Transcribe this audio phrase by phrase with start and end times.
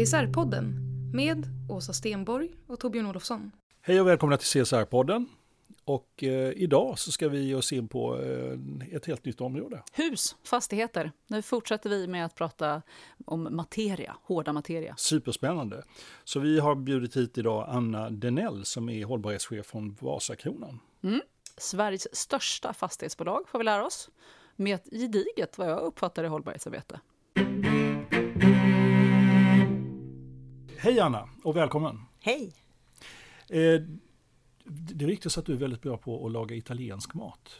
[0.00, 0.74] CSR-podden
[1.14, 3.52] med Åsa Stenborg och Torbjörn Olofsson.
[3.80, 5.26] Hej och välkomna till CSR-podden.
[5.84, 9.82] Och eh, idag så ska vi ge oss in på eh, ett helt nytt område.
[9.92, 11.12] Hus, fastigheter.
[11.26, 12.82] Nu fortsätter vi med att prata
[13.24, 14.94] om materia, hårda materia.
[14.96, 15.82] Superspännande.
[16.24, 20.80] Så vi har bjudit hit idag Anna Denell som är hållbarhetschef från Vasakronan.
[21.02, 21.20] Mm.
[21.56, 24.10] Sveriges största fastighetsbolag får vi lära oss.
[24.56, 27.00] Med ett gediget, vad jag uppfattar det, hållbarhetsarbete.
[30.82, 32.00] Hej Anna och välkommen.
[32.20, 32.52] Hej.
[33.48, 33.80] Eh,
[34.64, 37.50] det ryktas att du är väldigt bra på att laga italiensk mat.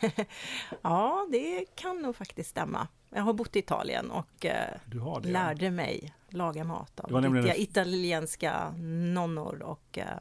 [0.82, 2.88] ja, det kan nog faktiskt stämma.
[3.10, 4.78] Jag har bott i Italien och eh,
[5.22, 8.74] lärde mig laga mat av riktiga italienska
[9.14, 10.20] nonnor och eh,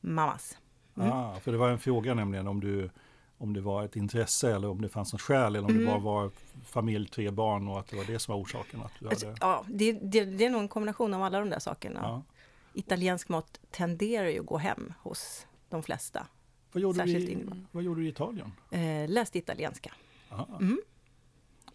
[0.00, 0.58] mammas.
[0.96, 1.12] Mm.
[1.12, 2.90] Ah, för det var en fråga nämligen om du
[3.40, 5.80] om det var ett intresse eller om det fanns något skäl eller om mm.
[5.80, 6.30] det bara var
[6.64, 8.82] familj, tre barn och att det var det som var orsaken.
[8.82, 9.38] Att du alltså, hade...
[9.40, 12.00] Ja, det, det, det, är nog en kombination av alla de där sakerna.
[12.02, 12.22] Ja.
[12.74, 16.26] Italiensk mat tenderar ju att gå hem hos de flesta.
[16.72, 18.52] Vad gjorde, du i, vad gjorde du i Italien?
[18.70, 19.94] Eh, läste italienska.
[20.60, 20.80] Mm.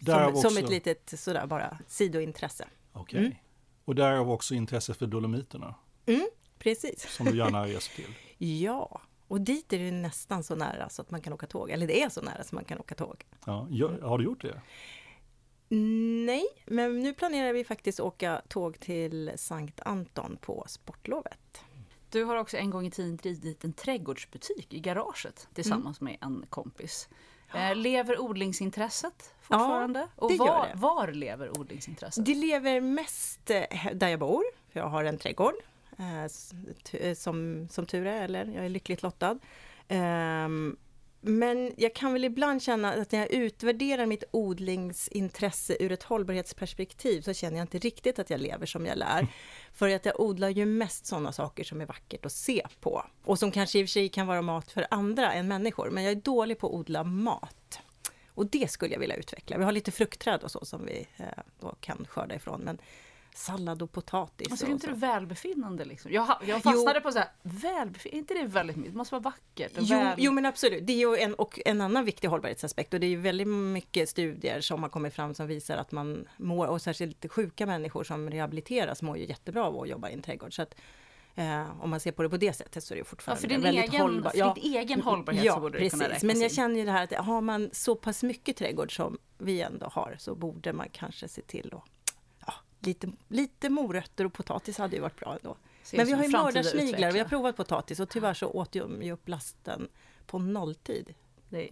[0.06, 0.50] Som, också...
[0.50, 2.68] som, ett litet sådär bara sidointresse.
[2.92, 3.18] Okej.
[3.18, 3.26] Okay.
[3.26, 3.38] Mm.
[3.86, 5.76] Och därav också intresse för Dolomiterna?
[6.06, 6.28] Mm,
[6.58, 7.10] precis.
[7.10, 8.14] Som du gärna reser till?
[8.38, 11.70] ja, och dit är det nästan så nära så att man kan åka tåg.
[11.70, 13.26] Eller det är så nära så man kan åka tåg.
[13.46, 13.68] Ja,
[14.02, 14.62] har du gjort det?
[16.26, 21.62] Nej, men nu planerar vi faktiskt åka tåg till Sankt Anton på sportlovet.
[22.10, 26.12] Du har också en gång i tiden drivit en trädgårdsbutik i garaget tillsammans mm.
[26.12, 27.10] med en kompis.
[27.54, 30.00] Eh, lever odlingsintresset fortfarande?
[30.00, 32.26] Ja, Och var, var, lever odlingsintresset?
[32.26, 35.56] Det lever mest eh, där jag bor, för jag har en trädgård.
[35.98, 39.40] Eh, som, som tur är, eller jag är lyckligt lottad.
[39.90, 40.78] Um,
[41.28, 47.22] men jag kan väl ibland känna att när jag utvärderar mitt odlingsintresse ur ett hållbarhetsperspektiv
[47.22, 49.28] så känner jag inte riktigt att jag lever som jag lär.
[49.74, 53.06] För att jag odlar ju mest sådana saker som är vackert att se på.
[53.24, 55.90] Och som kanske i och för sig kan vara mat för andra än människor.
[55.90, 57.80] Men jag är dålig på att odla mat.
[58.28, 59.58] Och det skulle jag vilja utveckla.
[59.58, 61.26] Vi har lite fruktträd och så som vi eh,
[61.60, 62.62] då kan skörda ifrån.
[62.62, 62.78] Men
[63.38, 64.52] sallad och potatis.
[64.52, 65.86] Alltså, är inte det välbefinnande?
[65.86, 66.12] Liksom?
[66.12, 67.04] Jag, jag fastnade jo.
[67.04, 68.94] på så här, välbefinnande, inte det väldigt mycket?
[68.94, 69.72] Det måste vara vackert.
[69.78, 70.16] Jo, väl...
[70.18, 70.88] jo, men absolut.
[70.88, 74.10] Det är ju en, och en annan viktig hållbarhetsaspekt och det är ju väldigt mycket
[74.10, 78.30] studier som har kommit fram som visar att man mår, och särskilt sjuka människor som
[78.30, 80.56] rehabiliteras mår ju jättebra av att jobba i en trädgård.
[80.56, 80.76] Så att,
[81.38, 83.48] Eh, om man ser på det på det sättet så är det fortfarande ja, för
[83.48, 84.32] din väldigt egen, hållbar.
[84.36, 86.00] Ja, för din egen hållbarhet ja, så borde precis.
[86.00, 88.96] det kunna Men jag känner ju det här att har man så pass mycket trädgård
[88.96, 91.84] som vi ändå har så borde man kanske se till att
[92.86, 95.58] lite, lite morötter och potatis hade ju varit bra ändå.
[95.94, 99.30] Men vi har ju mördarsniglar, vi har provat potatis och tyvärr så åt ju upp
[99.30, 99.88] lasten
[100.26, 101.14] på nolltid.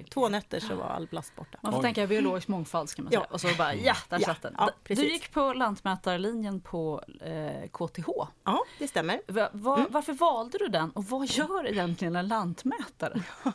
[0.09, 1.57] Två nätter så var all blast borta.
[1.61, 1.83] Man får Oj.
[1.83, 3.25] tänka biologisk mångfald ska man säga.
[3.29, 3.33] Ja.
[3.33, 4.25] Och så bara ja, där ja.
[4.25, 4.55] satt den.
[4.57, 8.07] Ja, du gick på lantmätarlinjen på eh, KTH.
[8.43, 9.21] Ja, det stämmer.
[9.27, 9.87] Va, va, mm.
[9.91, 13.23] Varför valde du den och vad gör egentligen en lantmätare?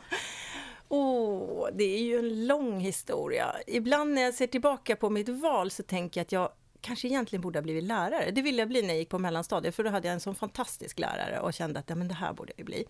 [0.91, 3.55] Oh, det är ju en lång historia.
[3.67, 6.49] Ibland när jag ser tillbaka på mitt val så tänker jag att jag
[6.81, 8.31] kanske egentligen borde ha blivit lärare.
[8.31, 10.35] Det ville jag bli när jag gick på mellanstadiet, för då hade jag en sån
[10.35, 12.85] fantastisk lärare och kände att ja, men det här borde jag bli.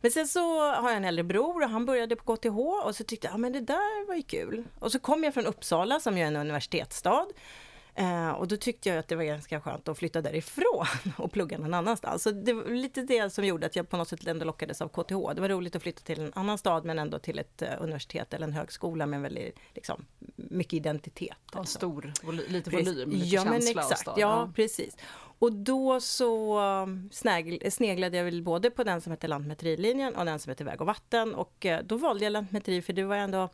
[0.00, 3.04] Men sen så har jag en äldre bror och han började på KTH och så
[3.04, 4.64] tyckte jag, ja men det där var ju kul.
[4.78, 7.26] Och så kom jag från Uppsala som ju är en universitetsstad.
[7.98, 10.86] Eh, och då tyckte jag att det var ganska skönt att flytta därifrån
[11.18, 12.22] och plugga någon annanstans.
[12.22, 14.88] Så det var lite det som gjorde att jag på något sätt ändå lockades av
[14.88, 15.34] KTH.
[15.34, 18.34] Det var roligt att flytta till en annan stad men ändå till ett uh, universitet
[18.34, 20.06] eller en högskola med väldigt liksom,
[20.36, 21.36] mycket identitet.
[21.52, 21.78] Ja, alltså.
[21.78, 22.12] stor,
[22.48, 23.98] lite volym, lite ja, men exakt.
[23.98, 24.14] stad.
[24.18, 24.96] Ja, precis.
[25.38, 30.24] Och då så um, snägl- sneglade jag väl både på den som hette Lantmäterilinjen och
[30.24, 31.34] den som hette Väg och vatten.
[31.34, 33.48] Och eh, då valde jag Lantmäteri för det var ändå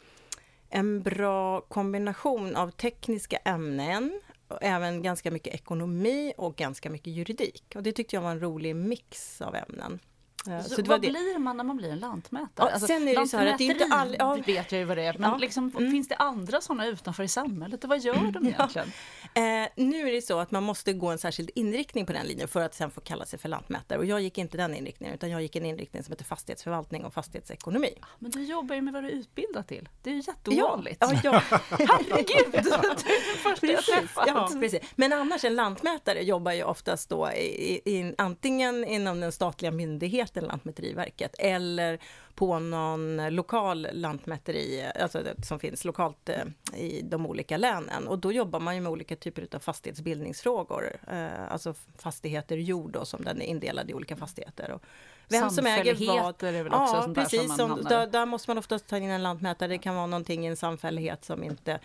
[0.73, 4.21] en bra kombination av tekniska ämnen,
[4.61, 7.65] även ganska mycket ekonomi och ganska mycket juridik.
[7.75, 9.99] Och det tyckte jag var en rolig mix av ämnen.
[10.45, 11.09] Så, det var vad det.
[11.11, 12.71] blir man när man blir en lantmätare?
[12.73, 14.25] Ja, sen är det så här att det är inte all- ja.
[14.27, 15.37] lantmäteri vet jag ju vad det är, men Ja.
[15.37, 15.91] liksom, Mm.
[15.91, 17.85] finns det andra sådana utanför i samhället?
[17.85, 18.93] Och vad gör de egentligen?
[19.35, 22.49] Eh, nu är det så att man måste gå en särskild inriktning på den linjen
[22.49, 23.99] för att sen få kalla sig för lantmätare.
[23.99, 27.15] Och jag gick inte den inriktningen, utan jag gick en inriktning som heter fastighetsförvaltning och
[27.15, 27.95] fastighetsekonomi.
[28.19, 29.89] Men du jobbar ju med vad du är utbildad till.
[30.03, 30.97] Det är ju jätteovanligt.
[31.01, 32.53] Ja, ja, Herregud!
[32.53, 34.25] Du är den första jag precis, träffat.
[34.27, 34.81] ja, precis.
[34.97, 40.32] Men annars en lantmätare jobbar ju oftast då i, i, antingen inom den statliga myndigheten
[40.41, 41.99] Lantmäteriverket eller
[42.35, 48.09] på någon lokal lantmäteri, alltså som finns lokalt eh, i de olika länen.
[48.09, 53.05] Och då jobbar man ju med olika typer av fastighetsbildningsfrågor, eh, alltså fastigheter, jord då,
[53.05, 54.71] som den är indelad i olika fastigheter.
[54.71, 54.83] Och
[55.29, 56.43] vem som äger vad.
[56.43, 57.57] Är väl också Ja, sånt där som precis.
[57.57, 59.69] Som, där, där måste man oftast ta in en lantmätare.
[59.69, 61.81] Det kan vara någonting i en samfällighet som inte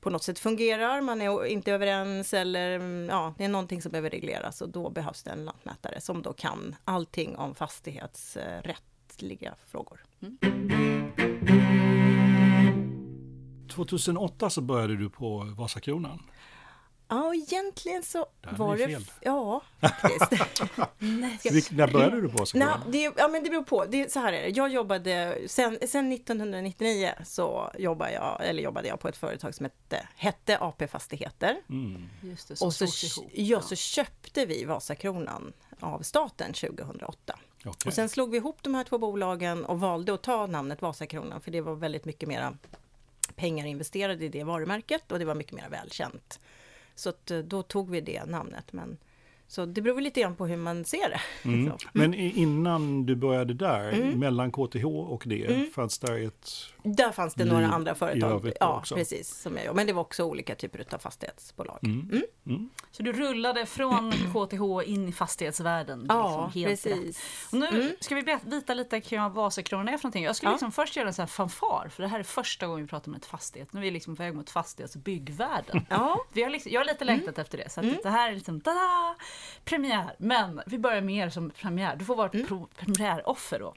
[0.00, 3.92] på något sätt fungerar, man är inte överens eller mm, ja, det är någonting som
[3.92, 10.04] behöver regleras och då behövs det en lantmätare som då kan allting om fastighetsrättsliga frågor.
[10.22, 10.38] Mm.
[13.70, 16.22] 2008 så började du på Vasakronan.
[17.10, 18.92] Ja, och egentligen så Där är var det det...
[18.92, 19.04] fel.
[19.20, 20.32] Ja, faktiskt.
[21.52, 22.80] Vilk, när började du på Nej, Vasakronan?
[22.90, 23.84] det, ja, men det beror på.
[23.84, 24.48] Det, så här är det.
[24.48, 29.64] Jag jobbade, sen, sen 1999 så jobbade jag, eller jobbade jag på ett företag som
[29.64, 31.56] hette, hette AP Fastigheter.
[31.68, 32.08] Mm.
[32.22, 33.30] Just det, som Och så, ihop.
[33.34, 37.38] ja, så köpte vi Vasakronan av staten 2008.
[37.64, 37.72] Okej.
[37.86, 41.40] Och sen slog vi ihop de här två bolagen och valde att ta namnet Vasakronan
[41.40, 42.56] för det var väldigt mycket mera
[43.36, 46.40] pengar investerade i det varumärket och det var mycket mer välkänt.
[47.00, 48.72] Så att eh, då tog vi det namnet.
[48.72, 48.98] Men,
[49.50, 51.20] så det beror lite grann på hur man ser det.
[51.48, 51.66] Mm.
[51.78, 51.88] Så.
[51.92, 54.18] Men i- innan du började där, Mm.
[54.18, 56.50] mellan KTH och det, fanns där ett...
[56.82, 58.52] Där fanns det några andra företag.
[58.60, 58.94] Ja, också.
[58.94, 59.28] precis.
[59.42, 61.78] Som jag, men det var också olika typer av fastighetsbolag.
[61.82, 62.22] Mm.
[62.46, 62.68] Mm.
[62.90, 66.06] Så du rullade från KTH in i fastighetsvärlden?
[66.08, 67.48] Ja, liksom, precis.
[67.52, 67.90] Och nu Mm.
[68.00, 70.24] ska vi vita lite kring vad Vasakronan är för någonting.
[70.24, 70.54] Jag skulle Ja.
[70.54, 73.08] liksom först göra en sån här fanfar, för det här är första gången vi pratar
[73.10, 73.72] om ett fastighet.
[73.72, 75.86] Nu är vi liksom på väg mot fastighetsbyggvärlden.
[75.90, 78.34] Ja, Vi har liksom, jag har lite längtat efter det, så att det här är
[78.34, 79.16] liksom tada,
[79.64, 80.14] premiär.
[80.18, 81.96] Men vi börjar mer som premiär.
[81.96, 83.74] Du får vara pro- premiäroffer då.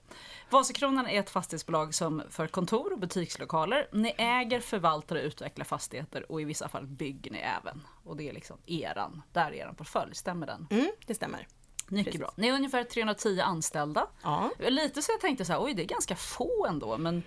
[0.50, 3.88] Vasakronan är ett fastighetsbolag som för kontor och butikslokaler.
[3.92, 7.82] Ni äger, förvaltar och utvecklar fastigheter och i vissa fall bygger ni även.
[8.04, 10.68] Och det är liksom eran, där är eran portfölj, stämmer den?
[10.72, 11.48] mm, det stämmer.
[11.88, 12.20] Mycket Precis.
[12.20, 12.34] bra.
[12.36, 14.08] Ni är ungefär 310 anställda.
[14.24, 14.52] Ja.
[14.60, 17.24] Lite så jag tänkte så här, oj det är ganska få ändå, men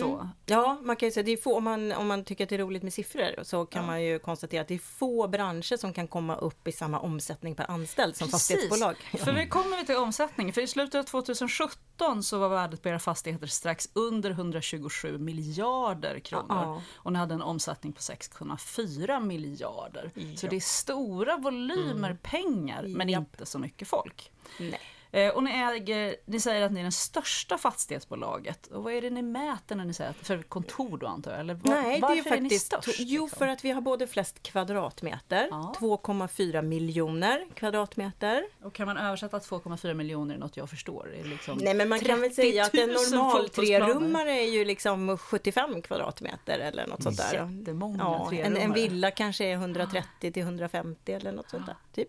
[0.00, 0.28] så.
[0.46, 2.56] Ja, man kan ju säga det är få, om man, om man tycker att det
[2.56, 5.92] är roligt med siffror så kan man ju konstatera att det är få branscher som
[5.92, 8.96] kan komma upp i samma omsättning per anställd som fastighetsbolag.
[8.96, 10.52] För vi kommer vi till omsättning.
[10.52, 16.18] För i slutet av 2017 så var värdet på era fastigheter strax under 127 miljarder
[16.18, 16.46] kronor.
[16.48, 16.82] Ja.
[16.96, 20.10] Och ni hade en omsättning på 6,4 miljarder.
[20.14, 20.22] Så Ja.
[20.22, 20.36] Mm.
[20.50, 23.20] det är stora volymer pengar, men Japp.
[23.20, 24.30] inte så mycket folk.
[24.58, 24.80] Nej.
[25.14, 28.66] Eh, Och ni, äger, ni säger att ni är det största fastighetsbolaget.
[28.66, 31.40] Och vad är det ni mäter när ni säger att, för kontor då antar jag?
[31.40, 32.50] Eller var, Nej, det varför är ju faktiskt...
[32.50, 32.96] ni störst?
[32.98, 33.38] jo, liksom?
[33.38, 35.74] för att vi har både flest kvadratmeter, Ja.
[35.80, 38.44] 2,4 miljoner kvadratmeter.
[38.62, 41.14] Och kan man översätta 2,4 miljoner i något jag förstår?
[41.14, 44.30] Är det liksom Nej, men man kan väl 30 säga att en 000 normal trerummare
[44.32, 47.48] är ju liksom 75 kvadratmeter eller något sånt där.
[47.58, 48.62] Jättemånga Ja, en, trerummare.
[48.62, 51.76] en villa kanske är 130 till 150 eller något sånt där.
[51.94, 52.08] Typ.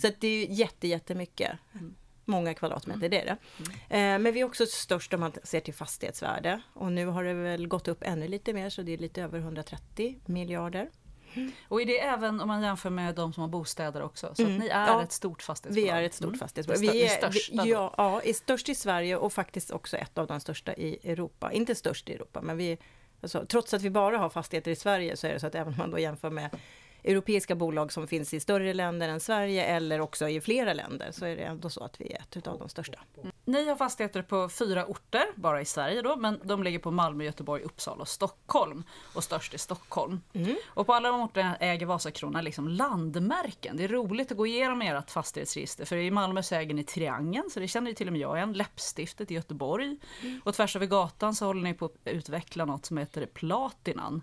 [0.00, 1.50] Så att det är ju jätte, jättemycket.
[2.24, 3.36] Många kvadratmeter, det är det.
[3.96, 6.60] Eh, Men vi är också störst om man ser till fastighetsvärde.
[6.74, 9.38] Och nu har det väl gått upp ännu lite mer, så det är lite över
[9.38, 10.90] 130 miljarder.
[11.68, 14.34] Och är det även om man jämför med de som har bostäder också?
[14.34, 15.02] Så att ni är Ja.
[15.02, 15.94] ett stort fastighetsbolag?
[15.96, 16.38] Vi är ett stort Mm.
[16.38, 16.80] fastighetsbolag.
[16.80, 20.26] Vi är, största vi, ja, ja, är störst i Sverige och faktiskt också ett av
[20.26, 21.52] de största i Europa.
[21.52, 22.78] Inte störst i Europa, men vi,
[23.22, 25.68] alltså, trots att vi bara har fastigheter i Sverige så är det så att även
[25.72, 26.50] om man då jämför med
[27.04, 31.24] europeiska bolag som finns i större länder än Sverige eller också i flera länder så
[31.24, 32.98] är det ändå så att vi är ett av de största.
[33.44, 37.24] Ni har fastigheter på fyra orter, bara i Sverige då, men de ligger på Malmö,
[37.24, 38.84] Göteborg, Uppsala och Stockholm.
[39.14, 40.20] Och störst är Stockholm.
[40.32, 40.56] Mm.
[40.66, 43.76] Och på alla de orterna äger Vasakronan liksom landmärken.
[43.76, 47.50] Det är roligt att gå igenom ert fastighetsregister, för i Malmö så äger ni Triangeln,
[47.50, 48.52] så det känner ju till och med jag igen.
[48.52, 49.96] Läppstiftet i Göteborg.
[50.22, 50.40] Mm.
[50.44, 54.22] Och tvärs över gatan så håller ni på att utveckla något som heter Platinan.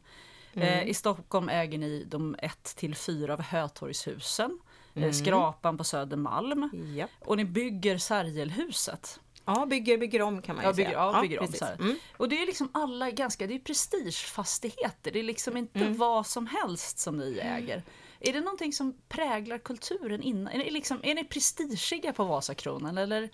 [0.54, 4.60] Eh, I Stockholm äger ni de 1 till 4 av Hötorgshusen,
[4.94, 5.14] eh, Mm.
[5.14, 7.10] Skrapan på Södermalm Japp.
[7.20, 9.20] och ni bygger Sergelhuset.
[9.46, 11.00] Ja, bygger, bygger om kan man ju Ja, bygger, säga.
[11.14, 11.60] ja, bygger om precis.
[11.60, 11.66] så.
[11.84, 11.96] Mm.
[12.18, 15.12] Och det är liksom alla ganska, det är prestigefastigheter.
[15.12, 15.98] Det är liksom inte Mm.
[15.98, 17.84] vad som helst som ni äger.
[18.20, 20.54] Är det någonting som präglar kulturen innan?
[20.54, 23.30] Är ni, liksom, är ni prestigeiga på Vasakronan eller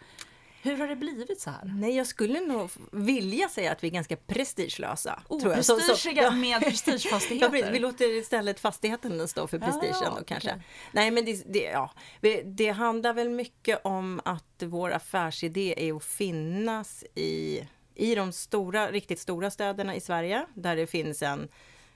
[0.66, 1.62] hur har det blivit så här?
[1.64, 5.22] Nej, jag skulle nog vilja säga att vi är ganska prestigelösa.
[5.28, 6.32] Oprestigeiga ja.
[6.32, 7.72] med Ja, prestigefastigheter?
[7.72, 10.50] vi låter istället fastigheten stå för Ja, prestigen ja, då kanske.
[10.50, 10.62] okej.
[10.92, 11.92] Nej men det, det, ja,
[12.46, 18.92] det handlar väl mycket om att vår affärsidé är att finnas i, i de stora,
[18.92, 21.48] riktigt stora städerna i Sverige där det finns en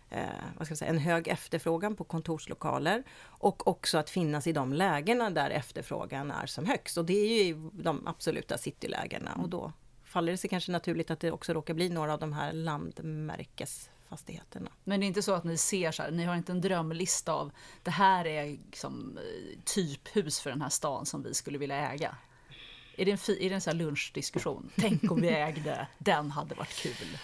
[0.10, 4.52] eh, vad ska jag säga, en hög efterfrågan på kontorslokaler och också att finnas i
[4.52, 6.98] de lägena där efterfrågan är som högst.
[6.98, 9.74] Och det är ju de absoluta citylägena och då
[10.04, 14.72] faller det sig kanske naturligt att det också råkar bli några av de här landmärkesfastigheterna.
[14.84, 17.34] Men det är inte så att ni ser så här, ni har inte en drömlista
[17.34, 17.52] av
[17.84, 19.24] det här är liksom eh,
[19.64, 22.18] typhus för den här stan som vi skulle vilja äga?
[22.98, 24.70] Är det en, är det en här lunchdiskussion?
[24.76, 27.18] Tänk om vi ägde, den hade varit kul.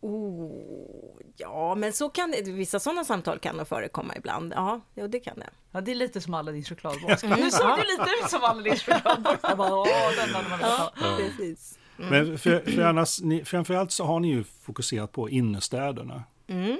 [0.00, 4.52] Oh, ja, men så kan det, vissa sådana samtal kan nog förekomma ibland.
[4.56, 5.50] Ja, jo, det kan det.
[5.72, 7.22] Ja, det är lite som Aladdins chokladbox.
[7.22, 9.38] Nu såg det lite ut som Aladdins chokladbox.
[9.42, 10.92] Jag bara, åh, den hade man velat ha.
[11.16, 11.78] Precis.
[11.96, 16.22] Men för, för annars, ni, framförallt så har ni ju fokuserat på innerstäderna.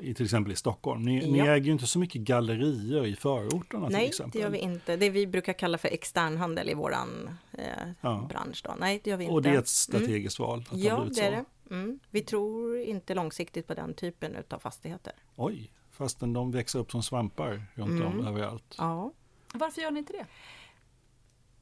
[0.02, 1.02] I, till exempel i Stockholm.
[1.02, 1.44] Ni, ni Ja.
[1.46, 4.30] äger ju inte så mycket gallerier i förorterna till Nej, exempel.
[4.40, 4.96] det gör vi inte.
[4.96, 7.64] Det vi brukar kalla för externhandel i våran eh,
[8.00, 8.26] Ja.
[8.28, 8.62] bransch.
[8.64, 8.74] Då.
[8.78, 9.34] Nej, det gör vi inte.
[9.34, 11.36] Och det är ett strategiskt val att det har Ja, det är så.
[11.36, 11.44] det.
[11.70, 12.00] Mm.
[12.10, 15.12] Vi tror inte långsiktigt på den typen av fastigheter.
[15.36, 18.74] Oj, fastän de växer upp som svampar runt om överallt.
[18.78, 19.12] Ja.
[19.54, 20.26] Varför gör ni inte det?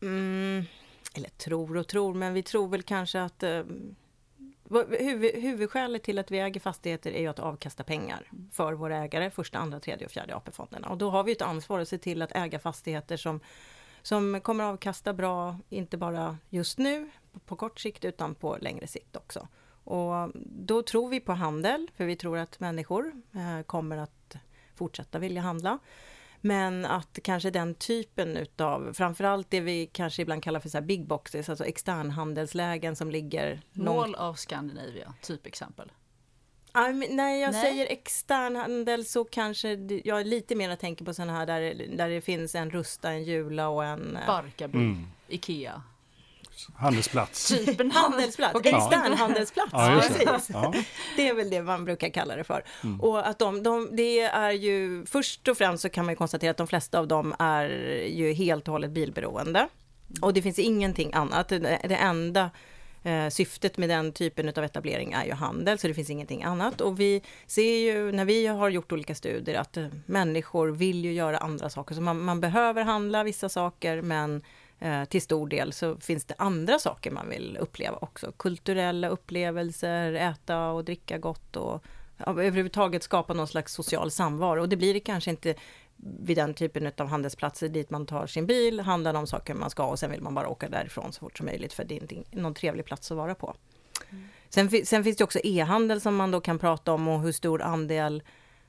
[0.07, 0.65] Mm,
[1.15, 3.63] eller tror och tror, men vi tror väl kanske att eh,
[4.99, 9.31] huvud, huvudskälet till att vi äger fastigheter är ju att avkasta pengar för våra ägare,
[9.31, 10.89] första, andra, tredje och fjärde AP-fonderna.
[10.89, 13.41] Och då har vi ett ansvar att se till att äga fastigheter som,
[14.03, 18.87] som kommer avkasta bra, inte bara just nu på, på kort sikt utan på längre
[18.87, 19.49] sikt också.
[19.89, 24.37] Och då tror vi på handel, för vi tror att människor eh, kommer att
[24.75, 25.79] fortsätta vilja handla.
[26.41, 30.85] Men att kanske den typen utav, framförallt det vi kanske ibland kallar för så här
[30.85, 33.61] big boxes, alltså externhandelslägen som ligger.
[33.73, 35.93] Mål av Scandinavia, typexempel.
[36.73, 37.63] Ah, men när jag Nej.
[37.63, 39.69] säger externhandel så kanske
[40.05, 43.69] jag lite mer tänker på sådana här där, där det finns en Rusta, en Jula
[43.69, 44.17] och en...
[44.17, 45.07] eh, Barkarby, Mm.
[45.29, 45.83] Ikea.
[46.77, 47.49] Handelsplats.
[47.49, 48.75] Typ en Handelsplats, Okej.
[48.75, 49.71] externhandelsplats.
[49.73, 50.27] Ja, just det.
[50.27, 50.51] precis.
[50.55, 50.75] Ja.
[51.17, 52.65] Det är väl det man brukar kalla det för.
[52.85, 53.01] Mm.
[53.01, 56.51] Och att de, de, det är ju, först och främst så kan man ju konstatera
[56.51, 57.69] att de flesta av dem är
[58.07, 59.69] ju helt och hållet bilberoende.
[60.23, 61.49] Och det finns ingenting annat.
[61.49, 62.51] Det, det enda
[63.03, 66.81] eh, syftet med den typen av etablering är ju handel, så det finns ingenting annat.
[66.81, 71.13] Och vi ser ju, när vi har gjort olika studier, att eh, människor vill ju
[71.13, 71.95] göra andra saker.
[71.95, 74.43] Så man, man behöver handla vissa saker, men
[75.09, 78.33] till stor del så finns det andra saker man vill uppleva också.
[78.37, 81.85] Kulturella upplevelser, äta och dricka gott och
[82.27, 84.61] överhuvudtaget skapa någon slags social samvaro.
[84.61, 85.55] Och det blir det kanske inte
[85.97, 89.87] vid den typen av handelsplatser dit man tar sin bil, handlar de saker man ska
[89.87, 92.17] och sen vill man bara åka därifrån så fort som möjligt för det är inte
[92.31, 93.55] någon trevlig plats att vara på.
[94.49, 97.33] Sen, fi- sen finns det också e-handel som man då kan prata om och hur
[97.33, 98.23] stor andel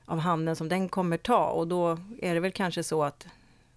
[0.04, 3.26] av handeln som den kommer ta och då är det väl kanske så att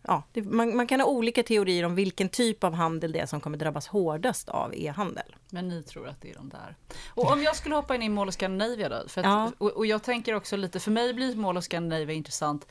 [0.07, 3.25] ja, det, man, man kan ha olika teorier om vilken typ av handel det är
[3.25, 5.35] som kommer drabbas hårdast av e-handel.
[5.49, 6.75] Men ni tror att det är de där.
[7.07, 9.07] Och om jag skulle hoppa in i Mall of Scandinavia då?
[9.07, 9.51] För att, Ja.
[9.57, 12.67] och, och jag tänker också lite, för mig blir Mall of Scandinavia intressant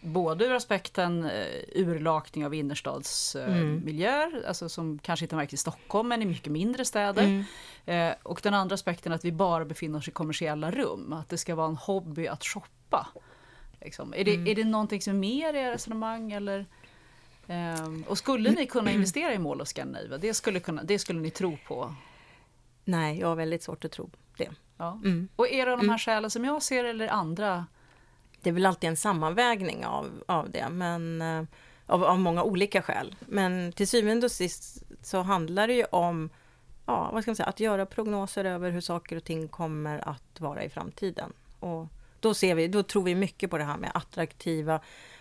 [0.00, 6.08] både ur aspekten eh, urlakning av innerstadsmiljöer, eh, alltså som kanske inte märks i Stockholm
[6.08, 7.44] men i mycket mindre städer.
[7.86, 11.38] Eh, och den andra aspekten att vi bara befinner oss i kommersiella rum, att det
[11.38, 13.06] ska vara en hobby att shoppa.
[13.80, 14.14] Liksom.
[14.14, 16.66] Är, det, är det någonting som är mer i era resonemang eller?
[17.46, 20.18] Ehm, och skulle ni kunna investera i Mall of Scandinavia?
[20.18, 21.94] Det skulle, kunna, det skulle ni tro på?
[22.84, 24.50] Nej, jag har väldigt svårt att tro det.
[24.76, 25.00] Ja.
[25.04, 25.28] Mm.
[25.36, 27.66] Och är det de här skälen som jag ser eller andra?
[28.42, 31.44] Det är väl alltid en sammanvägning av, av det, men eh,
[31.86, 33.16] av, av många olika skäl.
[33.20, 36.30] Men till syvende och sist så handlar det ju om
[36.86, 40.40] ja, vad ska man säga, att göra prognoser över hur saker och ting kommer att
[40.40, 41.32] vara i framtiden.
[41.60, 41.86] Och
[42.20, 44.80] då, ser vi, då tror vi mycket på det här med attraktiva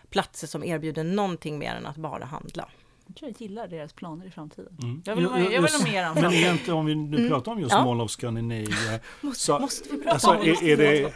[0.09, 2.69] platser som erbjuder någonting mer än att bara handla.
[3.09, 4.77] Jag tror jag gillar deras planer i framtiden.
[4.83, 5.01] Mm.
[5.05, 7.59] Jag vill, Jo, jag vill ha mer om Men egentligen om vi nu pratar om
[7.59, 7.83] just Ja.
[7.85, 8.99] Mall of Scandinavia.
[9.21, 10.49] Måste- måste vi prata alltså, om det?
[10.51, 11.13] är, är det?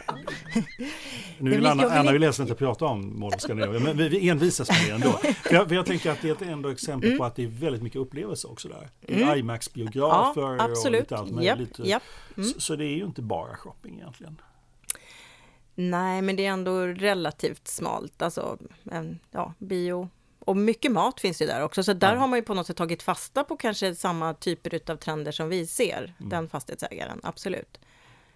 [1.38, 3.80] Nu vill Anna, jag vill Anna inte- vill helst inte prata om Mall of Scandinavia,
[3.80, 5.12] men vi, vi envisas med det ändå.
[5.42, 7.18] För jag, för jag tänker att det är ett ändå exempel Mm.
[7.18, 8.88] på att det är väldigt mycket upplevelser också där.
[9.02, 11.78] Är IMAX-biografer Ja, och lite allt möjligt.
[11.78, 12.02] japp.
[12.36, 12.48] Mm.
[12.48, 14.36] Så, så det är ju inte bara shopping egentligen.
[15.90, 18.22] Nej, men det är ändå relativt smalt.
[18.22, 18.58] Alltså,
[18.90, 20.08] en, ja, bio.
[20.44, 22.18] Och mycket mat finns ju där också, så där Ja.
[22.20, 25.48] har man ju på något sätt tagit fasta på kanske samma typer utav trender som
[25.48, 27.80] vi ser, den fastighetsägaren, absolut.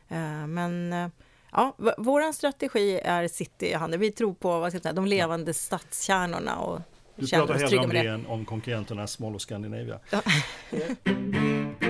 [0.09, 1.09] Eh, Men eh,
[1.53, 4.01] ja, v- våran strategi är cityhandel.
[4.01, 6.81] Vi tror på vad ska jag säga, de levande stadskärnorna och
[7.17, 7.99] Du pratar hellre om det.
[7.99, 9.99] än om konkurrenterna Small och Scandinavia.
[10.11, 10.21] Ja.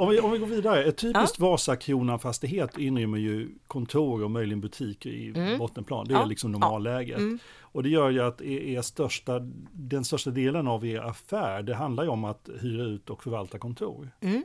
[0.00, 5.10] Om vi, om vi går vidare, ett typiskt Vasakronan-fastighet inrymmer ju kontor och möjligen butiker
[5.10, 6.06] i bottenplan.
[6.06, 6.20] Det är Mm.
[6.22, 6.28] Ja.
[6.28, 7.18] liksom normalläget.
[7.18, 7.38] Mm.
[7.60, 9.38] Och det gör ju att er, er största,
[9.72, 13.58] den största delen av er affär, det handlar ju om att hyra ut och förvalta
[13.58, 14.10] kontor.
[14.20, 14.42] Mm.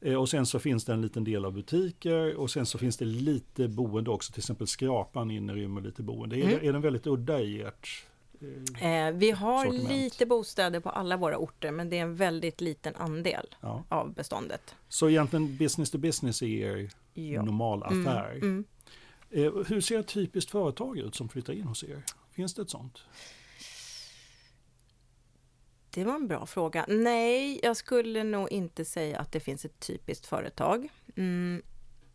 [0.00, 2.96] Eh, Och sen så finns det en liten del av butiker och sen så finns
[2.96, 6.36] det lite boende också, till exempel Skrapan inrymmer lite boende.
[6.36, 6.58] Är, Mm.
[6.60, 8.06] det- är den väldigt udda i ert?
[8.80, 9.88] Eh, vi har Sortiment.
[9.90, 13.84] lite bostäder på alla våra orter, men det är en väldigt liten andel Ja.
[13.88, 14.74] av beståndet.
[14.88, 16.46] Så egentligen business to business är
[16.76, 17.42] er Ja.
[17.42, 18.32] normal Mm, affär.
[18.34, 18.64] mm.
[19.30, 22.02] Eh, Hur ser ett typiskt företag ut som flyttar in hos er?
[22.30, 22.98] Finns det ett sånt?
[25.94, 26.84] Det var en bra fråga.
[26.88, 30.88] Nej, jag skulle nog inte säga att det finns ett typiskt företag.
[31.16, 31.62] Mm,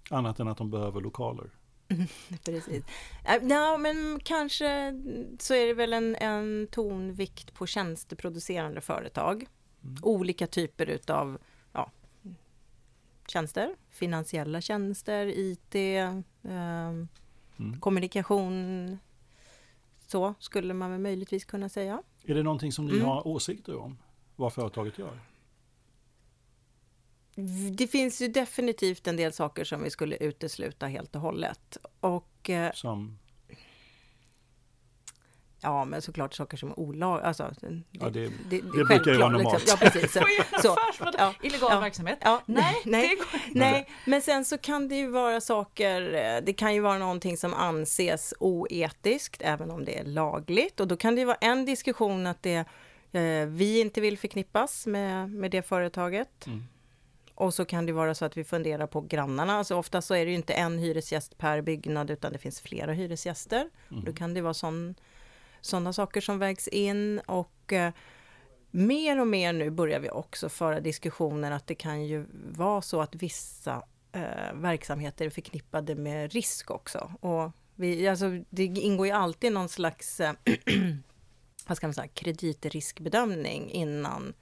[0.10, 1.50] Annat än att de behöver lokaler.
[2.46, 2.84] precis.
[3.26, 4.94] Äh, Ja, men kanske
[5.40, 9.48] så är det väl en, en tonvikt på tjänsteproducerande företag.
[10.02, 11.38] Olika typer utav
[11.74, 11.92] ja,
[13.28, 15.76] tjänster, finansiella tjänster, IT,
[16.44, 17.08] ehm,
[17.60, 17.80] Mm.
[17.80, 18.98] kommunikation.
[20.08, 22.04] Så skulle man väl möjligtvis kunna säga.
[22.26, 23.06] Är det någonting som ni Mm.
[23.06, 23.98] har åsikter om?
[24.36, 25.20] Vad företaget gör?
[27.78, 31.78] Det finns ju definitivt en del saker som vi skulle utesluta helt och hållet.
[32.00, 33.20] Och eh, Som,
[35.62, 37.22] ja, men såklart saker som är olag...
[37.24, 39.64] Alltså, det, Ja, det- det, det brukar ju vara självklart, normalt.
[39.68, 40.12] Ja, precis.
[40.62, 40.76] Så,
[41.06, 42.18] det ja, Illegal ja, verksamhet?
[42.22, 43.60] Ja, Nej, nej, det går inte.
[43.60, 47.38] nej, men sen så kan det ju vara saker, eh, det kan ju vara någonting
[47.38, 50.80] som anses oetiskt, även om det är lagligt.
[50.80, 52.66] Och då kan det ju vara en diskussion att det,
[53.12, 56.48] eh, vi inte vill förknippas med, med det företaget.
[56.48, 56.64] Mm.
[57.38, 59.54] Och så kan det vara så att vi funderar på grannarna.
[59.54, 62.94] Alltså ofta så är det ju inte en hyresgäst per byggnad, utan det finns flera
[62.94, 63.70] hyresgäster.
[63.92, 64.04] Mm.
[64.06, 64.54] Då kan det vara
[65.62, 67.20] sådana saker som vägs in.
[67.20, 67.94] Och eh,
[68.72, 73.02] mer och mer nu börjar vi också föra diskussioner att det kan ju vara så
[73.02, 77.12] att vissa eh, verksamheter är förknippade med risk också.
[77.20, 80.34] Och vi, alltså, det ingår ju alltid någon slags eh,
[81.68, 84.34] vad ska man säga, kreditriskbedömning innan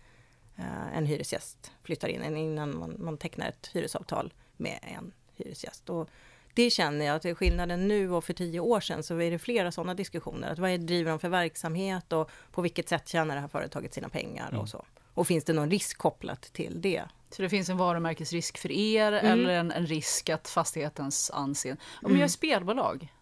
[0.94, 5.90] en hyresgäst flyttar in, innan man, man tecknar ett hyresavtal med en hyresgäst.
[5.90, 6.10] Och
[6.54, 9.32] det känner jag att det är skillnaden nu och för tio år sedan så är
[9.32, 10.52] det flera sådana diskussioner.
[10.52, 13.94] Att vad är, driver de för verksamhet och på vilket sätt tjänar det här företaget
[13.94, 14.86] sina pengar och så.
[15.14, 17.04] Och finns det någon risk kopplat till det?
[17.30, 19.32] Så det finns en varumärkesrisk för er Mm.
[19.32, 21.82] eller en, en risk att fastighetens anseende...
[22.04, 23.14] Om jag är spelbolag,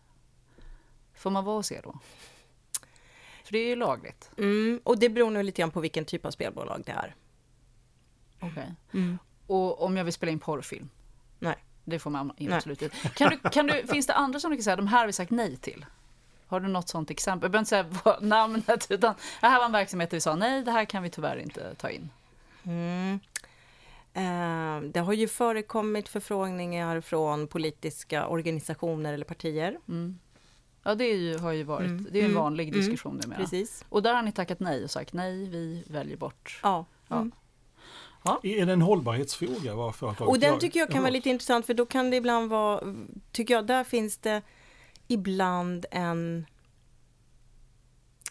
[1.15, 1.99] får man vara hos er då?
[3.43, 4.31] För det är ju lagligt.
[4.37, 7.15] Mm, och det beror nog lite grann på vilken typ av spelbolag det är.
[8.51, 8.71] Okej.
[8.93, 9.17] Mm.
[9.47, 10.89] Och om jag vill spela in porrfilm?
[11.39, 11.55] Nej.
[11.85, 12.95] Det får man in absolut inte.
[13.09, 15.13] Kan du, kan du, finns det andra som du kan säga, de här har vi
[15.13, 15.85] sagt nej till?
[16.47, 17.45] Har du något sånt exempel?
[17.45, 20.35] Jag behöver inte säga vad- namnet, utan det här var en verksamhet där vi sa
[20.35, 22.09] nej, det här kan vi tyvärr inte ta in.
[22.63, 23.19] Mm.
[24.13, 29.77] Eh, det har ju förekommit förfrågningar från politiska organisationer eller partier.
[29.87, 30.19] Mm.
[30.83, 32.07] Ja, det ju, har ju varit, Mm.
[32.11, 32.43] det är en Mm.
[32.43, 32.79] vanlig Mm.
[32.79, 33.39] diskussion numera.
[33.39, 33.85] Precis.
[33.89, 36.59] Och där har ni tackat nej och sagt nej, vi väljer bort.
[36.63, 36.85] Ja.
[37.07, 37.25] Ja.
[38.25, 38.61] Mm.
[38.61, 41.01] är det en hållbarhetsfråga vad företaget Och den tycker jag kan Ja.
[41.01, 42.95] vara lite intressant för då kan det ibland vara,
[43.31, 44.41] tycker jag, där finns det
[45.07, 46.45] ibland en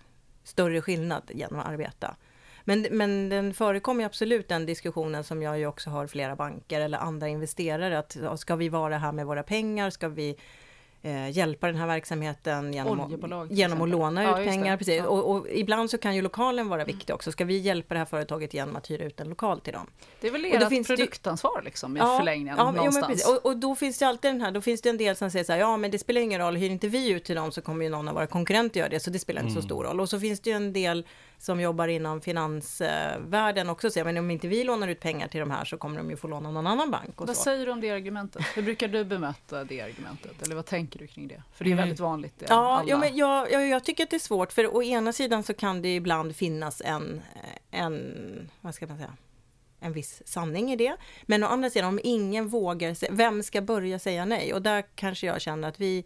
[0.44, 2.16] större skillnad genom att arbeta.
[2.64, 6.80] Men, men den förekommer ju absolut den diskussionen som jag ju också har flera banker
[6.80, 9.90] eller andra investerare att ska vi vara här med våra pengar?
[9.90, 10.36] Ska vi
[11.04, 14.50] eh, hjälpa den här verksamheten genom, Oljebolag, genom att låna Ja, ut det.
[14.50, 14.76] pengar.
[14.76, 14.96] Precis.
[14.96, 15.06] Ja.
[15.08, 17.32] Och, och ibland så kan ju lokalen vara viktig också.
[17.32, 19.86] Ska vi hjälpa det här företaget genom att hyra ut en lokal till dem?
[20.20, 23.06] Det är väl ert finns produktansvar liksom i förlängningen ja, jo, men någonstans.
[23.06, 23.28] precis.
[23.28, 25.44] och, och då finns det alltid den här, då finns det en del som säger
[25.44, 27.60] så här, ja men det spelar ingen roll, hyr inte vi ut till dem så
[27.60, 30.00] kommer ju någon av våra konkurrenter göra det, så det spelar inte så stor roll.
[30.00, 31.06] Och så finns det ju en del
[31.44, 35.50] som jobbar inom finansvärlden också, säger, men om inte vi lånar ut pengar till de
[35.50, 37.20] här så kommer de ju få låna någon annan bank.
[37.20, 37.42] Och Vad så.
[37.42, 38.42] säger du om det argumentet?
[38.54, 40.42] Hur brukar du bemöta det argumentet?
[40.42, 41.42] Eller vad tänker du kring det?
[41.54, 42.34] För det är väldigt vanligt.
[42.38, 42.56] Det, Mm.
[42.64, 42.84] Ja, alla.
[42.90, 45.54] jo, men jag, jag, jag tycker att det är svårt, för å ena sidan så
[45.54, 47.22] kan det ibland finnas en,
[47.70, 49.16] en vad ska man säga,
[49.80, 50.96] en viss sanning i det.
[51.22, 54.54] Men å andra sidan, om ingen vågar, vem ska börja säga nej?
[54.54, 56.04] Och där kanske jag känner att vi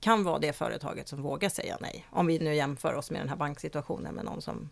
[0.00, 2.06] kan vara det företaget som vågar säga nej.
[2.10, 4.70] Om vi nu jämför oss med den här banksituationen med någon som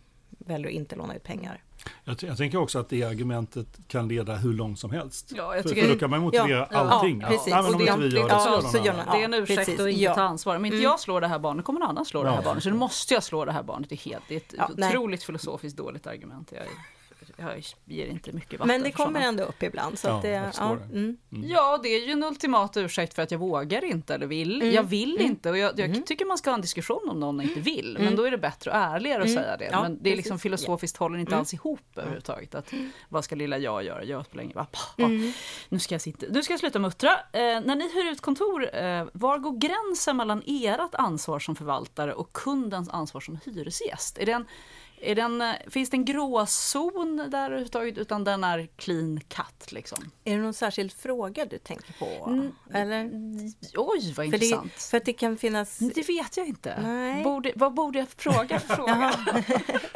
[0.49, 1.63] väljer att inte låna ut pengar.
[2.03, 5.31] Jag, jag tänker också att det argumentet kan leda hur långt som helst.
[5.35, 7.21] Ja, jag för, tycker- för då kan man motivera Ja, allting.
[7.21, 7.47] ja, precis.
[7.53, 9.23] Nej, men Och om det, inte vi det, gör det, ja, så gör det är
[9.25, 9.79] en Ja, ursäkt precis.
[9.79, 10.15] att inte Ja.
[10.15, 10.55] ta ansvar.
[10.55, 10.83] Om inte Mm.
[10.83, 12.63] jag slår det här barnet, kommer någon annan slå det här Ja, barnet.
[12.63, 13.89] Så då måste jag slå det här barnet.
[13.89, 14.89] Det är, helt, det är ett Ja, nej.
[14.89, 16.51] otroligt filosofiskt dåligt argument.
[16.55, 16.63] Jag,
[17.39, 19.99] jag ger inte mycket vatten Men det kommer ändå upp ibland.
[19.99, 20.97] Så Ja, att det, förstår det.
[20.99, 21.17] mm.
[21.29, 24.61] Ja, det är ju en ultimat ursäkt för att jag vågar inte eller vill.
[24.61, 24.73] Mm.
[24.73, 27.59] Jag vill inte och jag, jag tycker man ska ha en diskussion om någon inte
[27.59, 27.97] vill.
[27.99, 29.65] Men då är det bättre och ärligare att säga det.
[29.65, 29.77] Mm.
[29.77, 32.55] Ja, men det är liksom filosofiskt håller inte alls ihop överhuvudtaget.
[32.55, 32.73] Att,
[33.09, 34.03] vad ska lilla jag göra?
[34.03, 34.65] Jag spelar ingen roll.
[34.95, 35.31] Ja, Mm.
[35.69, 36.25] Nu ska jag sitta.
[36.29, 37.09] Nu ska jag sluta muttra.
[37.11, 42.13] Eh, när ni hyr ut kontor, eh, var går gränsen mellan ert ansvar som förvaltare
[42.13, 44.17] och kundens ansvar som hyresgäst?
[44.17, 44.45] Är den,
[45.01, 47.97] är den, eh, finns det en gråzon där överhuvudtaget?
[47.97, 50.11] Utan den är clean cut liksom?
[50.23, 52.25] Är det någon särskild fråga du tänker på?
[52.29, 52.51] Mm.
[52.73, 53.05] Eller?
[53.75, 54.71] Oj, vad För intressant.
[54.75, 55.77] det, för att det kan finnas...
[55.77, 56.81] Det vet jag inte.
[56.81, 57.23] Nej.
[57.23, 59.13] Borde, vad borde jag fråga för fråga?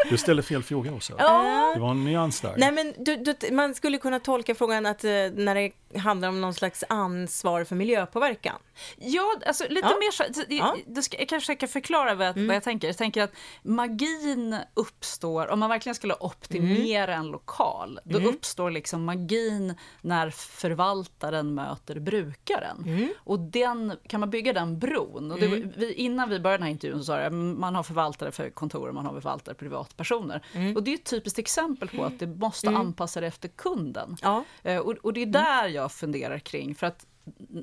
[0.09, 1.13] Du ställer fel fråga också.
[1.17, 1.71] Ja.
[1.75, 2.53] Det var en nyans där.
[2.57, 6.41] Nej men du, du, man skulle kunna tolka frågan att eh, när det handlar om
[6.41, 8.59] någon slags ansvar för miljöpåverkan.
[8.97, 9.97] Ja, alltså lite Ja.
[9.99, 10.23] mer så.
[10.47, 10.73] det- Ja.
[10.73, 10.85] Mm.
[10.95, 12.87] Det ska, jag kanske ska förklara vad jag, vad jag tänker.
[12.87, 13.31] Jag tänker att
[13.63, 14.57] magin
[14.97, 18.29] uppstår, om man verkligen skulle optimera en lokal, då Mm.
[18.29, 22.83] uppstår liksom magin när förvaltaren möter brukaren.
[22.85, 23.09] Mm.
[23.17, 25.31] Och den, kan man bygga den bron?
[25.31, 27.83] Och det, var- vi, innan vi började den här intervjun så sa jag man har
[27.83, 30.45] förvaltare för kontor och man har förvaltare för privatpersoner.
[30.53, 30.75] Mm.
[30.75, 34.17] Och det är ett typiskt exempel på att det måste anpassa det efter kunden.
[34.21, 34.43] Ja.
[34.63, 36.75] Eh, Och, och det är där jag funderar kring.
[36.75, 37.05] För att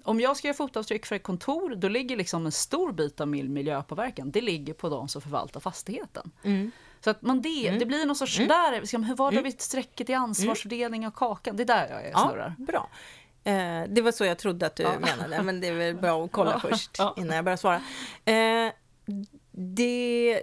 [0.05, 3.29] om jag ska göra fotavtryck för ett kontor, då ligger liksom en stor bit av
[3.29, 6.31] min miljöpåverkan, det ligger på de som förvaltar fastigheten.
[7.05, 10.11] Så att man det, det blir någon sorts, där, liksom, hur var det vi strecket
[10.11, 11.57] i ansvarsfördelning av kakan?
[11.57, 12.55] Det är där jag är Ja, snurrar.
[12.59, 12.89] bra.
[13.45, 16.33] Eh, det var så jag trodde att du menade, men det är väl bra att
[16.33, 17.15] kolla först Ja.
[17.19, 17.83] innan jag börjar svara.
[18.25, 18.73] Eh,
[19.53, 20.41] det...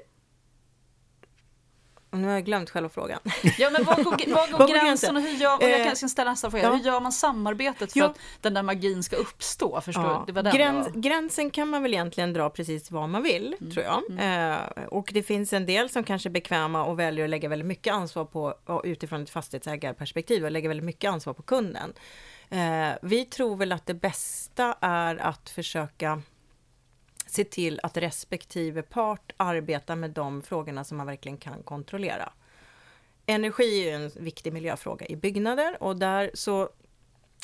[2.11, 3.19] Nu har jag glömt själva frågan.
[3.57, 5.85] Ja, men var går, var går Var går gränsen och hur gör, och jag Eh,
[5.85, 6.73] kan ska ställa nästa fråga, ja.
[6.73, 8.05] hur gör man samarbetet för Ja.
[8.05, 9.81] att den där magin ska uppstå?
[9.81, 10.23] Förstår Ja?
[10.27, 13.73] Det var den Gräns, gränsen kan man väl egentligen dra precis var man vill, Mm.
[13.73, 14.03] tror jag.
[14.51, 17.67] Eh, och det finns en del som kanske är bekväma och väljer att lägga väldigt
[17.67, 21.93] mycket ansvar på, utifrån ett fastighetsägarperspektiv, och lägger väldigt mycket ansvar på kunden.
[22.49, 26.21] Eh, vi tror väl att det bästa är att försöka
[27.37, 32.33] se till att respektive part arbetar med de frågorna som man verkligen kan kontrollera.
[33.25, 36.69] Energi är ju en viktig miljöfråga i byggnader och där så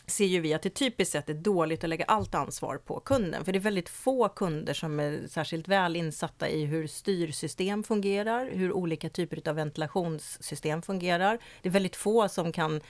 [0.07, 3.45] ser ju vi att det typiskt sett är dåligt att lägga allt ansvar på kunden.
[3.45, 8.49] För det är väldigt få kunder som är särskilt väl insatta i hur styrsystem fungerar,
[8.53, 11.39] hur olika typer av ventilationssystem fungerar.
[11.61, 12.81] Det är väldigt få som kan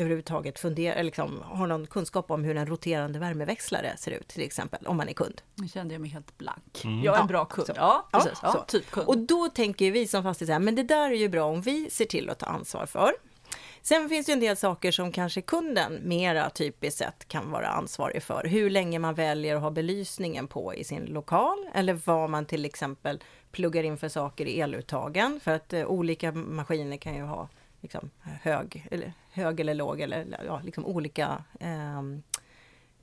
[0.00, 4.86] överhuvudtaget fundera, liksom, har någon kunskap om hur en roterande värmeväxlare ser ut, till exempel,
[4.86, 5.42] om man är kund.
[5.54, 6.80] Nu kände jag mig helt blank.
[6.84, 7.02] Mm.
[7.02, 7.66] Jag är en Ja, bra kund.
[7.66, 7.72] så.
[7.76, 8.38] Ja, Ja, precis.
[8.42, 8.60] Ja, så.
[8.78, 9.08] typ kund.
[9.08, 12.04] Och då tänker vi som fastighetsägare, men det där är ju bra om vi ser
[12.04, 13.12] till att ta ansvar för.
[13.82, 18.22] Sen finns det en del saker som kanske kunden mera typiskt sett kan vara ansvarig
[18.22, 18.44] för.
[18.44, 22.64] Hur länge man väljer att ha belysningen på i sin lokal eller vad man till
[22.64, 25.40] exempel pluggar in för saker i eluttagen.
[25.42, 27.48] För att eh, olika maskiner kan ju ha
[27.80, 32.22] liksom, hög, eller, hög eller låg eller ja, liksom olika ehm,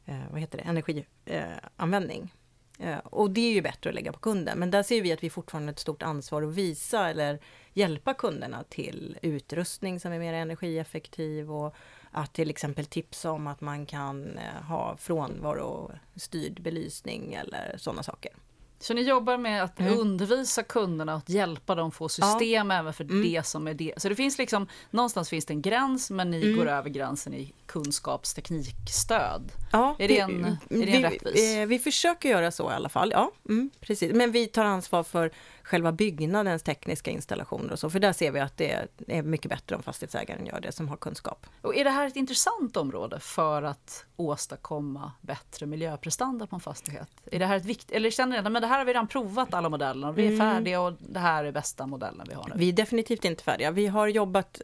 [0.06, 2.34] eh, vad heter det, energianvändning.
[2.80, 4.60] Eh, eh, och det är ju bättre att lägga på kunden.
[4.60, 7.40] Men där ser vi att vi fortfarande har ett stort ansvar att visa eller
[7.74, 11.76] hjälpa kunderna till utrustning som är mer energieffektiv och
[12.12, 18.32] att till exempel tipsa om att man kan eh, ha frånvarostyrd belysning eller sådana saker.
[18.80, 20.00] Så ni jobbar med att Mm.
[20.00, 23.22] undervisa kunderna och att hjälpa dem få system även för Mm.
[23.22, 23.94] det som är det.
[23.98, 26.58] Så det finns liksom, någonstans finns det en gräns men ni Mm.
[26.58, 29.52] går över gränsen i kunskapsteknikstöd.
[29.72, 31.36] Ja, Är det en- är det en rättvis?
[31.36, 33.32] Vi, eh, vi försöker göra så i alla fall, ja.
[33.50, 34.12] Mm, precis.
[34.14, 35.32] Men vi tar ansvar för
[35.68, 39.76] själva byggnadens tekniska installationer och så, för där ser vi att det är mycket bättre
[39.76, 41.46] om fastighetsägaren gör det som har kunskap.
[41.62, 47.10] Och är det här ett intressant område för att åstadkomma bättre miljöprestanda på en fastighet?
[47.32, 49.54] Är det här ett vikt, eller känner ni att det här har vi redan provat
[49.54, 50.40] alla modellerna vi är Mm.
[50.40, 52.54] färdiga och det här är bästa modellen vi har nu?
[52.56, 53.72] Vi är definitivt inte färdiga.
[53.72, 54.62] Vi har jobbat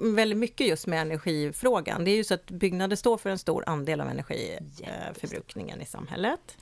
[0.00, 2.04] väldigt mycket just med energifrågan.
[2.04, 6.56] Det är ju så att byggnader står för en stor andel av energiförbrukningen i samhället.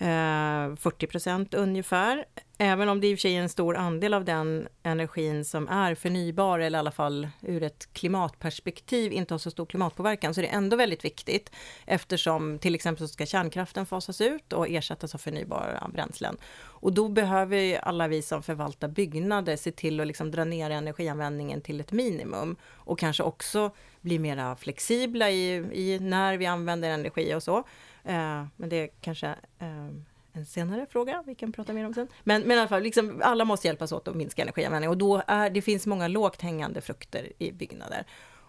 [0.00, 2.24] Eh, 40 procent ungefär.
[2.58, 5.68] Även om det i och för sig är en stor andel av den energin som
[5.68, 10.40] är förnybar eller i alla fall ur ett klimatperspektiv inte har så stor klimatpåverkan så
[10.40, 11.50] är det ändå väldigt viktigt
[11.86, 16.36] eftersom till exempel så ska kärnkraften fasas ut och ersättas av förnybara bränslen.
[16.56, 20.70] Och då behöver ju alla vi som förvaltar byggnader se till att liksom dra ner
[20.70, 26.90] energianvändningen till ett minimum och kanske också bli mera flexibla i, i när vi använder
[26.90, 27.64] energi och så.
[28.04, 29.26] Eh, men det är kanske
[29.58, 29.88] eh,
[30.32, 32.08] en senare fråga, vi kan prata mer om sen.
[32.24, 35.22] Men, men i alla fall, liksom, alla måste hjälpas åt att minska energianvändning och då
[35.26, 38.04] är, det finns många lågt hängande frukter i byggnader.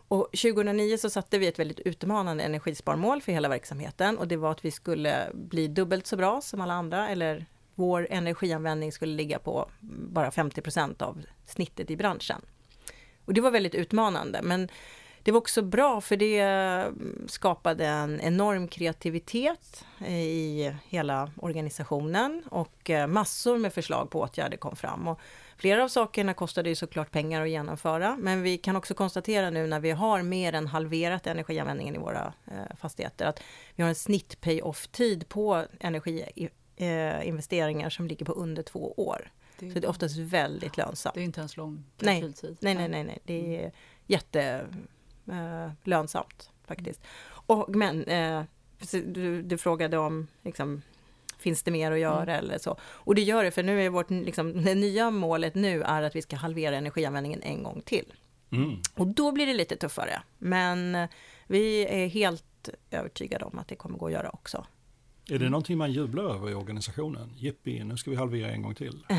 [0.08, 4.52] Och 2009 så satte vi ett väldigt utmanande energisparmål för hela verksamheten och det var
[4.52, 9.40] att vi skulle bli dubbelt så bra som alla andra eller vår energianvändning skulle ligga
[9.40, 9.70] på
[10.10, 12.42] bara 50% av snittet i branschen.
[13.26, 14.70] Och det var väldigt utmanande men
[15.24, 22.44] det var också bra för det mm, skapade en enorm kreativitet eh, i hela organisationen
[22.50, 25.08] och eh, massor med förslag på åtgärder kom fram.
[25.08, 25.20] Och
[25.58, 29.68] flera av sakerna kostade ju såklart pengar att genomföra men vi kan också konstatera nu
[29.68, 33.40] när vi har mer än halverat energianvändningen i våra eh, fastigheter att
[33.76, 39.32] vi har en snitt pay-off-tid på energiinvesteringar som ligger på under två år.
[39.60, 41.16] Det Så det är oftast väldigt lönsamt.
[41.16, 42.22] det är inte ens lång Nej.
[42.22, 42.58] kalkyltid.
[42.62, 43.20] Nej, nej, nej, nej.
[43.24, 43.72] det är
[44.08, 44.66] jätte
[45.28, 47.02] eh, lönsamt faktiskt.
[47.30, 48.44] Och, men eh,
[48.92, 50.82] du, du frågade om liksom,
[51.38, 52.46] finns det mer att göra Mm.
[52.46, 52.78] eller så.
[52.84, 56.16] Och det gör det, för nu är vårt, liksom, det nya målet nu är att
[56.16, 58.14] vi ska halvera energianvändningen en gång till.
[58.52, 58.82] Mm.
[58.96, 60.22] Och då blir det lite tuffare.
[60.38, 61.10] Men eh,
[61.48, 64.66] vi är helt övertygade om att det kommer gå att göra också.
[65.30, 67.34] Är det någonting man jublar över i organisationen?
[67.36, 69.06] Jippi, nu ska vi halvera en gång till.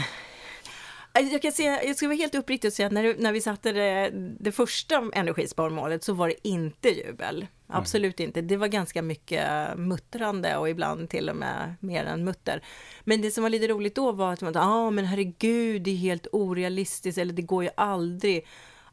[1.15, 3.41] Alltså, Jag, kan säga, jag ska vara helt uppriktig och säga att när, när vi
[3.41, 7.47] satte det, det första energisparmålet så var det inte jubel.
[7.67, 8.41] Absolut inte.
[8.41, 12.63] Det var ganska mycket muttrande och ibland till och med mer än mutter.
[13.05, 15.91] Men det som var lite roligt då var att man ja ah, men herregud, det
[15.91, 18.47] är helt orealistiskt eller det går ju aldrig.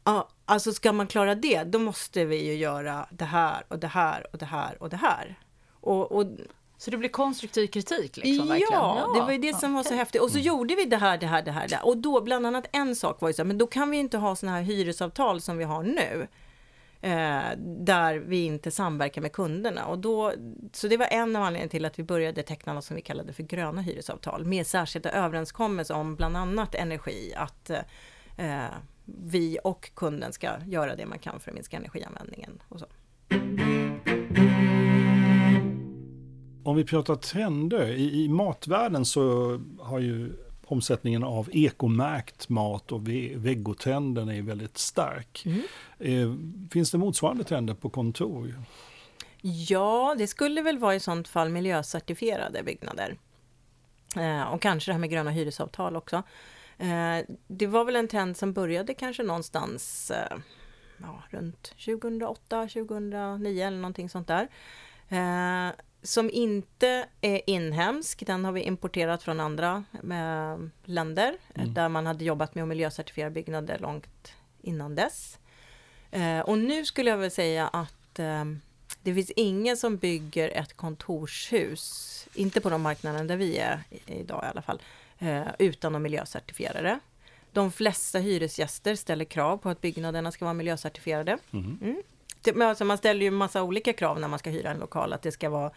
[0.04, 3.86] Ja, alltså ska man klara det, då måste vi ju göra det här och det
[3.86, 5.38] här och det här och det här.
[5.80, 6.26] Och, och
[6.80, 8.72] Så det blir konstruktiv kritik liksom, verkligen?
[8.72, 10.20] Ja, det var ju det som var så häftigt.
[10.20, 11.86] Och så gjorde vi det här, det här, det här, det här.
[11.86, 14.18] Och då, bland annat en sak var ju så här, men då kan vi inte
[14.18, 16.28] ha såna här hyresavtal som vi har nu.
[17.00, 19.86] Eh, där vi inte samverkar med kunderna.
[19.86, 20.32] Och då,
[20.72, 23.32] så det var en av anledningarna till att vi började teckna något som vi kallade
[23.32, 24.44] för gröna hyresavtal.
[24.44, 27.32] Med särskilda överenskommelser om bland annat energi.
[27.36, 27.70] Att
[28.36, 28.64] eh,
[29.04, 32.62] vi och kunden ska göra det man kan för att minska energianvändningen.
[32.68, 32.86] Och så.
[36.64, 40.32] Om vi pratar trender, i, i matvärlden så har ju
[40.64, 45.44] omsättningen av ekomärkt mat och ve- vegotrenden är väldigt stark.
[45.98, 46.34] Eh,
[46.72, 48.54] finns det motsvarande trender på kontor?
[49.42, 53.16] Ja, det skulle väl vara i sånt fall miljöcertifierade byggnader.
[54.16, 56.22] Eh, och kanske det här med gröna hyresavtal också.
[56.78, 57.18] Eh,
[57.48, 60.12] det var väl en trend som började kanske någonstans
[60.98, 64.48] ja, runt 2008, 2009 eller någonting sånt där.
[66.02, 72.06] Som inte är inhemsk, den har vi importerat från andra eh, länder eh, där man
[72.06, 74.32] hade jobbat med att miljöcertifiera byggnader långt
[74.62, 75.38] innan dess.
[76.10, 78.44] Eh, och nu skulle jag väl säga att eh,
[79.02, 84.44] det finns ingen som bygger ett kontorshus, inte på de marknaden där vi är idag
[84.44, 84.82] i alla fall,
[85.58, 87.00] utan att miljöcertifiera det.
[87.52, 91.38] De flesta hyresgäster ställer krav på att byggnaderna ska vara miljöcertifierade.
[91.52, 92.02] Mm.
[92.42, 95.22] Det, alltså man ställer ju massa olika krav när man ska hyra en lokal, att
[95.22, 95.70] det ska vara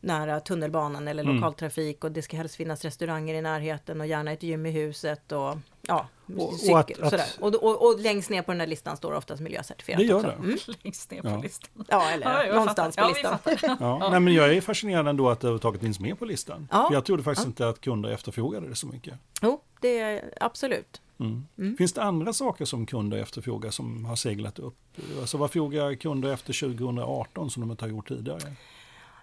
[0.00, 1.36] nära tunnelbanan eller Mm.
[1.36, 5.32] lokaltrafik och det ska helst finnas restauranger i närheten och gärna ett gym i huset
[5.32, 7.26] och ja, Och- och cykel, att- att- sådär.
[7.40, 10.28] Och, och, och längst ner på den här listan står oftast miljöcertifierat Det gör också.
[10.28, 10.34] det.
[10.34, 10.56] Mm.
[10.82, 11.40] Längst ner på Ja.
[11.42, 11.84] listan.
[11.88, 13.08] Ja, eller Ja, jag någonstans fattar.
[13.12, 13.56] på Ja, listan.
[13.68, 13.76] fattar.
[14.00, 14.08] Ja.
[14.10, 16.68] Nej, men jag är fascinerad ändå att det överhuvudtaget finns med på listan.
[16.72, 16.86] Ja.
[16.88, 19.14] För jag trodde faktiskt inte att kunder efterfrågade det så mycket.
[19.42, 21.00] Jo, det är absolut.
[21.20, 21.76] Mm.
[21.76, 24.78] Finns det andra saker som kunder efterfrågar som har seglat upp?
[25.20, 28.52] Alltså vad frågar kunder efter 2018 som de inte har gjort tidigare?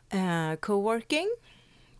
[0.09, 1.27] Eh, coworking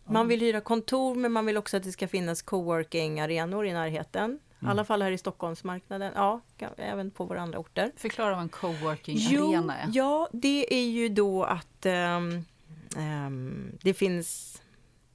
[0.04, 4.38] Man vill hyra kontor, men man vill också att det ska finnas coworking-arenor i närheten.
[4.64, 6.40] I alla fall här i Stockholmsmarknaden, ja,
[6.76, 7.92] även på våra andra orter.
[7.96, 9.90] Förklara vad en coworking-arena är.
[9.92, 12.44] ja, det är ju då att ehm,
[12.96, 14.60] ehm, det finns...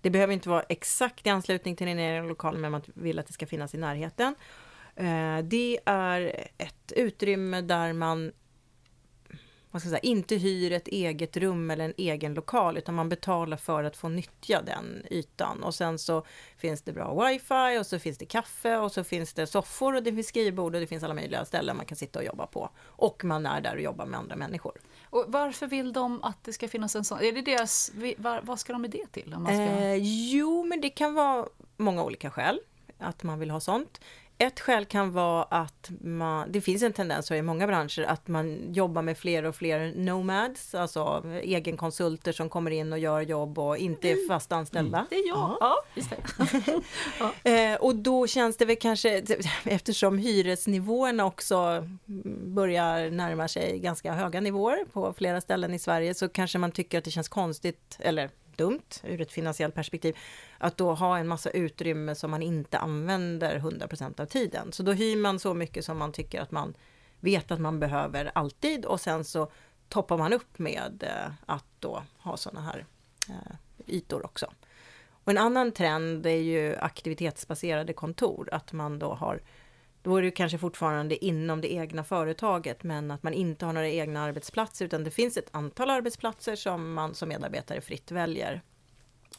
[0.01, 3.27] Det behöver inte vara exakt i anslutning till din egen lokal, men man vill att
[3.27, 4.35] det ska finnas i närheten.
[4.99, 8.31] Eh, det är ett utrymme där man
[9.71, 13.57] vad ska säga, inte hyr ett eget rum eller en egen lokal, utan man betalar
[13.57, 15.63] för att få nyttja den ytan.
[15.63, 16.25] Och sen så
[16.57, 20.03] finns det bra wifi och så finns det kaffe och så finns det soffor och
[20.03, 22.69] det finns skrivbord och det finns alla möjliga ställen man kan sitta och jobba på.
[22.79, 24.79] Och man är där och jobbar med andra människor.
[25.03, 27.19] Och varför vill de att det ska finnas en sån?
[27.19, 27.91] Är det deras,
[28.41, 29.33] vad ska de med det till?
[29.33, 29.63] Om man ska...
[29.63, 29.95] Eh,
[30.31, 32.59] jo, men det kan vara många olika skäl
[32.97, 34.01] att man vill ha sånt.
[34.41, 38.73] Ett skäl kan vara att man, det finns en tendens i många branscher att man
[38.73, 43.77] jobbar med fler och fler nomads, alltså egenkonsulter som kommer in och gör jobb och
[43.77, 45.05] inte är fast anställda.
[45.09, 45.57] det är jag.
[45.59, 46.17] Ja, just det.
[47.49, 49.23] Eh, och då känns det väl kanske,
[49.63, 51.87] eftersom hyresnivåerna också
[52.45, 56.97] börjar närma sig ganska höga nivåer på flera ställen i Sverige, så kanske man tycker
[56.97, 60.17] att det känns konstigt, eller dumt ur ett finansiellt perspektiv,
[60.57, 64.71] att då ha en massa utrymme som man inte använder 100% av tiden.
[64.71, 66.73] Så då hyr man så mycket som man tycker att man
[67.19, 69.51] vet att man behöver alltid och sen så
[69.89, 72.85] toppar man upp med eh, att då ha sådana här
[73.29, 73.55] eh,
[73.87, 74.51] ytor också.
[75.23, 79.41] Och en annan trend är ju aktivitetsbaserade kontor, att man då har
[80.03, 83.89] då är det kanske fortfarande inom det egna företaget, men att man inte har några
[83.89, 88.61] egna arbetsplatser, utan det finns ett antal arbetsplatser som man som medarbetare fritt väljer.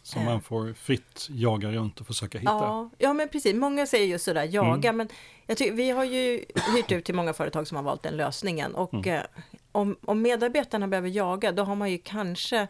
[0.03, 2.53] Som man får fritt jaga runt och försöka hitta.
[2.53, 3.55] Ja, ja, men precis.
[3.55, 4.96] Många säger ju sådär, jaga, Mm.
[4.96, 5.09] men
[5.46, 6.44] jag tycker, vi har ju
[6.77, 8.75] hyrt ut till många företag som har valt den lösningen.
[8.75, 9.14] Och Mm.
[9.14, 9.23] eh,
[9.73, 12.68] om, om medarbetarna behöver jaga, då har man ju kanske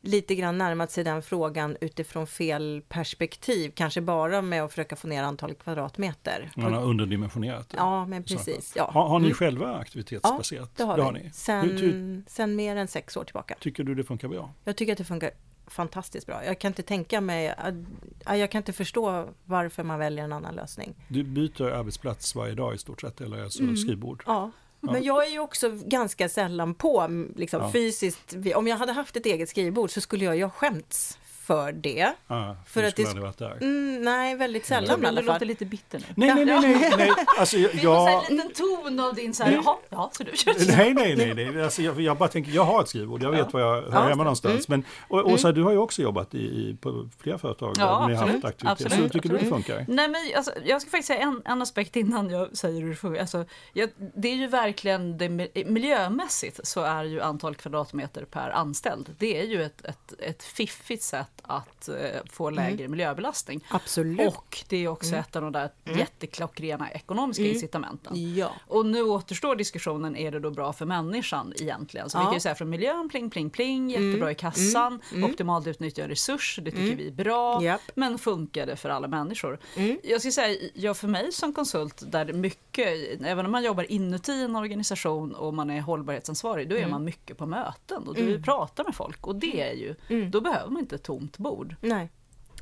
[0.00, 3.72] lite grann närmat sig den frågan utifrån fel perspektiv.
[3.74, 6.50] Kanske bara med att försöka få ner antalet kvadratmeter.
[6.56, 7.76] Man har underdimensionerat det.
[7.76, 8.72] Ja, men precis.
[8.76, 8.90] Ja.
[8.90, 9.34] Har, har ni Mm.
[9.36, 10.76] själva aktivitetsbaserat?
[10.76, 11.22] Det har vi.
[11.22, 11.30] ni.
[11.32, 13.54] Sen, Hur, hur, sen mer än sex år tillbaka.
[13.60, 14.50] tycker du det funkar bra?
[14.64, 15.30] Jag tycker att det funkar
[15.66, 16.44] fantastiskt bra.
[16.44, 20.54] Jag kan inte tänka mig, att- jag kan inte förstå varför man väljer en annan
[20.54, 20.94] lösning.
[21.08, 23.76] Du byter arbetsplats varje dag i stort sett, eller alltså Mm.
[23.76, 24.22] skrivbord?
[24.26, 24.50] Ja.
[24.92, 28.34] Men jag är ju också ganska sällan på liksom, fysiskt.
[28.54, 32.12] Om jag hade haft ett eget skrivbord så skulle jag ju ha skämts för det.
[32.26, 33.66] Ja, För du att det skulle sk- aldrig varit där.
[33.66, 35.34] Mm, nej, väldigt sällan i alla du fall.
[35.34, 36.04] låter lite bitter nu.
[36.16, 37.10] Nej, nej, nej, nej, nej.
[37.38, 40.22] Alltså, jag, Vi får jag, en liten ton av din så här, jaha, ja, så
[40.24, 41.34] du kör Nej, nej, nej.
[41.52, 41.62] nej.
[41.64, 44.00] Alltså, jag, jag bara tänker, jag har ett skrivbord, jag vet var jag hör Ja,
[44.00, 44.16] hemma det.
[44.16, 44.68] någonstans.
[44.68, 48.06] Men, och, Åsa, du har ju också jobbat i, i, på flera företag där Ja,
[48.08, 48.44] ni har haft absolut.
[48.44, 48.78] aktivitet.
[48.80, 49.84] Så Absolut, tycker du det funkar?
[49.88, 52.96] Nej, men alltså, jag ska faktiskt säga en, en aspekt innan jag säger hur det
[52.96, 53.20] funkar.
[53.20, 58.50] Alltså, jag, det är ju verkligen, det, mi- miljömässigt så är ju antal kvadratmeter per
[58.50, 61.94] anställd, det är ju ett, ett, ett fiffigt sätt att eh,
[62.30, 63.64] få lägre miljöbelastning.
[63.68, 64.28] Absolut.
[64.28, 68.34] Och det är också ett av de där jätteklockrena ekonomiska incitamenten.
[68.34, 68.52] Ja.
[68.66, 72.10] Och nu återstår diskussionen, är det då bra för människan egentligen?
[72.10, 72.26] Så vi Ja.
[72.26, 76.70] kan ju säga från miljön, pling, pling, pling, jättebra i kassan, optimalt utnyttja resurs, det
[76.70, 77.80] tycker vi är bra, Japp.
[77.94, 79.58] men funkar det för alla människor?
[80.02, 82.88] Jag ska säga, ja, för mig som konsult, där mycket,
[83.24, 87.38] även om man jobbar inuti en organisation och man är hållbarhetsansvarig, då är man mycket
[87.38, 89.94] på möten och du pratar med folk och det är ju,
[90.30, 91.74] då behöver man inte ett tomt bord.
[91.80, 92.10] Nej.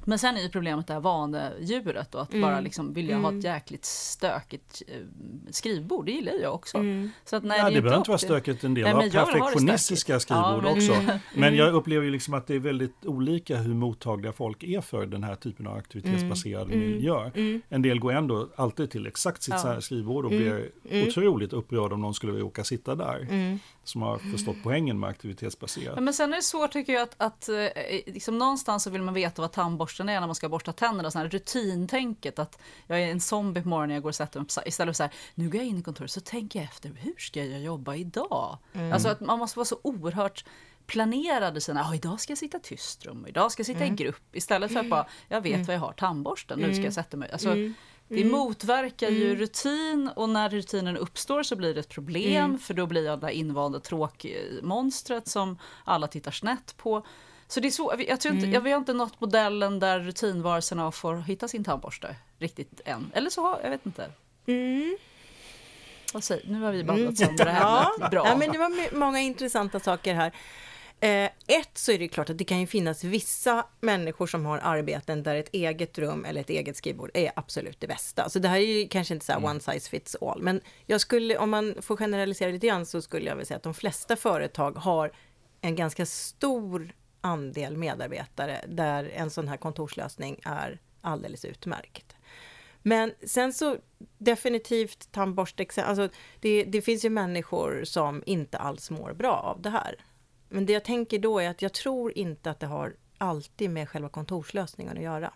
[0.06, 3.44] Men sen är ju problemet det här vanedjuret och att bara liksom vilja ha ett
[3.44, 4.94] jäkligt stökigt eh,
[5.50, 6.78] skrivbord, det gillar jag också.
[7.24, 9.10] Så att, nej, Ja, är det behöver inte vara stökigt, en del Nej, har det
[9.10, 10.30] perfektionistiska stökigt.
[10.30, 11.18] Ja, skrivbord men- också.
[11.40, 15.06] Men jag upplever ju liksom att det är väldigt olika hur mottagliga folk är för
[15.06, 17.30] den här typen av aktivitetsbaserad miljö.
[17.68, 19.80] En del går ändå alltid till exakt sitt Ja.
[19.80, 20.70] skrivbord och blir
[21.08, 23.28] otroligt upprörd om någon skulle råka sitta där.
[23.84, 26.02] Som har förstått poängen med aktivitetsbaserat.
[26.02, 27.54] Men sen är det svårt tycker jag att, att eh,
[28.06, 31.10] liksom någonstans så vill man veta vad tandborsten är när man ska borsta tänderna.
[31.10, 34.48] Sån här rutintänket att jag är en zombie på morgonen, jag går och sätter mig
[34.48, 36.92] på, istället för så här, nu går jag in i kontoret så tänker jag efter,
[36.96, 38.58] hur ska jag jobba idag?
[38.92, 40.44] Alltså att man måste vara så oerhört
[40.86, 43.86] planerade sina, ja idag ska jag sitta i tyst rum, och idag ska jag sitta
[43.86, 46.92] i grupp, istället för att bara, jag vet vad jag har tandborsten, nu ska jag
[46.92, 47.30] sätta mig.
[47.32, 47.54] Alltså,
[48.14, 52.86] Det motverkar ju rutin och när rutinen uppstår så blir det ett problem för då
[52.86, 57.06] blir jag det där invanda tråkmonstret som alla tittar snett på.
[57.48, 60.92] Så det är så, jag tror inte, jag, vi har inte nått modellen där rutinvarelserna
[60.92, 63.10] får hitta sin tandborste riktigt än.
[63.14, 64.10] Eller så har, jag vet inte.
[66.20, 67.60] Säger, nu har vi babblat sönder det här.
[67.60, 68.26] Ja, Bra.
[68.26, 70.32] ja, men det var många intressanta saker här.
[71.04, 74.58] Eh, ett så är det klart att det kan ju finnas vissa människor som har
[74.58, 78.28] arbeten där ett eget rum eller ett eget skrivbord är absolut det bästa.
[78.28, 81.00] Så det här är ju kanske inte så här one size fits all, men jag
[81.00, 84.16] skulle, om man får generalisera lite grann så skulle jag vilja säga att de flesta
[84.16, 85.12] företag har
[85.60, 92.16] en ganska stor andel medarbetare där en sån här kontorslösning är alldeles utmärkt.
[92.82, 93.76] Men sen så
[94.18, 96.08] definitivt tandborste, alltså
[96.40, 99.96] det, det finns ju människor som inte alls mår bra av det här.
[100.54, 103.88] Men det jag tänker då är att jag tror inte att det har alltid med
[103.88, 105.32] själva kontorslösningen att göra.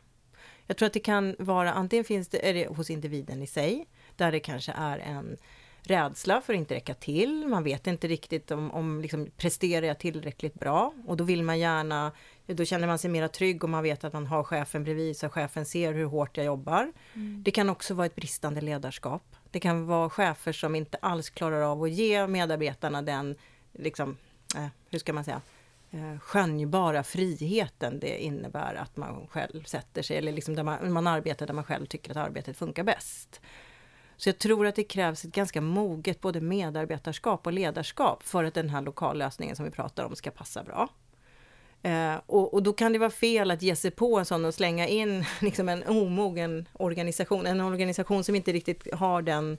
[0.67, 3.87] Jag tror att det kan vara, antingen finns det, är det hos individen i sig,
[4.17, 5.37] där det kanske är en
[5.83, 7.47] rädsla för att inte räcka till.
[7.47, 10.93] Man vet inte riktigt om, om liksom, presterar jag tillräckligt bra?
[11.07, 12.13] Och då vill man gärna,
[12.47, 15.29] då känner man sig mera trygg om man vet att man har chefen bredvid så
[15.29, 16.93] chefen ser hur hårt jag jobbar.
[17.15, 17.43] Mm.
[17.43, 19.37] Det kan också vara ett bristande ledarskap.
[19.51, 23.37] Det kan vara chefer som inte alls klarar av att ge medarbetarna den,
[23.73, 24.17] liksom,
[24.57, 25.41] Eh, hur ska man säga,
[25.91, 31.07] eh, skönjbara friheten det innebär att man själv sätter sig, eller liksom där man, man
[31.07, 33.41] arbetar där man själv tycker att arbetet funkar bäst.
[34.17, 38.55] Så jag tror att det krävs ett ganska moget både medarbetarskap och ledarskap för att
[38.55, 40.89] den här lokallösningen som vi pratar om ska passa bra.
[41.83, 44.55] Eh, och, och, då kan det vara fel att ge sig på en sån och
[44.55, 49.59] slänga in liksom en omogen organisation, en organisation som inte riktigt har den,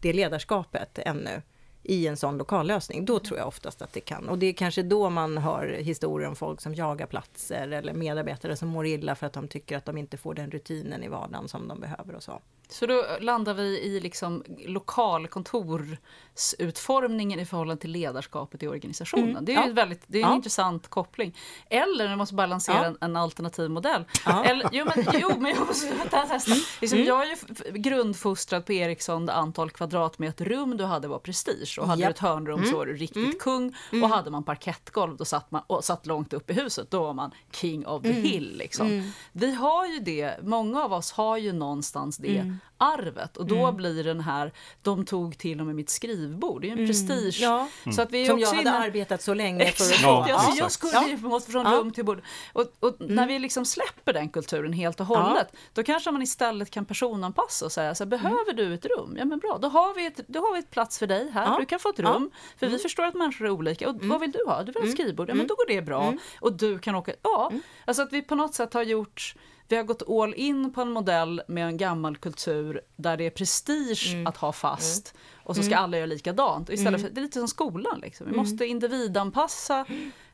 [0.00, 1.42] det ledarskapet ännu
[1.88, 3.04] i en sån lokallösning.
[3.04, 4.28] Då tror jag oftast att det kan.
[4.28, 8.56] Och det är kanske då man hör historier om folk som jagar platser eller medarbetare
[8.56, 11.48] som mår illa för att de tycker att de inte får den rutinen i vardagen
[11.48, 12.40] som de behöver och så.
[12.70, 19.30] Så då landar vi i liksom lokalkontorsutformningen i förhållande till ledarskapet i organisationen.
[19.30, 19.72] Mm, det är ja.
[19.72, 20.36] väldigt, det är en ja.
[20.36, 21.36] intressant koppling.
[21.70, 22.84] Eller, man måste bara lansera ja.
[22.84, 24.04] en, en, alternativ modell.
[24.44, 26.52] Eller, jo, men, jo, men jag måste testa.
[26.52, 26.64] Mm.
[26.80, 27.08] Liksom, mm.
[27.08, 27.36] Jag är ju
[27.72, 31.77] grundfostrad på Ericsson, det antal kvadratmeter rum du hade var prestige.
[31.78, 32.08] Och hade yep.
[32.08, 32.78] du ett hörnrum så mm.
[32.78, 33.38] var du riktigt mm.
[33.40, 33.76] kung.
[33.88, 34.10] Och mm.
[34.10, 37.30] hade man parkettgolv då satt man och satt långt upp i huset, då var man
[37.52, 38.56] king of the hill.
[38.56, 39.12] Liksom.
[39.32, 43.36] Vi har ju det, många av oss har ju någonstans det arvet.
[43.36, 43.76] Och då mm.
[43.76, 44.52] blir den här,
[44.82, 46.88] de tog till och med mitt skrivbord, det är ju en mm.
[46.88, 47.38] prestige.
[47.40, 47.68] Ja.
[47.94, 48.78] Så att vi Som jag hade inne...
[48.78, 51.40] arbetat så länge för att ja, ja, jag skulle ja.
[51.40, 52.22] från rum till bord.
[52.52, 53.14] Och, och mm.
[53.14, 55.58] när vi liksom släpper den kulturen helt och hållet, ja.
[55.72, 59.16] då kanske man istället kan personanpassa och säga så här, behöver du ett rum?
[59.18, 61.58] Ja men bra, då har vi ett, då har vi ett plats för dig här,
[61.68, 62.30] kan få ett rum.
[62.56, 62.80] För vi mm.
[62.80, 63.88] förstår att människor är olika.
[63.88, 64.08] Och mm.
[64.08, 64.58] vad vill du ha?
[64.58, 64.96] Du vill ha ett mm.
[64.96, 65.30] skrivbord?
[65.30, 66.14] Ja men då går det bra.
[66.40, 67.52] Och du kan åka, ja.
[67.84, 69.34] Alltså att vi på något sätt har gjort
[69.70, 73.30] vi har gått all in på en modell med en gammal kultur där det är
[73.30, 74.26] prestige mm.
[74.26, 75.22] att ha fast mm.
[75.44, 75.84] och så ska mm.
[75.84, 76.70] alla göra likadant.
[76.70, 78.26] Istället för, det är lite som skolan, liksom.
[78.30, 79.86] vi måste individanpassa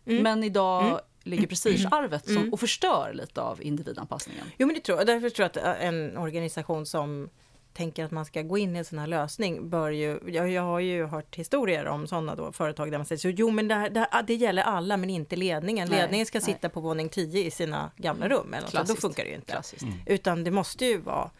[0.05, 4.47] men idag ligger prestigearvet som, och förstör lite av individanpassningen.
[4.59, 7.28] Jo men det tror jag, därför tror jag att en organisation som
[7.75, 10.62] tänker att man ska gå in i en sån här lösning bör ju, jag, jag
[10.62, 13.75] har ju hört historier om sådana då företag där man säger så jo men det,
[13.75, 15.89] här, det, här, det gäller alla men inte ledningen.
[15.89, 16.45] Nej, ledningen ska nej.
[16.45, 19.62] sitta på våning 10 i sina gamla rum eller något, då funkar det ju inte.
[19.83, 19.95] Mm.
[20.07, 21.31] Utan det måste ju vara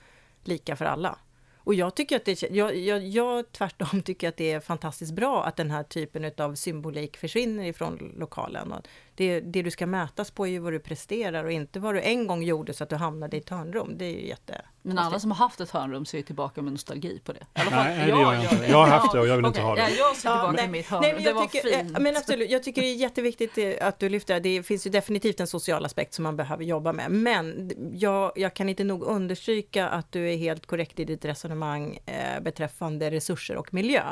[0.45, 1.18] lika för alla.
[1.64, 5.45] Och jag tycker att det, jag, jag, jag tvärtom tycker att det är fantastiskt bra
[5.45, 8.72] att den här typen av symbolik försvinner ifrån lokalen.
[8.72, 11.95] Och det, det du ska mätas på är ju vad du presterar och inte vad
[11.95, 13.99] du en gång gjorde så att du hamnade i ett hörnrum.
[13.99, 14.62] Det är ju jätte...
[14.83, 17.39] Men alla som har haft ett hörnrum ser ju tillbaka med nostalgi på det.
[17.39, 18.67] I alla fall, nej, det gör jag inte.
[18.69, 19.49] Jag har haft det och jag vill okay.
[19.49, 19.81] inte ha det.
[19.81, 21.15] Ja, jag ser tillbaka ja, mitt hörnrum.
[21.15, 21.99] Nej, det var tycker, fint.
[21.99, 24.41] Men absolut, jag tycker det är jätteviktigt eh, att du lyfter det.
[24.41, 27.11] Det finns ju definitivt en social aspekt som man behöver jobba med.
[27.11, 31.99] Men jag, jag kan inte nog understryka att du är helt korrekt i ditt resonemang
[32.07, 34.03] eh, beträffande resurser och miljö.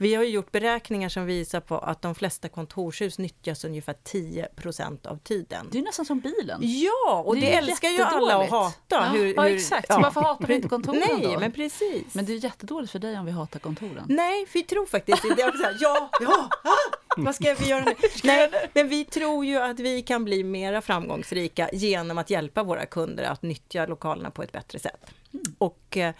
[0.00, 5.16] Vi har gjort beräkningar som visar på att de flesta kontorshus nyttjas ungefär 10% av
[5.16, 5.68] tiden.
[5.72, 6.60] Det är nästan som bilen.
[6.62, 8.76] Ja, och det, det älskar ju alla att hata.
[8.88, 9.86] Ja, hur, ja exakt.
[9.88, 9.94] Ja.
[9.94, 11.40] Så varför hatar vi inte kontoren Nej, då?
[11.40, 12.14] men precis.
[12.14, 14.04] Men det är jättedåligt för dig om vi hatar kontoren.
[14.08, 17.94] Nej, vi tror faktiskt så här, ja, ja, ah, vad ska vi göra nu?
[18.24, 22.86] Nej, men vi tror ju att vi kan bli mera framgångsrika genom att hjälpa våra
[22.86, 25.06] kunder att nyttja lokalerna på ett bättre sätt.
[25.32, 25.44] Mm.
[25.58, 26.14] Och Eh,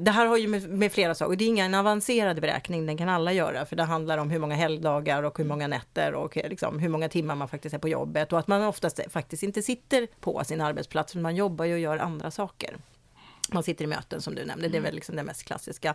[0.00, 3.08] det här har ju med, med, flera saker, det är ingen avancerad beräkning, den kan
[3.08, 6.78] alla göra, för det handlar om hur många helgdagar och hur många nätter och liksom,
[6.78, 10.06] hur många timmar man faktiskt är på jobbet och att man oftast faktiskt inte sitter
[10.20, 12.76] på sin arbetsplats, för man jobbar ju och gör andra saker.
[13.52, 15.94] Man sitter i möten som du nämnde, det är väl liksom det mest klassiska.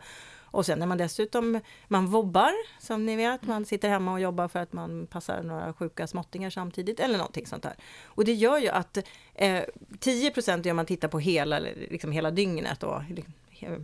[0.52, 4.48] Och sen när man dessutom, man vobbar som ni vet, man sitter hemma och jobbar
[4.48, 7.76] för att man passar några sjuka småttingar samtidigt eller någonting sånt där.
[8.04, 8.98] Och det gör ju att
[9.36, 9.64] eh,
[10.00, 13.02] 10 procent om man tittar på hela, liksom hela dygnet och